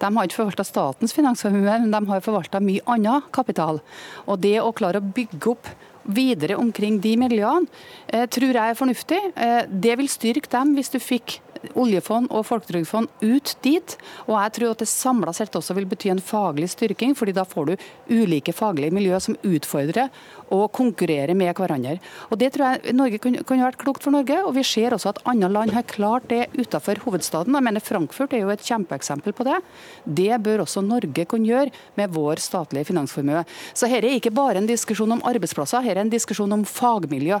De 0.00 0.06
har 0.06 0.24
ikke 0.24 0.40
forvalta 0.40 0.64
statens 0.64 1.12
finansformue, 1.12 1.76
men 1.84 1.92
de 1.92 2.00
har 2.08 2.24
forvalta 2.24 2.60
mye 2.64 2.80
annen 2.86 3.22
kapital. 3.30 3.82
Og 4.26 4.40
Det 4.40 4.56
å 4.62 4.72
klare 4.72 5.02
å 5.02 5.12
bygge 5.12 5.50
opp 5.52 5.68
videre 6.08 6.56
omkring 6.56 6.98
de 7.00 7.16
miljøene, 7.16 7.68
eh, 8.08 8.26
tror 8.26 8.54
jeg 8.54 8.70
er 8.70 8.74
fornuftig. 8.74 9.20
Eh, 9.36 9.66
det 9.68 9.98
vil 9.98 10.08
styrke 10.08 10.48
dem 10.48 10.74
hvis 10.74 10.90
du 10.90 10.98
fikk 10.98 11.40
oljefond 11.78 12.30
og 12.34 12.46
folketrygdfond 12.48 13.10
ut 13.22 13.54
dit. 13.64 13.96
Og 14.26 14.34
jeg 14.36 14.54
tror 14.56 14.74
at 14.74 14.82
det 14.82 14.90
samla 14.90 15.34
sett 15.36 15.56
også 15.58 15.76
vil 15.78 15.88
bety 15.90 16.12
en 16.12 16.22
faglig 16.22 16.70
styrking, 16.72 17.14
fordi 17.18 17.34
da 17.36 17.44
får 17.48 17.70
du 17.70 17.74
ulike 18.12 18.54
faglige 18.56 18.94
miljøer 18.94 19.22
som 19.22 19.38
utfordrer 19.46 20.12
og 20.54 20.70
konkurrerer 20.76 21.36
med 21.36 21.52
hverandre. 21.56 21.98
Og 22.30 22.38
Det 22.38 22.52
tror 22.54 22.64
jeg 22.66 22.94
Norge 22.96 23.18
kunne, 23.18 23.42
kunne 23.44 23.66
vært 23.66 23.80
klokt 23.80 24.04
for 24.04 24.14
Norge. 24.14 24.38
og 24.44 24.54
Vi 24.54 24.64
ser 24.64 24.94
også 24.96 25.12
at 25.12 25.22
andre 25.26 25.48
land 25.48 25.74
har 25.74 25.82
klart 25.82 26.28
det 26.28 26.48
utenfor 26.56 27.02
hovedstaden. 27.04 27.54
Jeg 27.54 27.66
mener 27.66 27.84
Frankfurt 27.84 28.32
er 28.32 28.44
jo 28.44 28.54
et 28.54 28.64
kjempeeksempel 28.64 29.32
på 29.32 29.44
det. 29.44 29.60
Det 30.04 30.42
bør 30.42 30.64
også 30.64 30.84
Norge 30.84 31.26
kunne 31.28 31.48
gjøre 31.48 31.74
med 31.96 32.14
vår 32.14 32.40
statlige 32.40 32.88
finansformue. 32.92 33.44
Så 33.74 33.90
her 33.90 34.04
er 34.04 34.16
ikke 34.16 34.34
bare 34.34 34.58
en 34.58 34.68
diskusjon 34.70 35.12
om 35.12 35.22
arbeidsplasser, 35.24 35.84
her 35.84 35.96
er 35.96 36.06
en 36.06 36.12
diskusjon 36.12 36.52
om 36.52 36.64
fagmiljø. 36.64 37.40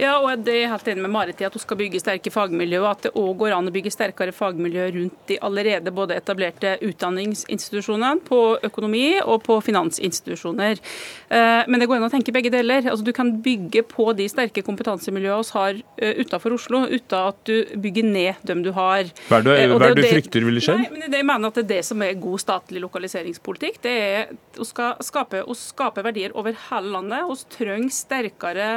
Ja, 0.00 0.14
og 0.22 0.44
det 0.46 0.54
er 0.56 0.70
helt 0.72 0.88
enig 0.88 1.04
med 1.04 1.12
Marit 1.12 1.40
i 1.42 1.46
at 1.46 1.54
hun 1.56 1.62
skal 1.62 1.78
bygge 1.80 2.00
sterke 2.00 2.32
fagmiljø, 2.32 2.80
og 2.82 2.88
at 2.92 3.06
det 3.06 3.12
òg 3.18 3.34
går 3.42 3.54
an 3.56 3.68
å 3.68 3.74
bygge 3.74 3.92
sterkere 3.92 4.32
fagmiljø 4.34 4.86
rundt 4.96 5.18
de 5.28 5.38
allerede 5.44 5.92
både 5.94 6.16
etablerte 6.16 6.74
utdanningsinstitusjonene 6.86 8.22
på 8.26 8.40
økonomi 8.64 9.04
og 9.20 9.42
på 9.44 9.58
finansinstitusjoner. 9.64 10.80
Eh, 11.28 11.68
men 11.68 11.82
det 11.82 11.88
går 11.90 12.00
an 12.00 12.08
å 12.08 12.12
tenke 12.12 12.34
begge 12.34 12.52
deler. 12.52 12.86
Altså, 12.86 13.04
du 13.04 13.12
kan 13.16 13.34
bygge 13.44 13.84
på 13.90 14.08
de 14.16 14.28
sterke 14.32 14.64
kompetansemiljøene 14.64 15.20
vi 15.22 15.58
har 15.58 15.78
eh, 16.02 16.22
utenfor 16.22 16.56
Oslo, 16.56 16.82
uten 16.88 17.18
at 17.18 17.38
du 17.48 17.76
bygger 17.82 18.08
ned 18.08 18.42
dem 18.48 18.64
du 18.64 18.72
har. 18.76 19.12
Hva 19.28 19.40
er 19.40 19.46
det, 19.46 19.58
eh, 19.60 19.72
hva 19.72 19.90
er 19.90 19.96
det 19.96 20.06
du 20.06 20.08
frykter 20.08 20.46
ville 20.48 20.62
skjedd? 20.64 20.82
Nei, 20.86 20.90
men 20.96 21.18
jeg 21.20 21.28
mener 21.28 21.52
at 21.52 21.60
det 21.60 21.64
er 21.66 21.70
det 21.76 21.82
som 21.88 22.02
er 22.04 22.16
god 22.20 22.42
statlig 22.42 22.82
lokaliseringspolitikk. 22.84 23.80
Det 23.84 23.92
er 23.92 24.32
å 24.56 24.66
skape, 24.66 25.44
å 25.44 25.56
skape 25.58 26.04
verdier 26.04 26.34
over 26.38 26.56
hele 26.70 26.96
landet. 26.96 27.28
Vi 27.28 27.56
trenger 27.56 27.94
sterkere 27.94 28.68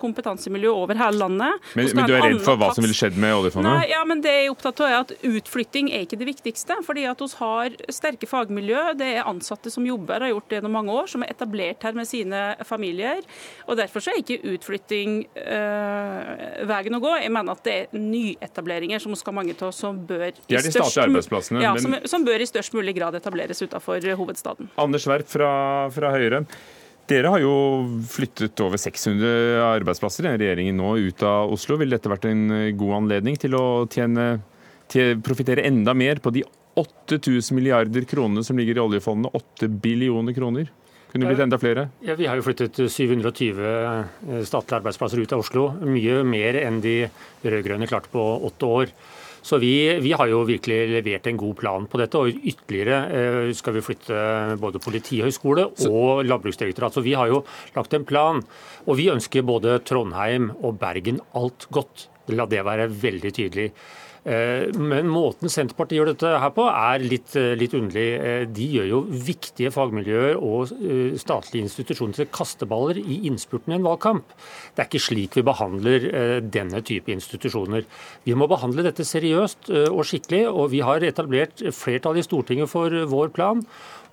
kompetansemiljø 0.00 0.55
kompetansemiljø 0.56 0.72
over 0.72 0.96
hele 0.96 1.18
landet. 1.18 1.68
Men, 1.74 1.90
men 1.94 2.08
du 2.08 2.14
er 2.14 2.24
redd 2.24 2.42
for 2.44 2.60
hva 2.60 2.72
som 2.74 2.84
ville 2.84 2.96
skjedd 2.96 3.16
med 3.20 3.34
oljefondet? 3.36 3.72
Nei, 3.72 3.88
ja, 3.90 4.02
men 4.06 4.22
det 4.24 4.32
jeg 4.32 4.46
er 4.46 4.52
opptatt 4.54 4.80
av 4.80 4.88
er 4.88 4.98
at 5.04 5.12
Utflytting 5.26 5.90
er 5.92 6.06
ikke 6.06 6.18
det 6.20 6.28
viktigste. 6.28 6.78
fordi 6.86 7.06
at 7.06 7.20
vi 7.20 7.28
har 7.38 7.76
sterke 7.92 8.26
fagmiljø. 8.26 8.94
Det 8.96 9.08
er 9.18 9.26
ansatte 9.26 9.70
som 9.70 9.86
jobber, 9.86 10.20
har 10.20 10.32
gjort 10.32 10.48
det 10.48 10.60
gjennom 10.60 10.76
mange 10.76 10.92
år, 10.92 11.06
som 11.10 11.22
er 11.22 11.32
etablert 11.32 11.82
her 11.82 11.96
med 11.96 12.06
sine 12.06 12.56
familier. 12.64 13.22
og 13.66 13.76
Derfor 13.76 14.00
så 14.00 14.12
er 14.12 14.22
ikke 14.22 14.40
utflytting 14.54 15.26
øh, 15.36 16.64
veien 16.68 16.98
å 16.98 17.02
gå. 17.02 17.12
Jeg 17.22 17.32
mener 17.32 17.56
at 17.56 17.64
det 17.66 17.76
er 17.76 17.98
nyetableringer 17.98 19.02
som 19.02 19.16
skal 19.16 19.36
mange 19.36 19.56
av 19.56 19.72
som 19.74 19.98
bør 20.06 20.30
statlige 20.46 21.06
arbeidsplassene. 21.06 21.62
Ja, 21.64 21.74
men... 21.74 21.82
som, 21.82 21.96
som, 22.06 22.24
bør 22.26 22.42
i 22.42 22.48
størst 22.48 22.74
mulig 22.74 22.96
grad 22.96 23.14
etableres 23.18 23.62
utenfor 23.62 24.02
hovedstaden. 24.18 24.70
Anders 24.80 25.06
Werp 25.08 25.28
fra, 25.30 25.50
fra 25.94 26.12
Høyre. 26.14 26.44
Dere 27.06 27.30
har 27.30 27.38
jo 27.38 27.54
flyttet 28.10 28.58
over 28.64 28.80
600 28.82 29.62
arbeidsplasser 29.62 30.26
i 30.26 30.32
regjeringen 30.40 30.78
nå 30.80 30.96
ut 31.06 31.22
av 31.22 31.52
Oslo. 31.54 31.76
Ville 31.78 31.94
dette 31.94 32.10
vært 32.10 32.26
en 32.26 32.48
god 32.78 32.96
anledning 32.96 33.38
til 33.38 33.54
å 33.54 33.66
tjene, 33.86 34.40
til 34.90 35.20
profitere 35.22 35.66
enda 35.68 35.94
mer 35.94 36.18
på 36.22 36.32
de 36.34 36.42
8000 36.76 37.54
milliarder 37.56 38.04
kronene 38.10 38.42
som 38.44 38.58
ligger 38.58 38.80
i 38.80 38.82
oljefondet? 38.82 39.38
8 39.38 39.70
billioner 39.82 40.34
kroner? 40.36 40.72
Kunne 41.12 41.24
det 41.24 41.36
blitt 41.36 41.44
enda 41.46 41.58
flere? 41.62 41.86
Ja, 42.04 42.16
Vi 42.18 42.26
har 42.26 42.36
jo 42.36 42.44
flyttet 42.44 42.76
720 42.76 43.62
eh, 43.62 44.42
statlige 44.44 44.80
arbeidsplasser 44.82 45.22
ut 45.22 45.32
av 45.32 45.44
Oslo. 45.44 45.68
Mye 45.86 46.18
mer 46.26 46.58
enn 46.60 46.82
de 46.84 47.06
rød-grønne 47.46 47.88
klarte 47.88 48.10
på 48.12 48.24
åtte 48.50 48.68
år. 48.80 48.92
Så 49.46 49.60
vi, 49.62 49.74
vi, 50.02 50.10
har 50.18 50.26
jo 50.26 50.40
virkelig 50.48 50.78
levert 50.90 51.28
en 51.30 51.38
god 51.38 51.54
plan 51.60 51.84
på 51.86 52.00
dette. 52.00 52.18
Og 52.18 52.34
ytterligere 52.34 52.96
eh, 53.14 53.52
skal 53.54 53.76
vi 53.76 53.84
flytte 53.86 54.16
både 54.58 54.82
politihøgskole 54.82 55.68
og 55.86 56.24
landbruksdirektorat. 56.26 56.96
Så 56.96 57.04
vi 57.06 57.14
har 57.14 57.30
jo 57.30 57.44
lagt 57.76 57.94
en 57.94 58.06
plan. 58.08 58.42
Og 58.86 58.98
vi 58.98 59.10
ønsker 59.12 59.46
både 59.46 59.78
Trondheim 59.86 60.50
og 60.56 60.80
Bergen 60.82 61.22
alt 61.38 61.68
godt. 61.70 62.08
La 62.34 62.48
det 62.50 62.64
være 62.66 62.88
veldig 62.90 63.32
tydelig. 63.36 63.70
Eh, 64.26 64.72
men 64.74 65.06
måten 65.06 65.50
Senterpartiet 65.52 66.00
gjør 66.00 66.08
dette 66.10 66.30
her 66.42 66.50
på, 66.54 66.64
er 66.66 67.02
litt, 67.04 67.30
eh, 67.38 67.52
litt, 67.58 67.74
underlig. 67.78 68.06
Eh, 68.18 68.44
de 68.50 68.66
gjør 68.74 68.88
jo 68.90 69.00
viktige 69.06 69.70
fagmiljøer 69.70 70.40
og 70.42 70.72
statlige 71.20 71.62
institusjoner 71.66 72.16
til 72.18 72.30
kasteballer 72.34 72.98
i 72.98 73.20
innspurten 73.30 73.72
i 73.72 73.76
en 73.76 73.86
valgkamp. 73.86 74.34
Det 74.74 74.82
er 74.82 74.88
ikke 74.90 75.04
slik 75.06 75.36
vi 75.38 75.44
behandler 75.46 76.08
denne 76.42 76.82
type 76.82 77.12
institusjoner. 77.12 77.84
Vi 78.24 78.34
må 78.34 78.48
behandle 78.48 78.82
dette 78.82 79.04
seriøst 79.06 79.70
og 79.90 80.02
skikkelig, 80.04 80.46
og 80.50 80.70
vi 80.70 80.80
har 80.80 81.04
etablert 81.06 81.62
flertall 81.72 82.18
i 82.18 82.24
Stortinget 82.26 82.68
for 82.68 82.90
vår 82.90 83.30
plan. 83.30 83.62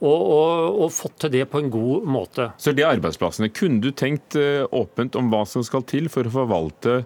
Og, 0.03 0.19
og, 0.19 0.81
og, 0.83 0.91
fått 0.91 1.19
til 1.23 1.31
det 1.31 1.45
på 1.49 1.61
en 1.61 1.69
god 1.71 2.03
måte. 2.03 2.51
Så 2.59 2.73
de 2.75 2.83
arbeidsplassene, 2.83 3.49
Kunne 3.55 3.79
du 3.79 3.91
tenkt 3.91 4.35
åpent 4.35 5.15
om 5.15 5.29
hva 5.31 5.45
som 5.47 5.63
skal 5.63 5.83
til 5.87 6.09
for 6.09 6.27
å 6.27 6.33
forvalte 6.33 7.05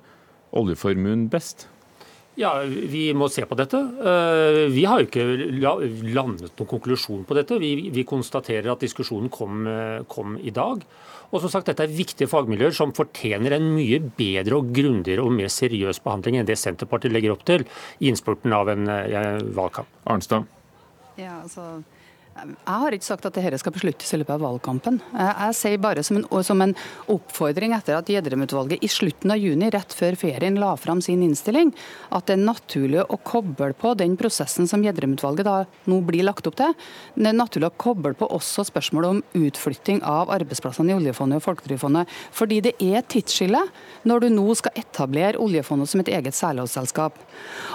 oljeformuen 0.51 1.27
best? 1.29 1.67
Ja, 2.37 2.51
Vi 2.61 3.09
må 3.17 3.31
se 3.33 3.45
på 3.49 3.57
dette. 3.57 3.79
Eh, 3.81 4.67
vi 4.69 4.83
har 4.85 5.01
jo 5.01 5.07
ikke 5.07 5.25
landet 6.13 6.51
noen 6.53 6.69
konklusjon 6.69 7.23
på 7.25 7.37
dette. 7.37 7.57
Vi, 7.57 7.89
vi 7.93 8.05
konstaterer 8.05 8.69
at 8.75 8.83
diskusjonen 8.85 9.31
kom, 9.33 9.65
eh, 9.65 10.03
kom, 10.11 10.35
i 10.37 10.53
dag. 10.53 10.83
Og 11.33 11.41
som 11.41 11.49
sagt, 11.51 11.67
Dette 11.67 11.83
er 11.83 11.91
viktige 11.91 12.29
fagmiljøer 12.29 12.75
som 12.77 12.93
fortjener 12.95 13.57
en 13.57 13.65
mye 13.73 13.97
bedre 13.99 14.61
og 14.61 14.69
grundigere 14.71 15.25
og 15.25 15.33
mer 15.33 15.49
seriøs 15.51 15.99
behandling 16.05 16.37
enn 16.37 16.47
det 16.47 16.55
Senterpartiet 16.61 17.11
legger 17.11 17.33
opp 17.33 17.43
til 17.43 17.65
i 17.99 18.11
innspurten 18.11 18.53
av 18.53 18.69
en, 18.71 18.85
en 18.85 19.17
eh, 19.41 19.43
valgkamp. 19.57 19.89
Arnstad? 20.05 20.45
Ja, 21.17 21.41
altså... 21.41 21.81
Jeg 22.37 22.81
har 22.83 22.93
ikke 22.93 23.07
sagt 23.07 23.25
at 23.25 23.37
dette 23.37 23.57
skal 23.61 23.73
besluttes 23.73 24.11
i 24.13 24.17
løpet 24.19 24.35
av 24.35 24.43
valgkampen. 24.43 24.99
Jeg 25.17 25.55
sier 25.57 25.79
bare 25.81 26.03
som 26.05 26.19
en, 26.19 26.25
som 26.45 26.61
en 26.61 26.73
oppfordring 27.09 27.73
etter 27.73 27.97
at 27.97 28.09
Gjedrem-utvalget 28.11 28.83
i 28.85 28.89
slutten 28.91 29.33
av 29.33 29.41
juni, 29.41 29.71
rett 29.73 29.95
før 29.95 30.17
ferien, 30.19 30.59
la 30.61 30.75
fram 30.77 31.01
sin 31.03 31.23
innstilling, 31.25 31.71
at 32.13 32.27
det 32.29 32.37
er 32.37 32.43
naturlig 32.43 33.01
å 33.03 33.19
koble 33.25 33.71
på 33.77 33.93
den 33.97 34.13
prosessen 34.19 34.69
som 34.69 34.83
Gjedrem-utvalget 34.85 35.49
nå 35.89 35.99
blir 36.05 36.27
lagt 36.27 36.47
opp 36.49 36.59
til. 36.59 36.75
Det 37.15 37.31
er 37.31 37.37
naturlig 37.37 37.71
å 37.71 37.77
koble 37.81 38.13
på 38.17 38.29
også 38.37 38.67
spørsmålet 38.69 39.15
om 39.15 39.47
utflytting 39.47 40.03
av 40.05 40.31
arbeidsplassene 40.35 40.93
i 40.93 40.97
oljefondet 40.97 41.41
og 41.41 41.47
Folketrygdfondet. 41.47 42.13
Fordi 42.35 42.61
det 42.67 42.75
er 42.83 42.99
et 43.01 43.11
tidsskille 43.11 43.63
når 44.07 44.27
du 44.27 44.29
nå 44.35 44.45
skal 44.59 44.77
etablere 44.77 45.41
oljefondet 45.41 45.89
som 45.89 46.03
et 46.03 46.13
eget 46.13 46.37
særlovsselskap. 46.37 47.17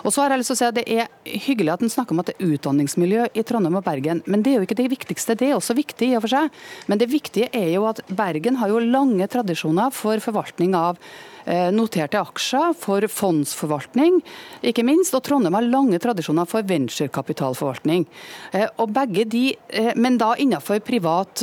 Og 0.04 0.12
så 0.12 0.22
har 0.22 0.34
jeg 0.34 0.42
lyst 0.42 0.52
til 0.52 0.58
å 0.58 0.62
si 0.62 0.68
at 0.68 0.78
Det 0.82 0.86
er 0.88 1.10
hyggelig 1.46 1.74
at 1.74 1.82
en 1.84 1.92
snakker 1.92 2.14
om 2.14 2.22
at 2.22 2.30
det 2.30 2.38
er 2.38 2.54
utdanningsmiljø 2.54 3.26
i 3.34 3.44
Trondheim 3.46 3.76
og 3.78 3.84
Bergen. 3.84 4.22
men 4.26 4.42
det 4.42 4.51
er 4.52 4.60
jo 4.60 4.66
ikke 4.66 4.78
det 4.78 4.90
viktigste. 4.92 5.36
Det 5.38 5.50
er 5.50 5.56
også 5.56 5.76
viktig 5.76 6.12
i 6.12 6.16
og 6.18 6.24
for 6.24 6.32
seg. 6.34 6.62
Men 6.90 7.00
det 7.00 7.10
viktige 7.12 7.50
er 7.56 7.68
jo 7.74 7.86
at 7.90 8.02
Bergen 8.12 8.58
har 8.60 8.72
jo 8.72 8.82
lange 8.82 9.26
tradisjoner 9.30 9.92
for 9.94 10.22
forvaltning 10.22 10.76
av 10.78 11.00
eh, 11.44 11.70
noterte 11.74 12.20
aksjer, 12.20 12.74
for 12.78 13.06
fondsforvaltning, 13.10 14.20
ikke 14.72 14.84
minst. 14.86 15.14
Og 15.16 15.24
Trondheim 15.26 15.56
har 15.58 15.66
lange 15.66 16.00
tradisjoner 16.02 16.48
for 16.50 16.66
venturekapitalforvaltning. 16.68 18.06
Eh, 18.52 18.68
og 18.82 18.92
begge 18.94 19.24
de, 19.24 19.46
eh, 19.68 19.92
Men 19.96 20.18
da 20.18 20.34
innenfor 20.34 20.80
privat, 20.80 21.42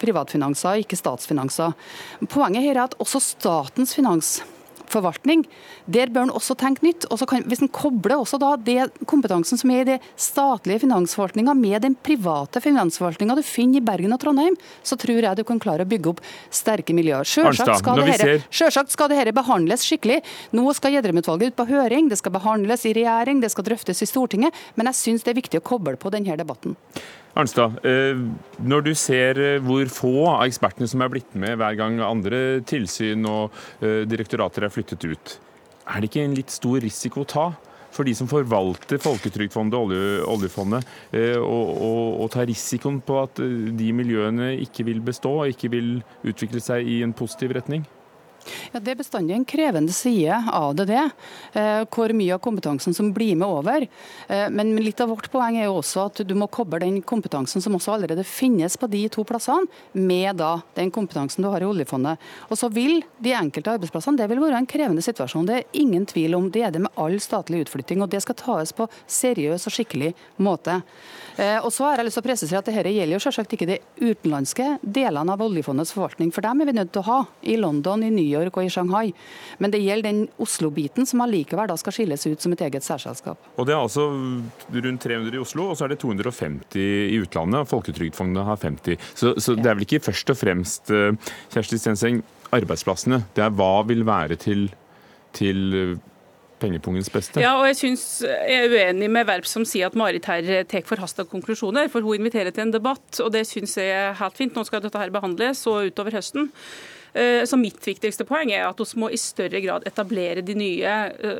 privatfinanser, 0.00 0.82
ikke 0.82 0.96
statsfinanser. 0.98 1.74
Poenget 2.28 2.62
her 2.62 2.76
er 2.76 2.84
at 2.84 2.98
også 3.02 3.20
statens 3.20 3.94
finans 3.94 4.40
forvaltning. 4.96 5.44
Der 5.86 6.10
bør 6.12 6.26
en 6.26 6.34
også 6.34 6.56
tenke 6.58 6.84
nytt. 6.86 7.06
og 7.10 7.22
kan, 7.28 7.44
Hvis 7.46 7.62
en 7.62 7.72
kobler 7.72 8.16
også 8.16 8.40
da 8.40 8.56
det 8.56 8.90
kompetansen 9.06 9.60
som 9.60 9.70
er 9.70 9.84
i 9.84 9.88
det 9.92 9.98
statlige 10.16 10.82
finansforvaltninga 10.86 11.54
med 11.54 11.82
den 11.82 11.94
private 11.94 12.60
finansforvaltninga 12.64 13.36
du 13.36 13.42
finner 13.42 13.80
i 13.80 13.84
Bergen 13.84 14.12
og 14.12 14.20
Trondheim, 14.22 14.56
så 14.82 14.96
tror 14.96 15.22
jeg 15.22 15.36
du 15.36 15.44
kan 15.44 15.60
klare 15.60 15.84
å 15.84 15.88
bygge 15.88 16.14
opp 16.14 16.24
sterke 16.50 16.94
miljøer. 16.96 17.26
Sjølsagt 17.26 17.80
skal, 17.80 18.00
det 18.00 18.16
her, 18.16 18.86
skal 18.88 19.10
det 19.12 19.20
dette 19.20 19.36
behandles 19.36 19.84
skikkelig. 19.86 20.22
Nå 20.56 20.72
skal 20.76 20.96
Gjedrem-utvalget 20.96 21.52
ut 21.52 21.58
på 21.58 21.68
høring, 21.70 22.10
det 22.10 22.20
skal 22.20 22.34
behandles 22.36 22.86
i 22.86 22.94
regjering, 22.96 23.42
det 23.42 23.52
skal 23.52 23.66
drøftes 23.68 24.02
i 24.02 24.08
Stortinget. 24.08 24.66
Men 24.76 24.90
jeg 24.92 25.02
syns 25.02 25.26
det 25.26 25.34
er 25.34 25.40
viktig 25.42 25.62
å 25.62 25.66
koble 25.74 25.96
på 26.00 26.12
denne 26.14 26.36
debatten. 26.38 26.76
Arnstad, 27.36 27.74
eh, 27.84 28.16
når 28.64 28.84
du 28.86 28.94
ser 28.96 29.36
eh, 29.36 29.58
hvor 29.60 29.84
få 29.92 30.12
av 30.30 30.46
ekspertene 30.46 30.88
som 30.88 31.02
er 31.04 31.10
blitt 31.12 31.34
med 31.36 31.58
hver 31.60 31.74
gang 31.76 31.98
andre 32.00 32.62
tilsyn 32.64 33.28
og 33.28 33.52
eh, 33.84 34.06
direktorater 34.08 34.64
er 34.64 34.72
flyttet 34.72 35.04
ut, 35.04 35.34
er 35.84 36.00
det 36.00 36.08
ikke 36.08 36.24
en 36.24 36.36
litt 36.38 36.54
stor 36.54 36.80
risiko 36.80 37.26
å 37.26 37.28
ta? 37.28 37.46
For 37.92 38.08
de 38.08 38.14
som 38.16 38.28
forvalter 38.28 39.00
Folketrygdfondet 39.00 39.76
og 39.78 39.92
oljefondet, 40.28 40.84
å 41.40 42.26
ta 42.28 42.42
risikoen 42.44 42.98
på 43.00 43.16
at 43.22 43.40
de 43.40 43.86
miljøene 43.96 44.50
ikke 44.66 44.84
vil 44.84 45.00
bestå, 45.06 45.32
og 45.46 45.54
ikke 45.54 45.70
vil 45.72 45.94
utvikle 46.28 46.60
seg 46.60 46.84
i 46.92 46.98
en 47.06 47.14
positiv 47.16 47.54
retning? 47.56 47.86
Ja, 48.72 48.80
Det 48.80 48.92
er 48.92 49.00
bestandig 49.00 49.34
en 49.36 49.44
krevende 49.44 49.92
side 49.92 50.36
av 50.52 50.74
det, 50.76 50.86
det. 50.90 51.04
Eh, 51.58 51.82
hvor 51.90 52.12
mye 52.16 52.34
av 52.34 52.42
kompetansen 52.44 52.94
som 52.94 53.12
blir 53.14 53.36
med 53.36 53.48
over. 53.48 53.86
Eh, 54.28 54.48
men 54.50 54.74
litt 54.76 55.00
av 55.00 55.10
vårt 55.10 55.30
poeng 55.32 55.58
er 55.58 55.68
jo 55.68 55.78
også 55.80 56.06
at 56.06 56.22
du 56.26 56.34
må 56.38 56.48
koble 56.52 56.80
den 56.82 57.00
kompetansen 57.02 57.62
som 57.62 57.76
også 57.78 57.96
allerede 57.96 58.24
finnes 58.26 58.76
på 58.76 58.88
de 58.90 59.06
to 59.12 59.24
plassene, 59.26 59.66
med 59.92 60.36
da 60.40 60.60
den 60.76 60.90
kompetansen 60.90 61.44
du 61.44 61.50
har 61.50 61.64
i 61.64 61.68
oljefondet. 61.68 62.22
Og 62.50 62.58
så 62.60 62.70
vil 62.72 63.02
de 63.22 63.34
enkelte 63.36 63.76
arbeidsplassene 63.76 64.20
det 64.20 64.28
vil 64.30 64.42
være 64.42 64.60
en 64.62 64.70
krevende 64.70 65.04
situasjon. 65.04 65.46
Det 65.48 65.58
er 65.60 65.80
ingen 65.80 66.06
tvil 66.06 66.36
om 66.38 66.50
det 66.52 66.66
er 66.66 66.74
det 66.74 66.84
med 66.86 66.94
all 67.00 67.18
statlig 67.22 67.64
utflytting. 67.66 68.02
Og 68.02 68.10
det 68.12 68.22
skal 68.24 68.38
tas 68.38 68.74
på 68.76 68.88
seriøs 69.06 69.66
og 69.68 69.76
skikkelig 69.76 70.12
måte. 70.42 70.80
Eh, 71.36 71.58
og 71.60 71.72
så 71.74 71.84
har 71.84 72.00
jeg 72.00 72.08
lyst 72.08 72.16
til 72.16 72.24
å 72.24 72.26
presisere 72.26 72.60
at 72.62 72.68
dette 72.70 72.92
gjelder 72.94 73.16
jo 73.16 73.20
selvsagt 73.20 73.52
ikke 73.52 73.68
de 73.68 73.76
utenlandske 74.00 74.68
delene 74.80 75.34
av 75.34 75.42
oljefondets 75.44 75.92
forvaltning, 75.92 76.30
for 76.32 76.46
dem 76.46 76.62
er 76.62 76.70
vi 76.70 76.74
nødt 76.78 76.92
til 76.94 77.02
å 77.02 77.08
ha 77.10 77.18
i 77.44 77.58
London, 77.60 78.04
i 78.06 78.12
New 78.14 78.24
York 78.24 78.56
og 78.56 78.64
i 78.64 78.72
Shanghai. 78.72 79.10
Men 79.60 79.74
det 79.74 79.82
gjelder 79.82 80.08
den 80.08 80.22
Oslo-biten 80.42 81.08
som 81.08 81.24
allikevel 81.24 81.68
da 81.68 81.76
skal 81.80 81.96
skilles 81.96 82.24
ut 82.24 82.42
som 82.44 82.56
et 82.56 82.64
eget 82.64 82.86
særselskap. 82.86 83.52
Og 83.56 83.68
Det 83.68 83.74
er 83.76 83.82
altså 83.82 84.08
rundt 84.08 85.04
300 85.04 85.36
i 85.36 85.42
Oslo, 85.42 85.70
og 85.70 85.76
så 85.76 85.86
er 85.86 85.94
det 85.94 86.00
250 86.00 86.80
i 86.80 87.20
utlandet. 87.20 87.68
Folketrygdfondet 87.68 88.48
har 88.48 88.56
50. 88.62 88.96
Så, 89.12 89.34
så 89.36 89.56
det 89.58 89.68
er 89.68 89.76
vel 89.76 89.86
ikke 89.88 90.04
først 90.08 90.32
og 90.32 90.40
fremst 90.40 90.92
eh, 90.94 91.12
Kjersti 91.52 91.80
Stenseng, 91.82 92.24
arbeidsplassene. 92.56 93.24
Det 93.36 93.44
er 93.44 93.56
hva 93.56 93.82
vil 93.88 94.06
være 94.06 94.38
til, 94.40 94.70
til 95.36 95.98
pengepungens 96.60 97.10
beste. 97.12 97.42
Ja, 97.42 97.54
og 97.60 97.66
jeg, 97.68 97.76
synes, 97.78 98.04
jeg 98.24 98.64
er 98.64 98.72
uenig 98.72 99.08
med 99.12 99.28
Verp 99.28 99.48
som 99.48 99.64
sier 99.68 99.90
at 99.90 99.96
Marit 99.98 100.28
her 100.30 100.64
tar 100.68 100.84
forhasta 100.88 101.26
konklusjoner. 101.28 101.90
For 101.92 102.04
hun 102.04 102.20
inviterer 102.20 102.54
til 102.54 102.66
en 102.66 102.74
debatt, 102.74 103.20
og 103.22 103.32
det 103.34 103.46
syns 103.48 103.76
jeg 103.80 103.92
er 103.92 104.18
helt 104.20 104.38
fint. 104.38 104.56
Nå 104.56 104.64
skal 104.68 104.84
dette 104.84 105.00
her 105.00 105.14
behandles 105.14 105.64
og 105.70 105.90
utover 105.92 106.16
høsten. 106.16 106.50
Så 107.16 107.56
mitt 107.56 107.80
viktigste 107.80 108.26
poeng 108.28 108.50
er 108.52 108.66
at 108.66 108.80
vi 108.82 109.00
må 109.00 109.08
i 109.08 109.16
større 109.16 109.62
grad 109.64 109.86
etablere 109.88 110.42
de 110.44 110.52
nye 110.58 110.96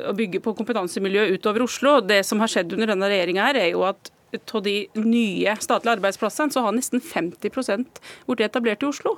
og 0.09 0.15
bygge 0.17 0.41
på 0.41 0.55
kompetansemiljø 0.57 1.27
utover 1.35 1.67
Oslo. 1.67 1.99
Det 2.01 2.23
som 2.25 2.41
har 2.41 2.49
skjedd 2.49 2.73
under 2.73 2.89
denne 2.95 3.09
regjeringa 3.11 3.51
er 3.53 3.67
jo 3.75 3.83
at 3.85 4.09
av 4.35 4.63
de 4.63 4.75
nye 4.99 5.55
statlige 5.61 5.95
arbeidsplassene, 5.97 6.51
så 6.53 6.63
har 6.65 6.75
nesten 6.75 7.01
50 7.03 7.53
blitt 8.27 8.43
etablert 8.45 8.83
i 8.83 8.89
Oslo. 8.89 9.17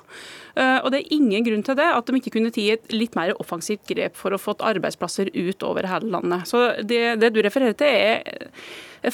Og 0.56 0.92
Det 0.92 1.00
er 1.00 1.16
ingen 1.16 1.46
grunn 1.46 1.64
til 1.66 1.78
det, 1.80 1.88
at 1.88 2.06
de 2.06 2.20
ikke 2.20 2.36
kunne 2.38 2.52
tatt 2.52 2.76
et 2.76 2.94
litt 2.94 3.16
mer 3.18 3.34
offensivt 3.40 3.88
grep 3.90 4.16
for 4.20 4.36
å 4.36 4.42
få 4.42 4.58
arbeidsplasser 4.60 5.32
ut 5.34 5.64
over 5.64 5.88
hele 5.90 6.12
landet. 6.14 6.48
Så 6.48 6.84
Det, 6.84 7.20
det 7.22 7.34
du 7.34 7.42
refererer 7.42 7.74
til, 7.74 7.88
er 7.88 8.24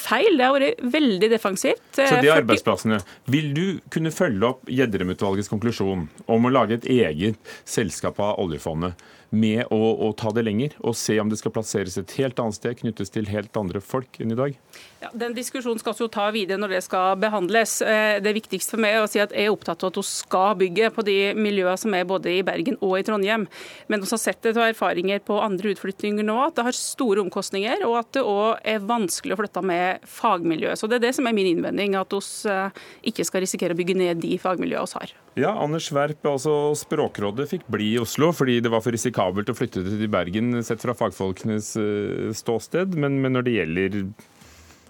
feil. 0.02 0.38
Det 0.38 0.48
har 0.48 0.56
vært 0.58 0.86
veldig 0.96 1.32
defensivt. 1.32 1.84
Så 1.96 2.22
de 2.22 2.32
arbeidsplassene, 2.34 3.02
Vil 3.32 3.54
du 3.56 3.66
kunne 3.94 4.14
følge 4.14 4.50
opp 4.50 4.66
Gjedrem-utvalgets 4.70 5.52
konklusjon 5.52 6.08
om 6.26 6.48
å 6.48 6.54
lage 6.54 6.80
et 6.80 6.90
eget 6.90 7.54
selskap 7.66 8.20
av 8.20 8.40
oljefondet? 8.44 8.96
med 9.36 9.66
å, 9.74 9.80
å, 10.08 10.12
ta 10.18 10.32
det 10.36 10.44
lenger, 10.46 10.76
og 10.86 10.96
se 10.98 11.18
om 11.22 11.30
det 11.32 11.40
skal 11.40 11.54
plasseres 11.56 11.98
et 12.00 12.14
helt 12.20 12.40
annet 12.42 12.58
sted, 12.58 12.78
knyttes 12.82 13.12
til 13.14 13.28
helt 13.32 13.56
andre 13.58 13.82
folk 13.84 14.20
enn 14.22 14.34
i 14.34 14.38
dag? 14.38 14.58
Ja, 15.04 15.12
den 15.14 15.36
diskusjonen 15.38 15.82
skal 15.82 15.96
vi 15.98 16.08
ta 16.14 16.28
videre 16.34 16.60
når 16.62 16.76
det 16.78 16.82
skal 16.86 17.20
behandles. 17.22 17.78
Eh, 17.86 18.18
det 18.24 18.36
viktigste 18.38 18.76
for 18.76 18.84
meg 18.84 18.96
er 18.96 19.06
å 19.06 19.10
si 19.12 19.22
at 19.22 19.34
jeg 19.36 19.48
er 19.48 19.54
opptatt 19.54 19.84
av 19.84 19.92
at 19.92 20.00
vi 20.00 20.06
skal 20.08 20.56
bygge 20.60 20.92
på 20.96 21.06
de 21.08 21.18
miljøene 21.38 21.78
som 21.80 21.96
er 21.98 22.08
både 22.10 22.32
i 22.38 22.44
Bergen 22.48 22.80
og 22.80 22.98
i 23.00 23.06
Trondheim. 23.06 23.48
Men 23.92 24.04
vi 24.04 24.12
har 24.12 24.22
sett 24.22 24.42
det 24.46 24.56
til 24.56 24.66
erfaringer 24.66 25.22
på 25.26 25.40
andre 25.44 25.76
utflyttinger 25.76 26.26
nå, 26.26 26.38
at 26.48 26.58
det 26.58 26.68
har 26.70 26.78
store 26.78 27.26
omkostninger, 27.26 27.86
og 27.88 28.00
at 28.02 28.12
det 28.18 28.26
òg 28.26 28.64
er 28.64 28.88
vanskelig 28.88 29.36
å 29.36 29.42
flytte 29.44 29.66
med 29.66 29.75
fagmiljø. 30.10 30.74
Så 30.78 30.90
det 30.90 31.00
er 31.00 31.06
det 31.08 31.14
som 31.18 31.28
er 31.30 31.36
min 31.38 31.50
innvending, 31.52 31.96
at 32.00 32.14
vi 32.14 32.52
eh, 32.52 32.82
ikke 33.12 33.26
skal 33.28 33.46
risikere 33.46 33.76
å 33.76 33.80
bygge 33.80 33.98
ned 34.00 34.22
de 34.24 34.38
fagmiljøene 34.42 34.92
vi 34.92 35.02
har. 35.02 35.16
Ja, 35.36 35.52
Anders 35.60 35.90
Werp, 35.96 36.24
altså 36.30 36.74
Språkrådet 36.80 37.50
fikk 37.52 37.66
bli 37.72 37.94
i 37.96 38.00
Oslo 38.00 38.32
fordi 38.36 38.62
det 38.64 38.72
var 38.72 38.84
for 38.86 38.96
risikabelt 38.96 39.52
å 39.52 39.58
flytte 39.58 39.84
til 39.84 40.08
Bergen 40.12 40.56
sett 40.64 40.84
fra 40.84 40.96
fagfolkenes 40.98 41.74
eh, 41.82 42.30
ståsted. 42.36 42.96
Men, 43.00 43.20
men 43.24 43.36
når 43.36 43.48
det 43.48 43.58
gjelder 43.58 44.00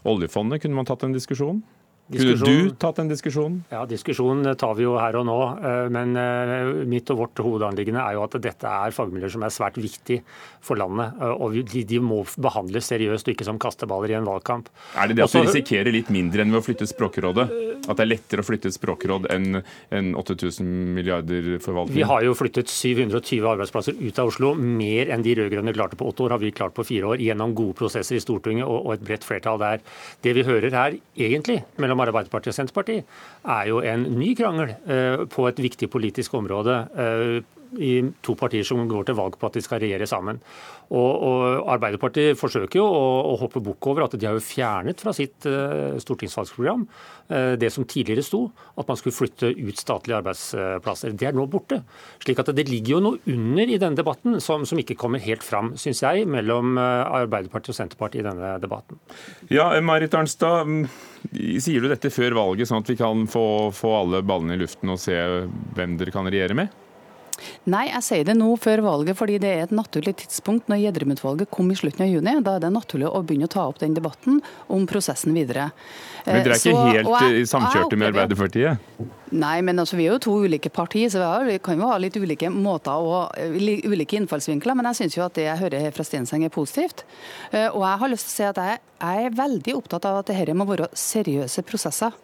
oljefondet, 0.05 0.61
kunne 0.61 0.77
man 0.77 0.87
tatt 0.87 1.05
en 1.07 1.15
diskusjon? 1.15 1.63
Kunne 2.05 2.35
du 2.37 2.69
tatt 2.77 2.99
en 3.01 3.07
diskusjon? 3.09 3.55
Ja, 3.71 3.81
diskusjonen 3.89 4.51
tar 4.61 4.75
vi 4.77 4.85
jo 4.85 4.93
her 5.01 5.15
og 5.17 5.25
nå. 5.25 5.37
Eh, 5.57 5.87
men 5.93 6.13
eh, 6.21 6.83
mitt 6.85 7.09
og 7.09 7.23
vårt 7.23 7.41
hovedanliggende 7.41 8.03
er 8.03 8.17
jo 8.17 8.25
at 8.27 8.37
dette 8.43 8.73
er 8.85 8.93
fagmiljøer 8.93 9.33
som 9.33 9.45
er 9.47 9.53
svært 9.53 9.79
viktig 9.81 10.19
for 10.61 10.77
landet. 10.77 11.17
Eh, 11.17 11.33
og 11.33 11.57
de, 11.73 11.99
må 12.05 12.21
behandles 12.37 12.91
seriøst 12.91 13.25
og 13.25 13.33
ikke 13.33 13.47
som 13.47 13.57
kasteballer 13.61 14.13
i 14.13 14.19
en 14.19 14.29
valgkamp. 14.29 14.69
Er 14.93 15.09
det 15.09 15.17
det 15.17 15.25
at 15.25 15.31
Også, 15.31 15.41
du 15.41 15.49
risikerer 15.49 15.89
litt 15.95 16.11
mindre 16.13 16.45
enn 16.45 16.53
ved 16.53 16.61
å 16.61 16.67
flytte 16.67 16.85
Språkrådet? 16.91 17.47
At 17.85 17.97
det 17.97 18.05
er 18.05 18.11
lettere 18.11 18.41
å 18.41 18.45
flytte 18.45 18.69
et 18.69 18.75
språkråd 18.75 19.27
enn 19.33 19.61
8000 20.17 20.69
milliarder 20.95 21.55
forvaltning? 21.61 21.97
Vi 21.97 22.05
har 22.07 22.23
jo 22.25 22.33
flyttet 22.37 22.71
720 22.71 23.45
arbeidsplasser 23.51 23.97
ut 23.99 24.21
av 24.21 24.31
Oslo. 24.31 24.53
Mer 24.57 25.11
enn 25.13 25.25
de 25.25 25.35
rød-grønne 25.37 25.73
klarte 25.75 25.99
på 25.99 26.07
åtte 26.09 26.25
år, 26.25 26.35
har 26.35 26.41
vi 26.41 26.53
klart 26.55 26.75
på 26.77 26.85
fire 26.87 27.13
år. 27.13 27.21
Gjennom 27.21 27.53
gode 27.57 27.77
prosesser 27.77 28.17
i 28.17 28.23
Stortinget 28.23 28.65
og 28.69 28.93
et 28.95 29.05
bredt 29.05 29.27
flertall 29.27 29.61
der. 29.61 29.83
Det 30.25 30.33
vi 30.37 30.45
hører 30.47 30.73
her 30.73 30.97
egentlig 31.13 31.61
mellom 31.81 31.94
mellom 31.95 32.13
Arbeiderpartiet 32.13 32.53
og 32.53 32.59
Senterpartiet, 32.59 33.11
er 33.43 33.69
jo 33.71 33.81
en 33.85 34.07
ny 34.15 34.33
krangel 34.37 34.75
eh, 34.85 35.25
på 35.31 35.47
et 35.49 35.61
viktig 35.63 35.89
politisk 35.93 36.35
område 36.37 36.81
eh, 36.95 37.39
i 37.81 37.93
to 38.25 38.35
partier 38.39 38.65
som 38.67 38.83
går 38.89 39.09
til 39.09 39.17
valg 39.17 39.37
på 39.39 39.49
at 39.49 39.57
de 39.57 39.63
skal 39.63 39.81
regjere 39.83 40.07
sammen. 40.09 40.41
Og, 40.93 41.23
og 41.25 41.69
Arbeiderpartiet 41.73 42.37
forsøker 42.37 42.77
jo 42.77 42.85
å, 42.85 43.05
å 43.31 43.35
hoppe 43.41 43.61
bukk 43.63 43.87
over 43.89 44.05
at 44.05 44.15
de 44.19 44.27
har 44.27 44.35
jo 44.37 44.43
fjernet 44.43 45.01
fra 45.01 45.13
sitt 45.17 45.47
uh, 45.49 45.95
stortingsvalgsprogram 46.01 46.83
uh, 46.85 47.55
det 47.57 47.71
som 47.73 47.87
tidligere 47.89 48.25
sto, 48.25 48.43
at 48.77 48.89
man 48.89 48.99
skulle 48.99 49.17
flytte 49.17 49.49
ut 49.55 49.81
statlige 49.81 50.19
arbeidsplasser. 50.21 51.15
Det 51.17 51.31
er 51.31 51.37
nå 51.37 51.47
borte. 51.49 51.81
Slik 52.21 52.43
at 52.43 52.53
det 52.53 52.67
ligger 52.69 52.97
jo 52.97 53.01
noe 53.07 53.33
under 53.33 53.73
i 53.73 53.79
denne 53.81 53.97
debatten 53.97 54.37
som, 54.43 54.67
som 54.69 54.81
ikke 54.81 54.97
kommer 54.99 55.23
helt 55.25 55.45
fram, 55.45 55.73
syns 55.81 56.03
jeg, 56.05 56.29
mellom 56.29 56.77
uh, 56.77 57.09
Arbeiderpartiet 57.23 57.73
og 57.73 57.79
Senterpartiet 57.79 58.21
i 58.21 58.29
denne 58.29 58.55
debatten. 58.61 59.01
Ja, 59.49 59.71
Marit 59.81 60.13
Arnstad, 60.17 60.69
mm, 60.69 60.85
sier 61.65 61.81
du 61.81 61.89
dette 61.89 62.13
før 62.13 62.37
valget, 62.37 62.69
sånn 62.69 62.85
at 62.85 62.93
vi 62.93 62.99
kan 62.99 63.25
få, 63.31 63.71
få 63.73 63.97
alle 64.03 64.21
ballene 64.25 64.53
i 64.53 64.61
luften 64.61 64.93
og 64.93 65.01
se 65.01 65.17
hvem 65.75 65.97
dere 65.97 66.13
kan 66.13 66.29
regjere 66.29 66.57
med? 66.57 66.84
Nei, 67.71 67.87
jeg 67.89 68.03
sier 68.05 68.27
det 68.27 68.35
nå 68.37 68.47
før 68.61 68.83
valget 68.85 69.17
fordi 69.19 69.37
det 69.41 69.51
er 69.51 69.63
et 69.65 69.75
naturlig 69.75 70.15
tidspunkt 70.21 70.69
når 70.71 70.83
Gjedrem-utvalget 70.83 71.51
kom 71.53 71.71
i 71.71 71.77
slutten 71.77 72.05
av 72.05 72.11
juni. 72.11 72.35
Da 72.45 72.55
er 72.57 72.65
det 72.65 72.71
naturlig 72.73 73.09
å 73.09 73.21
begynne 73.25 73.49
å 73.49 73.53
ta 73.55 73.65
opp 73.69 73.81
den 73.81 73.95
debatten 73.97 74.41
om 74.71 74.87
prosessen 74.89 75.35
videre. 75.35 75.71
Men 76.25 76.41
dere 76.45 76.55
er 76.55 76.61
ikke 76.61 76.73
så, 76.73 76.85
helt 76.89 77.11
jeg, 77.35 77.47
samkjørte 77.51 77.99
med 77.99 78.11
Arbeiderpartiet? 78.13 79.05
Nei, 79.35 79.55
men 79.65 79.81
altså, 79.81 79.97
vi 79.97 80.05
er 80.07 80.15
jo 80.15 80.21
to 80.21 80.35
ulike 80.45 80.69
partier, 80.73 81.09
så 81.11 81.19
vi, 81.19 81.25
har, 81.27 81.45
vi 81.49 81.57
kan 81.63 81.79
jo 81.81 81.89
ha 81.89 81.97
litt 82.01 82.17
ulike 82.17 82.49
måter 82.53 83.03
og 83.03 83.33
ulike 83.35 84.19
innfallsvinkler. 84.19 84.77
Men 84.77 84.89
jeg 84.91 85.01
syns 85.01 85.17
jo 85.17 85.25
at 85.25 85.37
det 85.37 85.47
jeg 85.49 85.61
hører 85.63 85.89
fra 85.95 86.05
Stenseng 86.07 86.45
er 86.45 86.53
positivt. 86.53 87.03
Eh, 87.51 87.67
og 87.67 87.81
jeg 87.83 88.01
har 88.03 88.13
lyst 88.13 88.29
til 88.29 88.33
å 88.33 88.37
si 88.37 88.47
at 88.51 88.61
jeg, 88.61 88.83
jeg 89.01 89.29
er 89.29 89.39
veldig 89.41 89.75
opptatt 89.81 90.07
av 90.09 90.21
at 90.21 90.31
dette 90.31 90.57
må 90.57 90.67
være 90.69 90.89
seriøse 90.97 91.65
prosesser. 91.67 92.15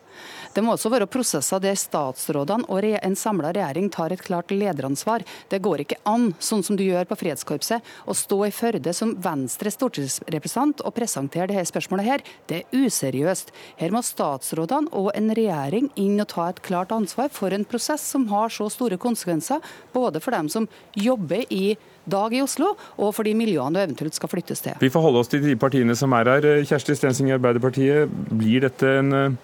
Det 0.53 0.63
må 0.63 0.73
også 0.75 0.91
være 0.91 1.07
prosesser 1.11 1.61
der 1.63 1.77
statsrådene 1.79 2.67
og 2.67 2.83
en 2.83 3.15
samla 3.15 3.53
regjering 3.55 3.89
tar 3.93 4.11
et 4.11 4.23
klart 4.23 4.51
lederansvar. 4.51 5.23
Det 5.49 5.61
går 5.63 5.83
ikke 5.83 5.99
an, 6.09 6.31
sånn 6.43 6.63
som 6.65 6.75
du 6.79 6.83
gjør 6.83 7.07
på 7.07 7.17
Frihetskorpset, 7.21 7.85
å 8.05 8.15
stå 8.17 8.39
i 8.47 8.51
Førde 8.55 8.93
som 8.95 9.13
Venstres 9.21 9.77
stortingsrepresentant 9.77 10.83
og 10.83 10.95
presentere 10.97 11.51
dette 11.51 11.69
spørsmålet 11.69 12.07
her. 12.07 12.25
Det 12.49 12.61
er 12.61 12.81
useriøst. 12.83 13.53
Her 13.79 13.95
må 13.95 14.03
statsrådene 14.05 14.91
og 14.97 15.11
en 15.15 15.31
regjering 15.37 15.91
inn 15.99 16.19
og 16.19 16.29
ta 16.33 16.49
et 16.51 16.61
klart 16.65 16.91
ansvar 16.95 17.31
for 17.33 17.53
en 17.55 17.67
prosess 17.67 18.03
som 18.13 18.27
har 18.31 18.51
så 18.51 18.67
store 18.71 18.99
konsekvenser, 19.01 19.61
både 19.93 20.19
for 20.23 20.35
dem 20.35 20.51
som 20.51 20.67
jobber 20.97 21.45
i 21.49 21.77
dag 22.11 22.33
i 22.33 22.41
Oslo, 22.41 22.73
og 22.97 23.13
for 23.15 23.27
de 23.27 23.35
miljøene 23.37 23.77
du 23.77 23.83
eventuelt 23.83 24.17
skal 24.17 24.31
flyttes 24.31 24.63
til. 24.65 24.75
Vi 24.81 24.89
får 24.91 25.05
holde 25.05 25.21
oss 25.21 25.31
til 25.31 25.43
de 25.45 25.55
partiene 25.59 25.95
som 25.95 26.13
er 26.17 26.33
her. 26.33 26.49
Kjersti 26.67 26.97
Stensing 26.97 27.29
i 27.29 27.35
Arbeiderpartiet, 27.37 28.09
blir 28.31 28.65
dette 28.65 28.95
en 28.99 29.37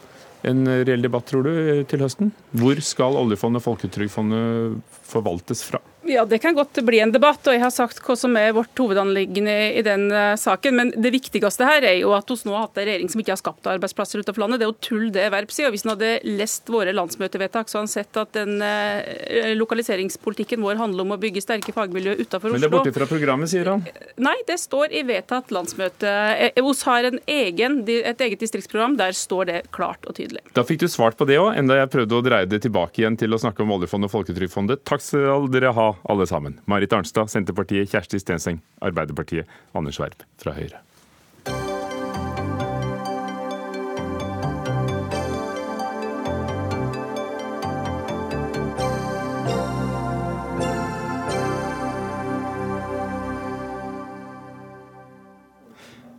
en 0.45 0.67
reell 0.67 1.01
debatt, 1.01 1.25
tror 1.29 1.47
du, 1.47 1.53
til 1.89 2.03
høsten? 2.03 2.31
Hvor 2.57 2.79
skal 2.85 3.17
oljefondet 3.19 3.61
og 3.63 3.67
folketrygdfondet 3.71 4.97
forvaltes 5.09 5.63
fra? 5.65 5.81
Ja, 6.07 6.25
Det 6.25 6.39
kan 6.39 6.55
godt 6.55 6.79
bli 6.85 6.99
en 7.03 7.11
debatt, 7.11 7.43
og 7.47 7.55
jeg 7.55 7.61
har 7.61 7.73
sagt 7.73 7.99
hva 8.03 8.15
som 8.15 8.35
er 8.39 8.53
vårt 8.55 8.79
hovedanliggende 8.79 9.55
i 9.75 9.83
den 9.83 10.07
uh, 10.13 10.35
saken. 10.39 10.75
Men 10.79 10.91
det 10.95 11.11
viktigste 11.11 11.67
her 11.67 11.83
er 11.83 11.97
jo 11.99 12.13
at 12.15 12.29
vi 12.31 12.37
nå 12.47 12.55
har 12.55 12.67
hatt 12.67 12.79
en 12.79 12.87
regjering 12.87 13.11
som 13.11 13.21
ikke 13.23 13.33
har 13.33 13.41
skapt 13.41 13.67
arbeidsplasser 13.67 14.23
utenfor 14.23 14.45
landet. 14.45 14.61
Det 14.61 14.67
er 14.67 14.71
jo 14.71 14.77
tull 14.87 15.09
det 15.15 15.27
Verp 15.33 15.51
sier. 15.51 15.71
Hvis 15.73 15.83
han 15.83 15.95
hadde 15.95 16.37
lest 16.39 16.71
våre 16.71 16.93
landsmøtevedtak, 16.95 17.67
så 17.67 17.79
hadde 17.79 17.87
han 17.87 17.91
sett 17.91 18.21
at 18.21 18.33
den 18.37 18.63
uh, 18.63 19.53
lokaliseringspolitikken 19.57 20.63
vår 20.63 20.79
handler 20.79 21.07
om 21.07 21.15
å 21.17 21.19
bygge 21.21 21.43
sterke 21.43 21.75
fagmiljø 21.75 22.15
utenfor 22.21 22.49
Oslo. 22.49 22.55
Men 22.55 22.63
det 22.63 22.69
er 22.69 22.75
borte 22.77 22.95
fra 22.95 23.09
programmet, 23.09 23.51
sier 23.51 23.71
han? 23.73 23.83
Nei, 24.23 24.35
det 24.47 24.59
står 24.63 24.95
i 24.95 25.03
vedtatt 25.07 25.51
landsmøte. 25.55 26.13
Eh, 26.47 26.63
vi 26.63 26.75
har 26.87 27.09
en 27.11 27.19
egen, 27.35 27.79
et 27.87 28.25
eget 28.27 28.39
distriktsprogram. 28.43 28.97
Der 28.99 29.15
står 29.17 29.51
det 29.51 29.59
klart 29.75 30.07
og 30.07 30.15
tydelig. 30.19 30.43
Da 30.55 30.63
fikk 30.67 30.85
du 30.85 30.87
svart 30.91 31.19
på 31.19 31.27
det 31.27 31.39
òg, 31.41 31.51
enda 31.59 31.81
jeg 31.81 31.91
prøvde 31.93 32.19
å 32.19 32.23
dreie 32.25 32.49
det 32.49 32.63
tilbake 32.65 33.03
igjen 33.03 33.19
til 33.19 33.35
å 33.35 33.41
snakke 33.41 33.65
om 33.65 33.75
oljefondet 33.75 34.09
og 34.09 34.15
folketrygdfondet. 34.19 34.85
Takk 34.87 35.03
skal 35.03 35.49
dere 35.51 35.75
ha 35.75 35.91
alle 36.03 36.27
sammen. 36.27 36.59
Marit 36.65 36.93
Arnstad, 36.93 37.31
Senterpartiet, 37.31 37.91
Kjersti 37.91 38.19
Stenseng, 38.19 38.61
Arbeiderpartiet, 38.81 39.47
Anders 39.73 39.99
Werp 39.99 40.23
fra 40.41 40.53
Høyre. 40.57 40.86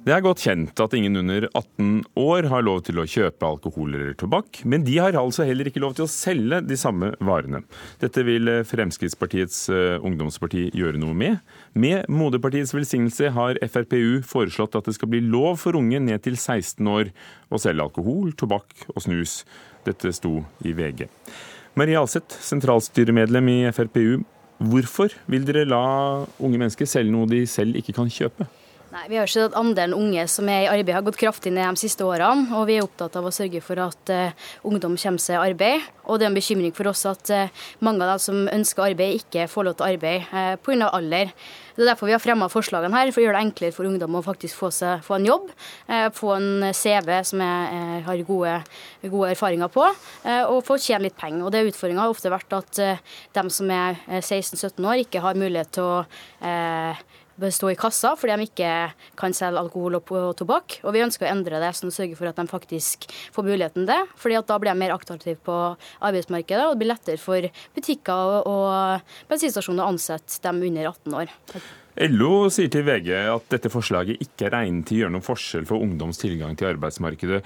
Det 0.08 0.14
er 0.14 0.22
godt 0.24 0.40
kjent 0.40 0.80
at 0.80 0.94
ingen 0.96 1.18
under 1.20 1.44
18 1.50 1.88
år 2.16 2.46
har 2.48 2.62
lov 2.64 2.78
til 2.86 2.96
å 2.96 3.04
kjøpe 3.04 3.44
alkohol 3.44 3.90
eller 3.92 4.14
tobakk, 4.16 4.62
men 4.64 4.80
de 4.86 4.94
har 4.96 5.18
altså 5.20 5.44
heller 5.44 5.68
ikke 5.68 5.82
lov 5.84 5.98
til 5.98 6.06
å 6.06 6.08
selge 6.08 6.62
de 6.64 6.78
samme 6.80 7.10
varene. 7.20 7.58
Dette 8.00 8.22
vil 8.24 8.48
Fremskrittspartiets 8.64 9.58
eh, 9.68 9.98
ungdomsparti 10.00 10.62
gjøre 10.72 10.96
noe 11.02 11.12
med. 11.12 11.42
Med 11.76 12.08
moderpartiets 12.08 12.72
velsignelse 12.72 13.34
har 13.36 13.60
FrPU 13.60 14.22
foreslått 14.24 14.78
at 14.80 14.88
det 14.88 14.94
skal 14.96 15.10
bli 15.12 15.20
lov 15.26 15.58
for 15.60 15.76
unge 15.76 16.00
ned 16.00 16.24
til 16.24 16.38
16 16.40 16.88
år 16.88 17.10
å 17.52 17.60
selge 17.60 17.84
alkohol, 17.84 18.30
tobakk 18.32 18.86
og 18.94 19.04
snus. 19.04 19.42
Dette 19.84 20.14
sto 20.16 20.38
i 20.64 20.72
VG. 20.78 21.04
Marie 21.76 22.00
Alseth, 22.00 22.38
sentralstyremedlem 22.48 23.52
i 23.52 23.58
FrPU. 23.76 24.24
Hvorfor 24.72 25.12
vil 25.28 25.44
dere 25.44 25.68
la 25.68 25.84
unge 26.40 26.56
mennesker 26.56 26.88
selge 26.88 27.12
noe 27.12 27.28
de 27.28 27.42
selv 27.44 27.76
ikke 27.76 27.98
kan 28.00 28.08
kjøpe? 28.08 28.48
Nei, 28.88 29.04
Vi 29.08 29.16
har 29.20 29.28
sett 29.28 29.50
at 29.50 29.56
andelen 29.60 29.92
unge 29.92 30.22
som 30.32 30.48
er 30.48 30.62
i 30.62 30.68
arbeid 30.72 30.94
har 30.96 31.02
gått 31.04 31.18
kraftig 31.20 31.50
ned 31.52 31.66
de 31.66 31.80
siste 31.82 32.06
årene. 32.08 32.46
Og 32.56 32.64
vi 32.70 32.78
er 32.78 32.86
opptatt 32.86 33.18
av 33.20 33.26
å 33.28 33.32
sørge 33.34 33.60
for 33.60 33.76
at 33.84 34.12
uh, 34.14 34.46
ungdom 34.64 34.94
kommer 34.96 35.20
seg 35.20 35.36
i 35.36 35.50
arbeid. 35.50 35.84
Og 36.08 36.16
det 36.16 36.24
er 36.24 36.30
en 36.30 36.38
bekymring 36.38 36.72
for 36.72 36.88
oss 36.88 37.04
at 37.10 37.28
uh, 37.28 37.66
mange 37.84 38.00
av 38.06 38.14
dem 38.14 38.22
som 38.24 38.46
ønsker 38.48 38.86
arbeid, 38.86 39.18
ikke 39.20 39.44
får 39.52 39.66
lov 39.68 39.76
til 39.76 39.90
arbeid 39.90 40.30
uh, 40.32 40.54
pga. 40.64 40.88
alder. 40.88 41.34
Det 41.76 41.84
er 41.84 41.90
derfor 41.90 42.08
vi 42.08 42.14
har 42.16 42.22
fremma 42.24 42.48
forslagene 42.48 42.96
her, 42.96 43.12
for 43.12 43.20
å 43.20 43.26
gjøre 43.26 43.36
det 43.36 43.44
enklere 43.50 43.76
for 43.76 43.90
ungdom 43.90 44.16
å 44.16 44.24
faktisk 44.24 44.56
få, 44.56 44.72
seg, 44.72 45.04
få 45.04 45.18
en 45.18 45.28
jobb. 45.28 45.52
Få 46.16 46.32
en 46.34 46.72
CV 46.74 47.12
som 47.28 47.44
jeg 47.44 48.00
har 48.08 48.24
gode, 48.26 48.56
gode, 49.04 49.28
erfaringer 49.36 49.70
på, 49.70 49.84
og 50.50 50.58
få 50.66 50.80
tjene 50.82 51.06
litt 51.06 51.14
penger. 51.20 51.44
Og 51.46 51.54
det 51.54 51.68
Utfordringa 51.68 52.02
har 52.02 52.16
ofte 52.16 52.34
vært 52.34 52.56
at 52.58 52.82
de 53.38 53.44
som 53.54 53.70
er 53.70 54.02
16-17 54.18 54.90
år, 54.90 55.04
ikke 55.04 55.22
har 55.22 55.38
mulighet 55.38 55.70
til 55.78 55.86
å 55.86 56.02
bør 57.40 57.54
stå 57.54 57.72
i 57.72 57.78
kassa 57.78 58.14
fordi 58.18 58.36
de 58.36 58.48
ikke 58.48 58.72
kan 59.18 59.34
selge 59.36 59.62
alkohol 59.62 59.98
og 60.00 60.36
tobakk. 60.38 60.80
Og 60.84 60.94
vi 60.96 61.04
ønsker 61.04 61.26
å 61.26 61.32
endre 61.32 61.60
det, 61.62 61.72
sånn 61.78 61.94
sørge 61.94 62.18
for 62.18 62.30
at 62.30 62.38
de 62.38 62.46
faktisk 62.50 63.08
får 63.34 63.46
muligheten 63.46 63.84
til 63.84 63.90
det. 63.92 64.00
fordi 64.16 64.40
da 64.48 64.58
blir 64.58 64.72
de 64.72 64.78
mer 64.82 64.94
aktive 64.94 65.36
på 65.44 65.58
arbeidsmarkedet, 66.04 66.64
og 66.66 66.74
det 66.74 66.82
blir 66.82 66.92
lettere 66.92 67.20
for 67.22 67.50
butikker 67.76 68.48
og 68.48 69.12
bensinstasjoner 69.30 69.84
å 69.84 69.92
ansette 69.94 70.40
dem 70.44 70.62
under 70.68 70.90
18 70.92 71.18
år. 71.22 71.34
LO 72.08 72.46
sier 72.54 72.70
til 72.70 72.84
VG 72.86 73.10
at 73.26 73.48
dette 73.50 73.72
forslaget 73.72 74.22
ikke 74.22 74.46
er 74.46 74.60
egnet 74.60 74.86
til 74.86 75.00
å 75.00 75.02
gjøre 75.02 75.14
noen 75.16 75.26
forskjell 75.26 75.66
for 75.66 75.82
ungdoms 75.82 76.20
tilgang 76.20 76.54
til 76.58 76.70
arbeidsmarkedet. 76.70 77.42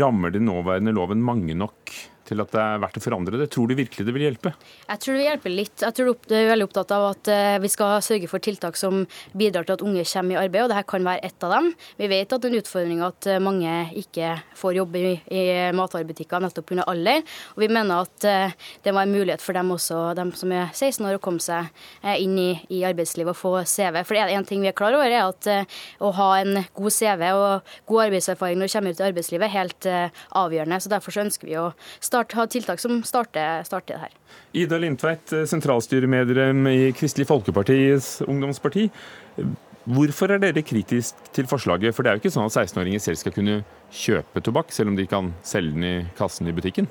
Rammer 0.00 0.32
den 0.34 0.48
nåværende 0.48 0.94
loven 0.96 1.20
mange 1.22 1.54
nok 1.54 1.92
til 2.26 2.42
at 2.42 2.52
det 2.52 2.62
er 2.62 2.80
verdt 2.82 2.98
å 2.98 3.02
forandre 3.02 3.38
det? 3.40 3.48
Tror 3.54 3.70
du 3.70 3.76
virkelig 3.78 4.06
det 4.06 4.14
vil 4.14 4.24
hjelpe? 4.26 4.52
Jeg 4.86 5.02
tror 5.02 5.14
det 5.14 5.20
vil 5.20 5.28
hjelpe 5.28 5.52
litt. 5.52 5.84
Jeg 5.84 5.96
tror 5.96 6.10
du 6.26 6.34
er 6.34 6.50
veldig 6.50 6.66
opptatt 6.66 6.94
av 6.96 7.06
at 7.12 7.30
eh, 7.32 7.58
vi 7.62 7.70
skal 7.72 8.02
sørge 8.04 8.30
for 8.30 8.42
tiltak 8.42 8.78
som 8.78 9.04
bidrar 9.36 9.66
til 9.66 9.76
at 9.76 9.84
unge 9.86 10.04
kommer 10.10 10.36
i 10.36 10.40
arbeid, 10.40 10.66
og 10.66 10.72
dette 10.72 10.86
kan 10.90 11.06
være 11.06 11.22
ett 11.28 11.46
av 11.46 11.54
dem. 11.56 11.70
Vi 12.00 12.10
vet 12.10 12.34
at 12.34 12.42
det 12.42 12.50
er 12.50 12.54
en 12.54 12.64
utfordring 12.64 13.02
at 13.06 13.28
eh, 13.30 13.42
mange 13.42 13.74
ikke 14.02 14.32
får 14.58 14.78
jobb 14.80 14.98
i, 15.00 15.04
i 15.30 15.44
matvarebutikker 15.76 16.44
nettopp 16.44 16.68
pga. 16.70 16.86
alder. 16.90 17.22
Og 17.54 17.64
vi 17.64 17.70
mener 17.72 18.04
at 18.06 18.28
eh, 18.28 18.56
det 18.84 18.94
må 18.94 19.02
være 19.02 19.14
mulighet 19.14 19.44
for 19.44 19.56
dem 19.56 19.72
også, 19.76 20.02
dem 20.18 20.34
som 20.36 20.54
er 20.54 20.70
16 20.74 21.06
år, 21.06 21.18
å 21.18 21.22
komme 21.22 21.42
seg 21.42 21.70
inn 22.20 22.36
i, 22.40 22.50
i 22.72 22.82
arbeidslivet 22.88 23.32
og 23.32 23.38
få 23.38 23.54
CV. 23.68 24.02
For 24.02 24.16
det 24.16 24.24
er 24.24 24.34
en 24.36 24.46
ting 24.48 24.62
vi 24.64 24.70
er 24.70 24.76
klar 24.76 24.96
over, 24.96 25.08
er 25.08 25.28
at 25.28 25.48
å 26.02 26.10
ha 26.16 26.28
en 26.40 26.62
god 26.76 26.94
CV 26.94 27.22
og 27.32 27.74
god 27.88 28.04
arbeidserfaring 28.06 28.58
når 28.60 28.68
du 28.68 28.74
kommer 28.74 28.94
ut 28.94 29.02
i 29.02 29.06
arbeidslivet, 29.06 29.46
er 29.46 29.54
helt 29.54 29.88
avgjørende. 30.36 30.80
Så 30.82 30.92
Derfor 30.92 31.14
så 31.14 31.24
ønsker 31.24 31.48
vi 31.48 31.58
å 31.60 31.68
starte 32.00 32.15
start, 32.16 32.32
ha 32.38 32.46
tiltak 32.48 32.80
som 32.80 32.98
starter, 33.04 33.62
starter 33.68 33.94
det 33.94 34.00
her. 34.06 34.18
Ida 34.56 34.80
Lindtveit, 34.80 35.32
sentralstyremedlem 35.50 36.66
i 36.72 36.80
Kristelig 36.96 37.28
Folkepartis 37.28 38.22
ungdomsparti. 38.26 38.88
Hvorfor 39.86 40.32
er 40.34 40.40
dere 40.42 40.64
kritisk 40.66 41.28
til 41.36 41.46
forslaget? 41.46 41.94
For 41.94 42.02
det 42.02 42.10
er 42.10 42.16
jo 42.16 42.24
ikke 42.24 42.34
sånn 42.34 42.48
at 42.48 42.56
16-åringer 42.56 43.02
selv 43.04 43.20
skal 43.20 43.34
kunne 43.36 43.60
kjøpe 43.94 44.42
tobakk, 44.42 44.72
selv 44.74 44.90
om 44.90 44.96
de 44.98 45.06
kan 45.10 45.30
selge 45.46 45.76
den 45.76 45.86
i 45.86 45.96
kassen 46.18 46.48
i 46.48 46.56
butikken? 46.56 46.88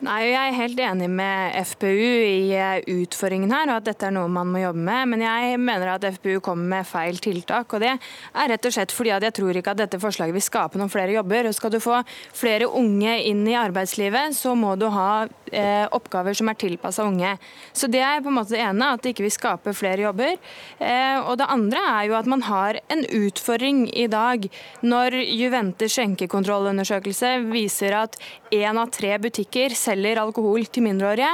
Nei, 0.00 0.30
Jeg 0.30 0.48
er 0.48 0.54
helt 0.56 0.78
enig 0.80 1.06
med 1.12 1.56
FPU 1.60 1.84
i 2.24 2.54
eh, 2.56 2.78
utfordringen 2.88 3.50
her, 3.52 3.68
og 3.68 3.82
at 3.82 3.88
dette 3.90 4.06
er 4.08 4.14
noe 4.16 4.30
man 4.32 4.48
må 4.48 4.62
jobbe 4.62 4.80
med. 4.80 5.10
Men 5.12 5.24
jeg 5.26 5.58
mener 5.60 5.90
at 5.92 6.06
FPU 6.16 6.38
kommer 6.40 6.70
med 6.72 6.88
feil 6.88 7.18
tiltak. 7.20 7.74
og 7.76 7.82
Det 7.84 7.90
er 7.92 8.48
rett 8.48 8.64
og 8.64 8.72
slett 8.72 8.94
fordi 8.96 9.12
at 9.12 9.26
jeg 9.28 9.34
tror 9.36 9.58
ikke 9.60 9.74
at 9.74 9.82
dette 9.82 10.00
forslaget 10.00 10.32
vil 10.32 10.44
skape 10.46 10.80
noen 10.80 10.88
flere 10.88 11.12
jobber. 11.18 11.50
og 11.50 11.56
Skal 11.58 11.74
du 11.74 11.76
få 11.84 11.98
flere 12.32 12.70
unge 12.80 13.18
inn 13.28 13.42
i 13.44 13.58
arbeidslivet, 13.60 14.32
så 14.38 14.54
må 14.56 14.72
du 14.80 14.86
ha 14.88 15.26
eh, 15.52 15.84
oppgaver 15.92 16.38
som 16.38 16.48
er 16.48 16.56
tilpassa 16.64 17.04
unge. 17.04 17.34
Så 17.76 17.92
Det 17.92 18.00
er 18.00 18.24
på 18.24 18.32
en 18.32 18.38
måte 18.40 18.56
det 18.56 18.64
ene, 18.64 18.94
at 18.94 19.04
det 19.04 19.12
ikke 19.12 19.28
vil 19.28 19.36
skape 19.36 19.76
flere 19.76 20.06
jobber. 20.08 20.40
Eh, 20.80 21.20
og 21.20 21.36
Det 21.42 21.50
andre 21.52 21.84
er 21.92 22.08
jo 22.08 22.16
at 22.16 22.32
man 22.32 22.46
har 22.48 22.80
en 22.88 23.04
utfordring 23.04 23.84
i 23.92 24.08
dag 24.08 24.48
når 24.80 25.20
Juventes 25.28 25.92
skjenkekontrollundersøkelse 25.92 27.36
viser 27.52 28.00
at 28.00 28.16
én 28.50 28.78
av 28.80 28.90
tre 28.92 29.14
butikker 29.22 29.74
selger 29.78 30.20
alkohol 30.22 30.66
til 30.66 30.84
mindreårige. 30.86 31.30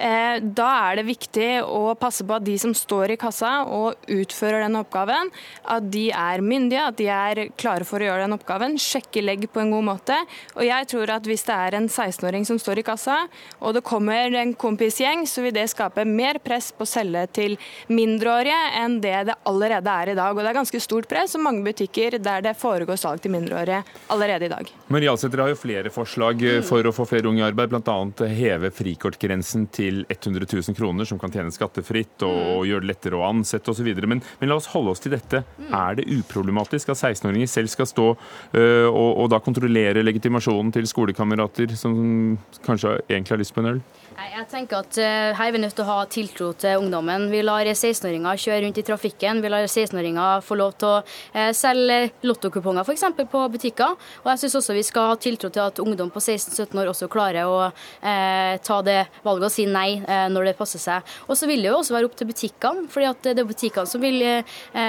Eh, 0.00 0.40
da 0.40 0.68
er 0.88 1.00
det 1.00 1.04
viktig 1.10 1.48
å 1.60 1.92
passe 2.00 2.24
på 2.24 2.36
at 2.38 2.44
de 2.46 2.54
som 2.60 2.72
står 2.76 3.12
i 3.12 3.18
kassa 3.20 3.66
og 3.68 4.00
utfører 4.08 4.64
den 4.64 4.78
oppgaven, 4.80 5.28
at 5.68 5.88
de 5.92 6.06
er 6.16 6.40
myndige, 6.44 6.86
at 6.88 6.96
de 6.96 7.08
er 7.12 7.40
klare 7.60 7.84
for 7.84 8.00
å 8.00 8.08
gjøre 8.08 8.24
den 8.24 8.36
oppgaven. 8.38 8.78
Sjekke 8.80 9.20
legg 9.20 9.44
på 9.52 9.60
en 9.60 9.72
god 9.74 9.86
måte. 9.90 10.16
Og 10.56 10.64
jeg 10.64 10.88
tror 10.88 11.12
at 11.12 11.28
hvis 11.28 11.44
det 11.48 11.56
er 11.56 11.76
en 11.76 11.88
16-åring 11.90 12.46
som 12.48 12.60
står 12.60 12.80
i 12.80 12.86
kassa, 12.86 13.18
og 13.60 13.76
det 13.76 13.84
kommer 13.84 14.32
en 14.40 14.54
kompisgjeng, 14.56 15.26
så 15.28 15.44
vil 15.44 15.54
det 15.56 15.66
skape 15.72 16.06
mer 16.08 16.40
press 16.40 16.70
på 16.72 16.86
å 16.86 16.88
selge 16.88 17.26
til 17.36 17.58
mindreårige 17.92 18.56
enn 18.80 18.98
det 19.04 19.16
det 19.28 19.36
allerede 19.50 19.98
er 20.02 20.14
i 20.14 20.16
dag. 20.16 20.32
Og 20.32 20.40
det 20.40 20.48
er 20.52 20.58
ganske 20.62 20.80
stort 20.80 21.10
press 21.10 21.36
og 21.36 21.44
mange 21.44 21.64
butikker 21.66 22.16
der 22.22 22.46
det 22.46 22.56
foregår 22.56 22.96
salg 23.00 23.20
til 23.20 23.34
mindreårige 23.34 23.82
allerede 24.14 24.48
i 24.48 24.52
dag. 24.54 24.72
Marie 24.88 25.12
Alsæter 25.12 25.44
har 25.44 25.52
jo 25.52 25.60
flere 25.60 25.92
forslag 25.92 26.42
for 26.66 26.88
å 26.88 26.94
få 26.94 27.04
flere 27.10 27.28
unge 27.28 27.44
i 27.44 27.46
arbeid, 27.50 27.74
bl.a. 27.74 28.30
heve 28.30 28.72
frikortgrensen 28.74 29.68
til 29.74 29.89
til 29.90 30.04
100 30.08 30.46
000 30.46 30.76
kroner, 30.76 31.08
som 31.08 31.18
kan 31.20 31.32
tjene 31.34 31.52
skattefritt 31.54 32.24
og, 32.26 32.38
og 32.60 32.66
gjøre 32.68 32.84
det 32.84 32.92
lettere 32.92 33.18
å 33.18 33.26
ansette 33.28 33.72
osv. 33.72 33.88
Men, 34.06 34.22
men 34.40 34.50
la 34.50 34.58
oss 34.58 34.70
holde 34.74 34.94
oss 34.94 35.02
til 35.02 35.14
dette. 35.14 35.42
Er 35.66 35.98
det 35.98 36.08
uproblematisk 36.10 36.92
at 36.92 37.00
16-åringer 37.00 37.50
selv 37.50 37.72
skal 37.72 37.88
stå 37.90 38.08
øh, 38.12 38.88
og, 38.88 39.10
og 39.24 39.30
da 39.32 39.40
kontrollere 39.42 40.04
legitimasjonen 40.04 40.72
til 40.74 40.88
skolekamerater 40.90 41.74
som 41.78 42.38
kanskje 42.66 42.98
egentlig 43.08 43.36
har 43.36 43.42
lyst 43.42 43.56
på 43.56 43.64
en 43.64 43.74
øl? 43.74 43.82
Jeg 44.20 44.44
tenker 44.50 44.82
at 44.82 44.96
uh, 45.00 45.32
Her 45.32 45.48
er 45.48 45.54
vi 45.54 45.60
nødt 45.62 45.72
til 45.78 45.86
å 45.86 45.88
ha 45.88 46.00
tiltro 46.10 46.50
til 46.60 46.82
ungdommen. 46.82 47.30
Vi 47.32 47.40
lar 47.40 47.64
16-åringer 47.64 48.40
kjøre 48.42 48.58
rundt 48.66 48.80
i 48.80 48.84
trafikken. 48.84 49.38
Vi 49.40 49.48
lar 49.48 49.64
16-åringer 49.64 50.42
få 50.44 50.58
lov 50.60 50.74
til 50.76 50.88
å 50.90 50.98
uh, 51.00 51.52
selge 51.56 52.10
lottokuponger 52.28 52.84
f.eks. 52.84 53.06
på 53.16 53.44
butikker. 53.54 53.94
Og 54.20 54.28
jeg 54.28 54.42
syns 54.42 54.58
også 54.60 54.76
vi 54.76 54.84
skal 54.84 55.08
ha 55.14 55.16
tiltro 55.16 55.48
til 55.48 55.62
at 55.64 55.80
ungdom 55.80 56.12
på 56.12 56.20
16-17 56.20 56.76
år 56.82 56.90
også 56.92 57.08
klarer 57.10 57.48
å 57.48 57.70
eh, 57.70 58.58
ta 58.64 58.76
det 58.84 58.98
valget 59.24 59.46
og 59.48 59.52
si 59.52 59.64
nei 59.68 60.02
når 60.02 60.50
det 60.50 60.54
passer 60.58 60.82
seg. 60.82 61.06
Og 61.30 61.38
så 61.38 61.48
vil 61.48 61.62
det 61.62 61.70
jo 61.70 61.78
også 61.78 61.94
være 61.94 62.08
opp 62.08 62.16
til 62.18 62.28
butikkene, 62.28 62.86
fordi 62.92 63.10
det 63.24 63.32
er 63.40 63.48
butikkene 63.48 63.88
som 63.88 64.02
vil 64.02 64.20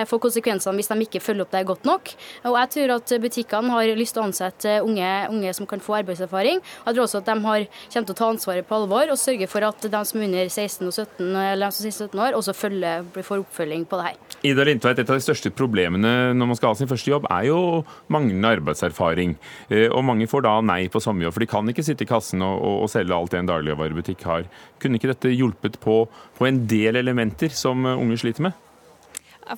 få 0.10 0.20
konsekvensene 0.22 0.76
hvis 0.78 0.92
de 0.92 0.98
ikke 1.06 1.22
følger 1.24 1.46
opp 1.46 1.54
det 1.56 1.64
godt 1.70 1.88
nok. 1.88 2.12
Og 2.50 2.58
jeg 2.60 2.72
tror 2.76 2.96
at 2.98 3.16
butikkene 3.24 3.74
har 3.76 3.94
lyst 4.00 4.18
til 4.18 4.24
å 4.24 4.28
ansette 4.28 4.78
unge, 4.86 5.12
unge 5.32 5.54
som 5.58 5.70
kan 5.70 5.84
få 5.84 6.00
arbeidserfaring. 6.02 6.62
Jeg 6.62 6.98
tror 6.98 7.06
også 7.06 7.22
at 7.22 7.32
de 7.32 7.38
har, 7.48 7.68
kommer 7.94 8.10
til 8.12 8.18
å 8.18 8.20
ta 8.22 8.32
ansvaret 8.36 8.68
på 8.68 8.82
alvor. 8.82 9.14
og 9.14 9.21
sørge 9.22 9.48
for 9.50 9.66
at 9.68 9.86
de 9.86 10.02
som 10.08 10.22
er 10.22 10.28
under 10.28 10.50
16 10.50 10.88
og 10.88 10.94
17, 10.94 11.28
eller 11.30 11.66
de 11.66 11.76
som 11.78 11.88
er 11.88 11.96
17 11.96 12.24
år, 12.26 12.38
også 12.38 12.56
følger, 12.58 13.06
får 13.18 13.44
oppfølging 13.44 13.86
på 13.90 14.00
det 14.00 14.08
her. 14.10 14.38
Ida 14.52 14.66
Lindtveit, 14.66 15.00
Et 15.00 15.10
av 15.10 15.20
de 15.20 15.26
største 15.26 15.52
problemene 15.54 16.34
når 16.38 16.50
man 16.50 16.58
skal 16.60 16.74
ha 16.74 16.80
sin 16.80 16.90
første 16.90 17.12
jobb, 17.12 17.28
er 17.30 17.50
jo 17.52 17.60
manglende 18.12 18.56
arbeidserfaring. 18.58 19.38
Eh, 19.70 19.88
og 19.90 20.06
mange 20.08 20.30
får 20.32 20.46
da 20.48 20.58
nei 20.66 20.88
på 20.92 21.04
sommerjobb, 21.04 21.36
for 21.36 21.46
de 21.46 21.52
kan 21.54 21.70
ikke 21.70 21.86
sitte 21.86 22.08
i 22.08 22.10
kassen 22.10 22.42
og, 22.46 22.58
og, 22.58 22.82
og 22.86 22.92
selge 22.94 23.16
alt 23.16 23.36
det 23.36 23.44
en 23.44 23.52
dagligvarebutikk 23.52 24.26
har. 24.30 24.50
Kunne 24.82 24.98
ikke 25.00 25.14
dette 25.14 25.36
hjulpet 25.36 25.80
på, 25.84 26.04
på 26.38 26.50
en 26.50 26.66
del 26.70 27.00
elementer 27.02 27.54
som 27.54 27.86
unge 27.86 28.20
sliter 28.22 28.50
med? 28.50 28.71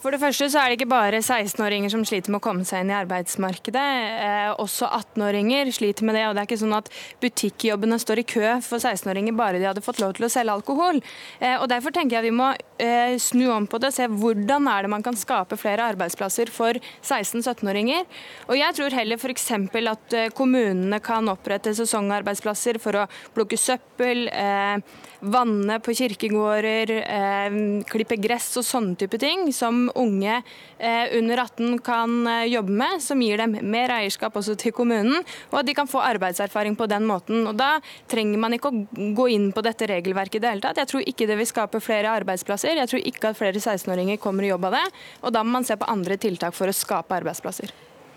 For 0.02 0.14
det 0.14 0.22
første 0.22 0.48
så 0.50 0.62
er 0.62 0.72
det 0.72 0.80
ikke 0.80 0.90
bare 0.90 1.20
16-åringer 1.20 1.92
som 1.94 2.04
sliter 2.08 2.34
med 2.34 2.40
å 2.40 2.44
komme 2.44 2.66
seg 2.66 2.82
inn 2.82 2.92
i 2.94 2.96
arbeidsmarkedet. 2.98 3.84
Eh, 4.26 4.50
også 4.62 4.88
18-åringer 4.88 5.70
sliter 5.76 6.08
med 6.08 6.18
det. 6.18 6.24
Og 6.30 6.34
det 6.34 6.42
er 6.44 6.48
ikke 6.50 6.62
sånn 6.64 6.78
at 6.78 6.90
butikkjobbene 7.22 8.00
står 8.02 8.24
i 8.24 8.26
kø 8.34 8.56
for 8.66 8.82
16-åringer 8.82 9.38
bare 9.38 9.62
de 9.62 9.68
hadde 9.70 9.84
fått 9.86 10.02
lov 10.02 10.16
til 10.18 10.26
å 10.26 10.32
selge 10.34 10.56
alkohol. 10.56 11.02
Eh, 11.40 11.60
og 11.60 11.68
Derfor 11.70 11.94
tenker 11.94 12.18
jeg 12.18 12.30
vi 12.32 12.34
må 12.40 12.50
eh, 12.82 13.14
snu 13.22 13.46
om 13.54 13.68
på 13.70 13.82
det 13.82 13.92
og 13.92 13.98
se 13.98 14.10
hvordan 14.10 14.70
er 14.72 14.86
det 14.86 14.94
man 14.96 15.06
kan 15.06 15.18
skape 15.20 15.60
flere 15.62 15.86
arbeidsplasser 15.94 16.50
for 16.54 16.80
16-17-åringer. 17.04 18.10
Og 18.50 18.58
jeg 18.58 18.80
tror 18.80 18.98
heller 18.98 19.22
f.eks. 19.22 19.50
at 19.54 20.18
eh, 20.18 20.30
kommunene 20.34 21.02
kan 21.06 21.30
opprette 21.30 21.76
sesongarbeidsplasser 21.78 22.82
for 22.82 23.04
å 23.04 23.08
plukke 23.38 23.62
søppel, 23.62 24.26
eh, 24.34 25.02
vanne 25.24 25.80
på 25.84 25.94
kirkegårder, 25.96 26.98
eh, 27.04 27.62
klippe 27.88 28.18
gress 28.20 28.50
og 28.60 28.68
sånne 28.68 28.98
type 29.06 29.22
ting. 29.22 29.52
som 29.54 29.83
unge 30.00 30.40
eh, 30.78 31.18
under 31.18 31.44
18 31.44 31.80
kan 31.86 32.28
eh, 32.28 32.46
jobbe 32.52 32.72
med, 32.72 33.04
som 33.04 33.22
gir 33.22 33.42
dem 33.42 33.58
mer 33.74 33.94
eierskap 33.98 34.36
også 34.40 34.56
til 34.60 34.76
kommunen, 34.76 35.24
og 35.52 35.60
at 35.62 35.70
de 35.70 35.76
kan 35.78 35.90
få 35.90 36.04
arbeidserfaring 36.04 36.78
på 36.80 36.88
den 36.92 37.08
måten. 37.10 37.48
Og 37.50 37.58
Da 37.60 37.78
trenger 38.12 38.42
man 38.42 38.58
ikke 38.58 38.72
å 38.72 38.84
gå 39.18 39.30
inn 39.36 39.52
på 39.56 39.64
dette 39.66 39.90
regelverket 39.90 40.40
i 40.40 40.44
det 40.44 40.54
hele 40.54 40.66
tatt. 40.66 40.82
Jeg 40.84 40.92
tror 40.92 41.08
ikke 41.08 41.30
det 41.30 41.40
vil 41.40 41.50
skape 41.50 41.84
flere 41.84 42.14
arbeidsplasser. 42.22 42.78
Jeg 42.80 42.92
tror 42.92 43.08
ikke 43.14 43.34
at 43.34 43.40
flere 43.40 43.60
16-åringer 43.60 44.22
kommer 44.22 44.46
i 44.46 44.54
jobb 44.54 44.70
av 44.70 44.80
det. 44.80 44.86
Og 45.24 45.34
da 45.36 45.44
må 45.44 45.58
man 45.58 45.68
se 45.68 45.78
på 45.80 45.90
andre 45.90 46.20
tiltak 46.20 46.56
for 46.58 46.70
å 46.70 46.76
skape 46.76 47.22
arbeidsplasser. 47.22 47.74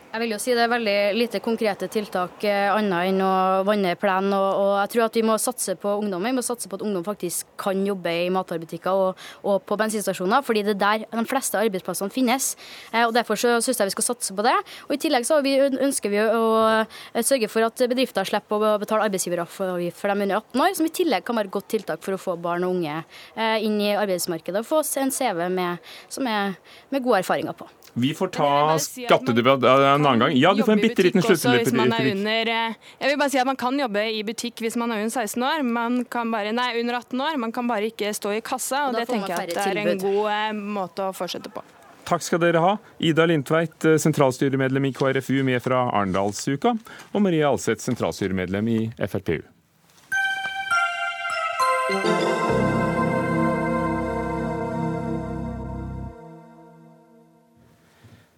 Jeg 0.06 0.22
vil 0.22 0.32
jo 0.32 0.38
si 0.40 0.54
Det 0.56 0.62
er 0.62 0.70
veldig 0.70 0.98
lite 1.16 1.40
konkrete 1.44 1.88
tiltak 1.92 2.44
eh, 2.48 2.70
annet 2.72 3.10
enn 3.10 3.18
å 3.20 3.32
vanne 3.66 3.94
plenen. 4.00 4.32
Og, 4.32 4.46
og, 4.62 4.70
jeg 4.80 4.92
tror 4.94 5.04
at 5.06 5.18
Vi 5.18 5.24
må 5.26 5.36
satse 5.42 5.74
på 5.82 5.92
ungdom. 6.00 6.24
Vi 6.24 6.32
må 6.36 6.44
satse 6.46 6.70
på 6.70 6.78
at 6.78 6.84
ungdom 6.86 7.04
faktisk 7.04 7.50
kan 7.60 7.82
jobbe 7.84 8.12
i 8.22 8.30
matvarebutikker 8.32 8.96
og, 8.96 9.24
og, 9.42 9.58
på 9.66 9.78
bensinstasjoner. 9.80 10.44
fordi 10.46 10.62
det 10.66 10.76
er 10.76 10.80
der 10.80 11.04
de 11.10 11.24
fleste 11.28 11.60
arbeidsplassene 11.60 12.14
finnes. 12.14 12.54
Eh, 12.92 13.04
og 13.04 13.14
Derfor 13.16 13.40
så 13.40 13.56
syns 13.60 13.82
jeg 13.82 13.90
vi 13.90 13.96
skal 13.96 14.08
satse 14.08 14.36
på 14.36 14.46
det. 14.46 14.54
Og 14.86 14.94
I 14.96 15.00
tillegg 15.04 15.26
så 15.28 15.40
vi, 15.44 15.56
ønsker 15.66 16.12
vi 16.12 16.22
å 16.22 16.44
eh, 16.70 17.24
sørge 17.26 17.50
for 17.52 17.66
at 17.66 17.86
bedrifter 17.90 18.28
slipper 18.28 18.62
å 18.62 18.76
betale 18.82 19.08
arbeidsgiveravgift 19.10 20.00
for 20.00 20.12
dem 20.12 20.24
under 20.26 20.40
18 20.40 20.64
år, 20.66 20.76
som 20.78 20.88
i 20.88 20.94
tillegg 21.00 21.26
kan 21.26 21.36
være 21.36 21.50
et 21.50 21.56
godt 21.58 21.72
tiltak 21.74 22.04
for 22.06 22.16
å 22.16 22.20
få 22.20 22.38
barn 22.40 22.64
og 22.64 22.78
unge 22.78 23.02
inn 23.36 23.80
i 23.82 23.92
arbeidsmarkedet 23.96 24.62
og 24.62 24.68
få 24.68 24.84
en 25.02 25.12
CV 25.12 25.48
med, 25.52 25.90
som 26.12 26.28
er 26.30 26.56
med 26.92 27.04
gode 27.04 27.24
erfaringer 27.24 27.56
på. 27.56 27.68
Vi 27.98 28.14
får 28.14 28.28
ta 28.28 28.78
skattedebatt 28.78 29.62
en 29.64 30.06
annen 30.06 30.18
gang. 30.18 30.32
Ja, 30.36 30.54
du 30.54 30.62
får 30.62 30.72
en 30.72 30.82
bitte 30.84 31.02
liten 31.06 31.22
sluttreplikk. 31.24 31.94
Eh, 32.28 32.74
jeg 33.00 33.08
vil 33.08 33.16
bare 33.16 33.32
si 33.32 33.38
at 33.40 33.48
Man 33.48 33.56
kan 33.56 33.78
jobbe 33.80 34.02
i 34.12 34.20
butikk 34.26 34.60
hvis 34.60 34.76
man 34.76 34.92
er 34.92 35.00
under 35.00 35.14
16 35.24 35.40
år, 35.42 35.62
man 35.64 36.02
kan 36.04 36.28
bare, 36.30 36.52
nei, 36.52 36.74
under 36.80 36.98
18 36.98 37.22
år. 37.24 37.38
Man 37.40 37.54
kan 37.56 37.70
bare 37.70 37.88
ikke 37.88 38.12
stå 38.12 38.34
i 38.36 38.42
kassa. 38.44 38.88
og 38.90 38.98
Det 38.98 39.06
tenker 39.08 39.32
jeg 39.32 39.56
at 39.56 39.70
er 39.72 39.80
en 39.80 40.02
god 40.02 40.28
eh, 40.34 40.52
måte 40.76 41.08
å 41.08 41.16
fortsette 41.16 41.48
på. 41.54 41.64
Takk 42.06 42.22
skal 42.22 42.44
dere 42.44 42.60
ha. 42.62 42.76
Ida 43.00 43.24
Lindtveit, 43.26 43.78
eh, 43.88 43.96
sentralstyremedlem 44.02 44.90
i 44.90 44.92
KrFU 44.92 45.40
med 45.48 45.64
fra 45.64 45.86
Arendalsuka, 45.88 46.76
og 47.12 47.24
Marie 47.24 47.48
Alseth, 47.48 47.80
sentralstyremedlem 47.88 48.68
i 48.76 48.80
FrPU. 49.08 49.40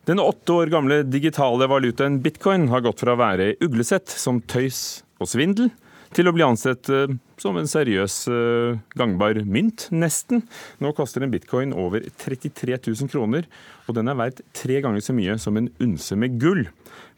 Den 0.08 0.22
åtte 0.24 0.52
år 0.56 0.70
gamle 0.72 1.02
digitale 1.04 1.66
valutaen 1.68 2.14
bitcoin 2.24 2.70
har 2.72 2.80
gått 2.80 3.02
fra 3.02 3.12
å 3.12 3.18
være 3.20 3.50
uglesett 3.60 4.08
som 4.08 4.38
tøys 4.40 5.02
og 5.20 5.28
svindel, 5.28 5.68
til 6.16 6.30
å 6.30 6.32
bli 6.32 6.46
ansett 6.46 6.88
eh, 6.88 7.12
som 7.36 7.58
en 7.60 7.68
seriøs, 7.68 8.14
eh, 8.32 8.78
gangbar 8.96 9.42
mynt, 9.44 9.90
nesten. 9.92 10.46
Nå 10.80 10.94
koster 10.96 11.26
en 11.26 11.34
bitcoin 11.34 11.74
over 11.76 12.06
33 12.24 12.78
000 12.86 13.12
kroner, 13.12 13.44
og 13.84 13.98
den 13.98 14.08
er 14.08 14.16
verdt 14.16 14.40
tre 14.56 14.80
ganger 14.80 15.04
så 15.04 15.12
mye 15.12 15.36
som 15.36 15.60
en 15.60 15.68
unse 15.84 16.16
med 16.16 16.40
gull. 16.40 16.64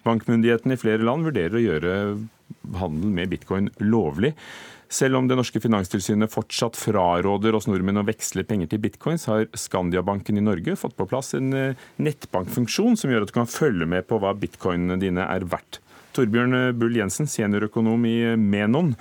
Bankmyndighetene 0.02 0.74
i 0.74 0.82
flere 0.82 1.06
land 1.06 1.28
vurderer 1.28 1.60
å 1.60 1.62
gjøre 1.62 1.94
handel 2.80 3.14
med 3.14 3.30
bitcoin 3.36 3.70
lovlig. 3.86 4.34
Selv 4.90 5.20
om 5.20 5.28
det 5.30 5.36
norske 5.38 5.60
finanstilsynet 5.62 6.32
fortsatt 6.32 6.78
fraråder 6.78 7.54
oss 7.54 7.68
nordmenn 7.70 8.02
å 8.02 8.06
veksle 8.08 8.42
penger 8.48 8.72
til 8.72 8.82
bitcoins, 8.82 9.28
har 9.30 9.46
Skandiabanken 9.54 10.40
i 10.40 10.42
Norge 10.42 10.74
fått 10.78 10.96
på 10.98 11.06
plass 11.10 11.30
en 11.38 11.52
eh, 11.54 11.84
nettbankfunksjon 12.02 12.98
som 12.98 13.12
gjør 13.12 13.26
at 13.26 13.30
du 13.30 13.36
kan 13.38 13.50
følge 13.50 13.86
med 13.86 14.08
på 14.10 14.18
hva 14.18 14.34
bitcoinene 14.34 14.98
dine 14.98 15.28
er 15.30 15.46
verdt. 15.50 15.78
Torbjørn 16.16 16.74
Bull 16.74 16.98
Jensen, 16.98 17.30
seniorøkonom 17.30 18.02
i 18.10 18.16
Menon. 18.34 18.96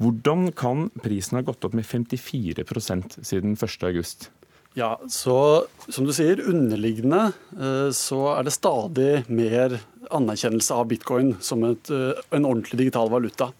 Hvordan 0.00 0.50
kan 0.56 0.88
prisen 1.04 1.36
ha 1.38 1.44
gått 1.44 1.64
opp 1.68 1.76
med 1.76 1.84
54% 1.84 3.20
siden 3.24 3.56
1.8? 3.56 4.30
Ja, 4.76 5.00
så 5.08 5.64
Som 5.88 6.04
du 6.04 6.12
sier, 6.12 6.42
underliggende 6.44 7.30
eh, 7.56 7.90
så 7.96 8.18
er 8.34 8.44
det 8.44 8.52
stadig 8.56 9.12
mer 9.32 9.78
anerkjennelse 10.12 10.74
av 10.76 10.88
bitcoin 10.90 11.36
som 11.40 11.64
et, 11.64 11.88
eh, 11.90 12.18
en 12.36 12.44
ordentlig 12.44 12.82
digital 12.82 13.08
valuta. 13.08 13.52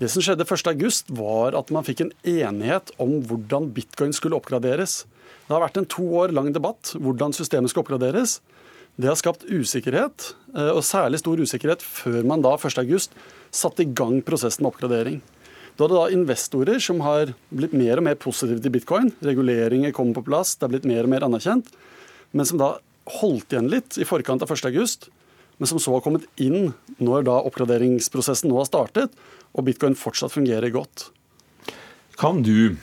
Det 0.00 0.08
som 0.08 0.24
skjedde 0.24 0.46
1.8, 0.48 1.10
var 1.12 1.52
at 1.58 1.68
man 1.74 1.84
fikk 1.84 2.06
en 2.06 2.12
enighet 2.24 2.88
om 2.96 3.18
hvordan 3.28 3.66
bitcoin 3.76 4.14
skulle 4.16 4.38
oppgraderes. 4.38 5.02
Det 5.44 5.52
har 5.52 5.60
vært 5.60 5.76
en 5.76 5.88
to 5.92 6.06
år 6.22 6.32
lang 6.32 6.48
debatt 6.56 6.94
hvordan 6.96 7.34
systemet 7.36 7.68
skal 7.68 7.82
oppgraderes. 7.82 8.38
Det 8.96 9.10
har 9.10 9.18
skapt 9.20 9.44
usikkerhet, 9.44 10.30
eh, 10.54 10.70
og 10.72 10.80
særlig 10.88 11.20
stor 11.20 11.42
usikkerhet 11.44 11.84
før 11.84 12.24
man 12.24 12.40
da 12.40 12.54
1.8 12.56 13.10
satte 13.52 13.84
i 13.84 13.92
gang 13.92 14.22
prosessen 14.24 14.64
med 14.64 14.72
oppgradering. 14.72 15.20
Da 15.76 15.84
er 15.84 15.92
det 15.92 15.98
da 15.98 16.16
investorer 16.16 16.80
som 16.80 17.02
har 17.04 17.34
blitt 17.52 17.76
mer 17.76 18.00
og 18.00 18.06
mer 18.08 18.16
positive 18.20 18.60
til 18.64 18.72
bitcoin. 18.72 19.12
Reguleringer 19.20 19.92
kommer 19.96 20.16
på 20.16 20.24
plass, 20.30 20.54
det 20.56 20.64
er 20.64 20.72
blitt 20.78 20.88
mer 20.88 21.04
og 21.04 21.12
mer 21.12 21.28
anerkjent. 21.28 21.68
Men 22.32 22.48
som 22.48 22.60
da 22.60 22.78
holdt 23.20 23.52
igjen 23.52 23.68
litt 23.68 24.00
i 24.00 24.08
forkant 24.08 24.40
av 24.44 24.48
1.8, 24.48 25.12
men 25.60 25.68
som 25.68 25.80
så 25.82 25.92
har 25.92 26.00
kommet 26.00 26.24
inn 26.40 26.72
når 26.96 27.28
da 27.28 27.36
oppgraderingsprosessen 27.44 28.48
nå 28.48 28.62
har 28.62 28.68
startet, 28.68 29.12
og 29.56 29.66
bitcoin 29.66 29.98
fortsatt 29.98 30.34
fungerer 30.34 30.72
godt. 30.74 31.08
Kan 32.20 32.42
du 32.46 32.76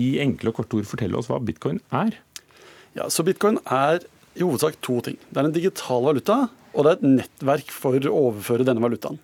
i 0.00 0.10
enkle 0.22 0.50
og 0.50 0.60
korte 0.60 0.78
ord 0.78 0.88
fortelle 0.88 1.18
oss 1.18 1.28
hva 1.30 1.40
bitcoin 1.42 1.80
er? 1.94 2.16
Ja, 2.96 3.06
så 3.06 3.22
Bitcoin 3.22 3.60
er 3.70 4.02
i 4.34 4.42
hovedsak 4.42 4.80
to 4.82 4.98
ting. 5.04 5.18
Det 5.30 5.38
er 5.38 5.46
en 5.46 5.54
digital 5.54 6.02
valuta, 6.08 6.38
og 6.74 6.86
det 6.86 6.90
er 6.90 6.98
et 6.98 7.08
nettverk 7.20 7.70
for 7.74 7.94
å 7.94 8.14
overføre 8.26 8.66
denne 8.66 8.82
valutaen. 8.82 9.20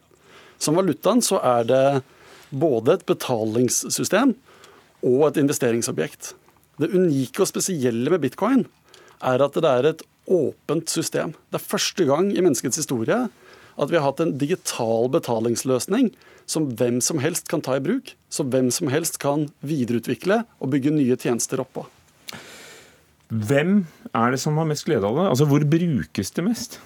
Som 0.63 0.79
valutaen 0.79 1.23
så 1.25 1.41
er 1.43 1.67
det 1.69 1.87
både 2.55 2.95
et 2.95 3.07
betalingssystem 3.09 4.37
og 5.07 5.25
et 5.29 5.41
investeringsobjekt. 5.43 6.35
Det 6.79 6.93
unike 6.93 7.43
og 7.43 7.51
spesielle 7.51 8.13
med 8.13 8.23
bitcoin 8.23 8.65
er 9.25 9.43
at 9.43 9.59
det 9.59 9.73
er 9.73 9.91
et 9.91 10.05
åpent 10.31 10.91
system. 10.91 11.35
Det 11.51 11.59
er 11.59 11.67
første 11.75 12.07
gang 12.07 12.31
i 12.33 12.43
menneskets 12.43 12.79
historie 12.83 13.27
at 13.77 13.93
vi 13.93 13.99
har 13.99 14.07
hatt 14.07 14.23
en 14.25 14.37
digital 14.41 15.11
betalingsløsning 15.13 16.11
som 16.49 16.71
hvem 16.79 17.01
som 17.03 17.21
helst 17.21 17.51
kan 17.51 17.63
ta 17.65 17.77
i 17.77 17.83
bruk. 17.83 18.15
Som 18.33 18.51
hvem 18.53 18.71
som 18.75 18.91
helst 18.93 19.21
kan 19.23 19.49
videreutvikle 19.67 20.43
og 20.61 20.73
bygge 20.73 20.95
nye 20.95 21.19
tjenester 21.21 21.63
oppå. 21.63 21.87
Hvem 23.27 23.81
er 24.15 24.35
det 24.35 24.41
som 24.43 24.59
har 24.61 24.69
mest 24.69 24.87
glede 24.87 25.07
av 25.07 25.17
det? 25.19 25.31
Altså, 25.33 25.49
Hvor 25.51 25.65
brukes 25.67 26.31
det 26.31 26.45
mest? 26.47 26.79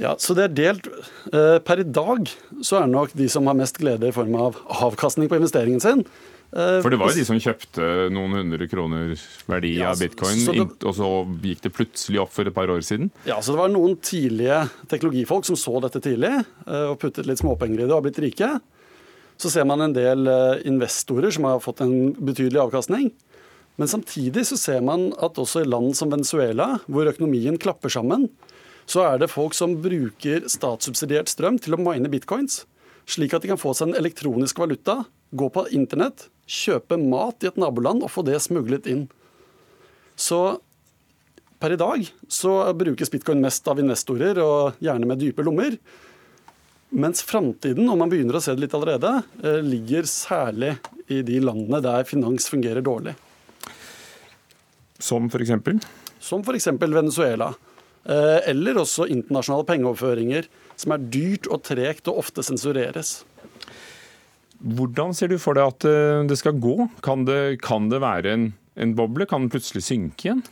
Ja, 0.00 0.14
så 0.16 0.36
det 0.36 0.44
er 0.46 0.56
delt. 0.56 0.86
Eh, 1.32 1.58
per 1.64 1.80
i 1.80 1.84
dag 1.84 2.28
så 2.62 2.78
er 2.78 2.86
det 2.86 2.94
nok 2.94 3.16
de 3.16 3.28
som 3.28 3.48
har 3.48 3.56
mest 3.58 3.80
glede 3.80 4.08
i 4.08 4.14
form 4.14 4.36
av 4.38 4.60
avkastning 4.84 5.28
på 5.28 5.40
investeringen 5.40 5.80
sin, 5.82 6.04
For 6.50 6.90
det 6.90 6.98
var 6.98 7.12
jo 7.12 7.20
de 7.20 7.26
som 7.28 7.38
kjøpte 7.38 8.08
noen 8.10 8.32
hundre 8.40 8.66
kroner 8.70 9.12
verdi 9.46 9.76
ja, 9.76 9.92
av 9.92 10.00
bitcoin, 10.02 10.40
det, 10.48 10.64
og 10.82 10.96
så 10.98 11.10
gikk 11.44 11.62
det 11.62 11.70
plutselig 11.76 12.18
opp 12.24 12.32
for 12.34 12.50
et 12.50 12.56
par 12.56 12.72
år 12.74 12.82
siden? 12.82 13.12
Ja, 13.28 13.38
så 13.38 13.54
det 13.54 13.60
var 13.60 13.70
noen 13.70 13.94
tidlige 14.02 14.64
teknologifolk 14.90 15.46
som 15.46 15.58
så 15.60 15.76
dette 15.84 16.02
tidlig 16.02 16.32
eh, 16.40 16.86
og 16.90 16.98
puttet 17.02 17.28
litt 17.30 17.38
småpenger 17.38 17.84
i 17.84 17.84
det 17.84 17.92
og 17.92 18.00
har 18.00 18.06
blitt 18.08 18.22
rike. 18.26 18.50
Så 19.40 19.52
ser 19.54 19.68
man 19.70 19.84
en 19.84 19.94
del 19.94 20.26
eh, 20.26 20.64
investorer 20.68 21.30
som 21.36 21.46
har 21.46 21.62
fått 21.62 21.84
en 21.86 22.10
betydelig 22.18 22.64
avkastning. 22.64 23.12
Men 23.78 23.88
samtidig 23.88 24.42
så 24.50 24.58
ser 24.58 24.82
man 24.84 25.12
at 25.22 25.38
også 25.38 25.62
i 25.62 25.70
land 25.70 25.94
som 25.96 26.10
Venezuela, 26.12 26.80
hvor 26.90 27.08
økonomien 27.08 27.56
klapper 27.62 27.94
sammen, 27.94 28.26
så 28.90 29.06
er 29.06 29.22
det 29.22 29.30
folk 29.30 29.54
som 29.54 29.78
bruker 29.80 30.50
statssubsidiert 30.50 31.30
strøm 31.30 31.62
til 31.62 31.78
å 31.78 31.80
mine 31.80 32.10
bitcoins, 32.10 32.64
slik 33.08 33.32
at 33.38 33.46
de 33.46 33.52
kan 33.52 33.60
få 33.60 33.72
seg 33.76 33.88
en 33.88 34.00
elektronisk 34.02 34.58
valuta, 34.60 35.04
gå 35.30 35.48
på 35.52 35.66
internett, 35.76 36.28
kjøpe 36.50 36.98
mat 36.98 37.44
i 37.44 37.50
et 37.50 37.58
naboland 37.60 38.02
og 38.02 38.10
få 38.10 38.24
det 38.26 38.40
smuglet 38.42 38.88
inn. 38.90 39.06
Så 40.18 40.58
per 41.60 41.74
i 41.74 41.80
dag 41.80 42.06
så 42.28 42.54
brukes 42.76 43.12
bitcoin 43.12 43.42
mest 43.44 43.66
av 43.68 43.80
investorer, 43.82 44.38
og 44.40 44.80
gjerne 44.82 45.08
med 45.08 45.20
dype 45.20 45.44
lommer. 45.46 45.76
Mens 46.90 47.22
framtiden, 47.22 47.86
og 47.86 48.00
man 48.00 48.10
begynner 48.10 48.38
å 48.38 48.42
se 48.42 48.54
det 48.56 48.64
litt 48.64 48.74
allerede, 48.74 49.20
eh, 49.44 49.60
ligger 49.62 50.08
særlig 50.10 50.74
i 51.06 51.20
de 51.22 51.38
landene 51.38 51.82
der 51.84 52.08
finans 52.08 52.48
fungerer 52.50 52.82
dårlig. 52.82 53.14
Som 54.98 55.28
f.eks.? 55.30 55.52
Som 56.20 56.42
f.eks. 56.42 56.66
Venezuela. 56.80 57.52
Eh, 58.04 58.40
eller 58.50 58.80
også 58.80 59.06
internasjonale 59.12 59.68
pengeoverføringer, 59.68 60.48
som 60.80 60.96
er 60.96 61.06
dyrt 61.12 61.46
og 61.52 61.62
tregt 61.68 62.08
og 62.08 62.24
ofte 62.24 62.42
sensureres. 62.42 63.20
Hvordan 64.60 65.14
ser 65.16 65.30
du 65.32 65.38
for 65.40 65.56
deg 65.56 65.70
at 65.72 65.86
eh, 65.88 66.22
det 66.28 66.36
skal 66.40 66.58
gå? 66.60 66.88
Kan 67.04 67.24
det, 67.28 67.60
kan 67.64 67.88
det 67.92 68.02
være 68.02 68.34
en, 68.34 68.48
en, 68.76 68.96
boble? 68.96 69.24
Kan 69.28 69.46
den 69.46 69.52
plutselig 69.52 69.86
synke 69.86 70.26
igjen? 70.26 70.42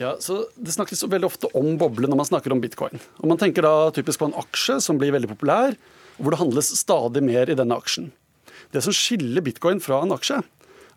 Ja, 0.00 0.14
så 0.24 0.46
Det 0.56 0.72
snakkes 0.72 1.04
veldig 1.04 1.28
ofte 1.28 1.50
om 1.58 1.74
boble 1.80 2.08
når 2.08 2.22
man 2.22 2.28
snakker 2.28 2.54
om 2.54 2.62
bitcoin. 2.62 2.96
Og 3.20 3.28
Man 3.28 3.40
tenker 3.40 3.66
da 3.66 3.92
typisk 3.92 4.22
på 4.22 4.30
en 4.30 4.38
aksje 4.40 4.78
som 4.80 5.00
blir 5.00 5.12
veldig 5.12 5.30
populær, 5.34 5.76
hvor 6.16 6.32
det 6.32 6.40
handles 6.40 6.72
stadig 6.80 7.22
mer 7.24 7.52
i 7.52 7.58
denne 7.58 7.76
aksjen. 7.76 8.10
Det 8.72 8.80
som 8.84 8.96
skiller 8.96 9.44
bitcoin 9.44 9.82
fra 9.84 10.00
en 10.00 10.14
aksje, 10.16 10.40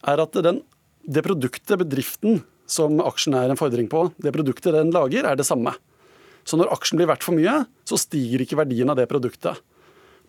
er 0.05 0.21
at 0.21 0.39
den, 0.45 0.61
det 1.03 1.25
produktet, 1.25 1.75
bedriften 1.81 2.39
som 2.71 3.01
aksjen 3.03 3.35
er 3.37 3.51
en 3.51 3.59
fordring 3.59 3.89
på, 3.91 4.07
det 4.21 4.33
produktet 4.33 4.73
den 4.73 4.93
lager, 4.95 5.27
er 5.27 5.35
det 5.35 5.47
samme. 5.47 5.75
Så 6.47 6.57
når 6.59 6.71
aksjen 6.71 7.01
blir 7.01 7.09
verdt 7.09 7.25
for 7.25 7.35
mye, 7.35 7.65
så 7.89 7.99
stiger 7.99 8.45
ikke 8.45 8.59
verdien 8.61 8.89
av 8.91 8.99
det 8.99 9.09
produktet. 9.11 9.59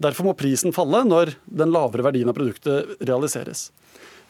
Derfor 0.03 0.29
må 0.29 0.37
prisen 0.37 0.75
falle 0.77 1.03
når 1.07 1.35
den 1.47 1.73
lavere 1.73 2.05
verdien 2.05 2.29
av 2.29 2.37
produktet 2.37 2.99
realiseres. 3.01 3.71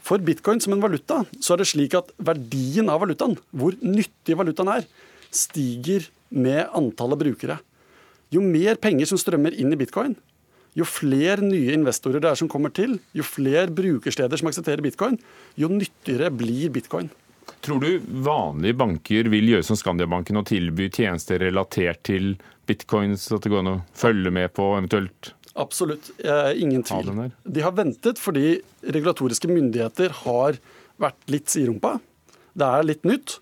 For 0.07 0.23
bitcoin 0.23 0.61
som 0.63 0.77
en 0.77 0.83
valuta, 0.85 1.25
så 1.43 1.55
er 1.55 1.63
det 1.63 1.71
slik 1.73 1.97
at 1.99 2.13
verdien 2.23 2.87
av 2.93 3.01
valutaen, 3.03 3.35
hvor 3.51 3.75
nyttig 3.83 4.37
valutaen 4.39 4.71
er, 4.77 4.87
stiger 5.35 6.07
med 6.31 6.69
antallet 6.77 7.19
brukere. 7.25 7.59
Jo 8.31 8.43
mer 8.43 8.79
penger 8.83 9.11
som 9.11 9.19
strømmer 9.19 9.55
inn 9.59 9.75
i 9.75 9.79
bitcoin, 9.79 10.15
jo 10.77 10.87
flere 10.87 11.43
nye 11.43 11.75
investorer 11.75 12.23
det 12.23 12.31
er 12.31 12.39
som 12.39 12.51
kommer 12.53 12.71
til, 12.75 12.99
jo 13.17 13.25
flere 13.27 13.71
brukersteder 13.73 14.39
som 14.39 14.51
aksepterer 14.51 14.85
bitcoin, 14.85 15.17
jo 15.59 15.71
nyttigere 15.73 16.31
blir 16.35 16.71
bitcoin. 16.75 17.09
Tror 17.65 17.81
du 17.81 18.03
vanlige 18.27 18.77
banker 18.79 19.31
vil 19.33 19.49
gjøre 19.55 19.67
som 19.67 19.79
Skandiabanken 19.79 20.39
og 20.39 20.49
tilby 20.51 20.91
tjenester 20.93 21.41
relatert 21.41 22.03
til 22.07 22.35
bitcoins, 22.69 23.29
at 23.33 23.43
det 23.43 23.53
går 23.53 23.63
an 23.63 23.73
å 23.73 23.81
følge 23.97 24.33
med 24.35 24.53
på 24.55 24.69
eventuelt 24.77 25.33
Absolutt. 25.57 26.11
Ingen 26.57 26.85
tvil. 26.85 27.31
De 27.43 27.63
har 27.65 27.73
ventet 27.77 28.21
fordi 28.21 28.59
regulatoriske 28.85 29.49
myndigheter 29.49 30.13
har 30.25 30.59
vært 31.01 31.33
litt 31.33 31.49
siderumpa. 31.53 31.97
Det 32.57 32.69
er 32.79 32.89
litt 32.89 33.07
nytt. 33.09 33.39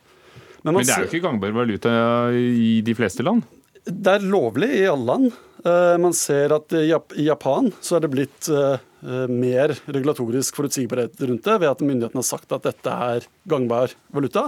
Men, 0.65 0.79
Men 0.79 0.87
det 0.87 0.95
er 0.95 1.05
jo 1.05 1.11
ikke 1.11 1.27
gangbar 1.27 1.53
valuta 1.53 1.91
i 2.33 2.79
de 2.87 2.95
fleste 2.97 3.27
land? 3.27 3.45
Det 3.85 4.15
er 4.15 4.25
lovlig 4.25 4.71
i 4.79 4.87
alle 4.89 5.05
land. 5.11 5.35
Eh, 5.65 5.97
man 6.01 6.17
ser 6.17 6.53
at 6.57 6.73
i 6.77 7.27
Japan 7.27 7.71
så 7.85 7.99
er 7.99 8.05
det 8.05 8.13
blitt 8.13 8.49
eh, 8.53 8.81
mer 9.29 9.75
regulatorisk 9.85 10.57
forutsigbarhet 10.57 11.21
rundt 11.21 11.45
det, 11.45 11.59
ved 11.61 11.71
at 11.71 11.85
myndighetene 11.85 12.21
har 12.21 12.29
sagt 12.29 12.53
at 12.57 12.65
dette 12.65 12.97
er 13.11 13.29
gangbar 13.49 13.93
valuta. 14.13 14.47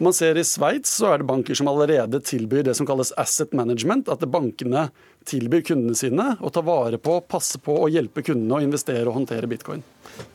Og 0.00 0.06
man 0.06 0.14
ser 0.16 0.38
I 0.40 0.46
Sveits 0.48 0.94
så 0.96 1.10
er 1.12 1.20
det 1.20 1.28
banker 1.28 1.58
som 1.58 1.68
allerede 1.68 2.22
tilbyr 2.24 2.64
det 2.64 2.72
som 2.78 2.86
kalles 2.88 3.10
asset 3.20 3.52
management. 3.52 4.08
At 4.08 4.24
bankene 4.32 4.86
tilbyr 5.28 5.60
kundene 5.68 5.92
sine 5.92 6.24
å 6.40 6.48
ta 6.48 6.62
vare 6.64 6.96
på, 6.96 7.18
passe 7.28 7.60
på 7.60 7.74
og 7.82 7.92
hjelpe 7.92 8.24
kundene 8.24 8.56
å 8.56 8.64
investere 8.64 9.04
og 9.04 9.18
håndtere 9.18 9.50
bitcoin. 9.50 9.84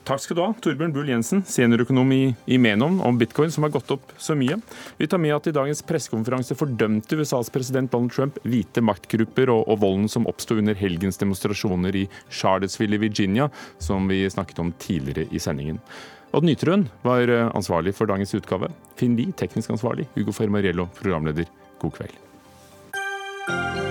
Takk 0.06 0.22
skal 0.22 0.38
du 0.38 0.44
ha, 0.44 0.52
Torbjørn 0.62 0.94
Bull 0.94 1.10
Jensen, 1.10 1.42
seniorøkonom 1.50 2.14
i, 2.14 2.22
i 2.46 2.60
Menon, 2.62 3.00
om 3.02 3.18
bitcoin, 3.18 3.50
som 3.50 3.66
har 3.66 3.74
gått 3.74 3.90
opp 3.98 4.14
så 4.22 4.38
mye. 4.38 4.60
Vi 5.02 5.10
tar 5.10 5.22
med 5.22 5.34
at 5.34 5.50
i 5.50 5.56
dagens 5.58 5.82
pressekonferanse 5.90 6.58
fordømte 6.58 7.18
USAs 7.18 7.50
president 7.54 7.90
Donald 7.94 8.14
Trump 8.14 8.38
hvite 8.46 8.86
maktgrupper 8.86 9.50
og, 9.50 9.66
og 9.66 9.82
volden 9.82 10.06
som 10.14 10.30
oppsto 10.30 10.60
under 10.62 10.78
helgens 10.78 11.18
demonstrasjoner 11.22 12.04
i 12.04 12.06
Charlottesville 12.30 13.02
i 13.02 13.08
Virginia, 13.08 13.50
som 13.82 14.06
vi 14.14 14.22
snakket 14.30 14.62
om 14.62 14.76
tidligere 14.78 15.26
i 15.34 15.42
sendingen. 15.42 15.82
Odd 16.32 16.44
Nytrun 16.44 16.90
var 17.06 17.28
eh, 17.28 17.56
ansvarlig 17.56 17.96
for 17.96 18.10
dagens 18.10 18.34
utgave. 18.36 18.72
Finn 19.00 19.16
Lie, 19.16 19.32
teknisk 19.32 19.70
ansvarlig. 19.70 20.08
Hugo 20.16 20.32
Fermariello, 20.36 20.90
programleder. 21.00 21.46
God 21.80 21.94
kveld. 22.00 23.85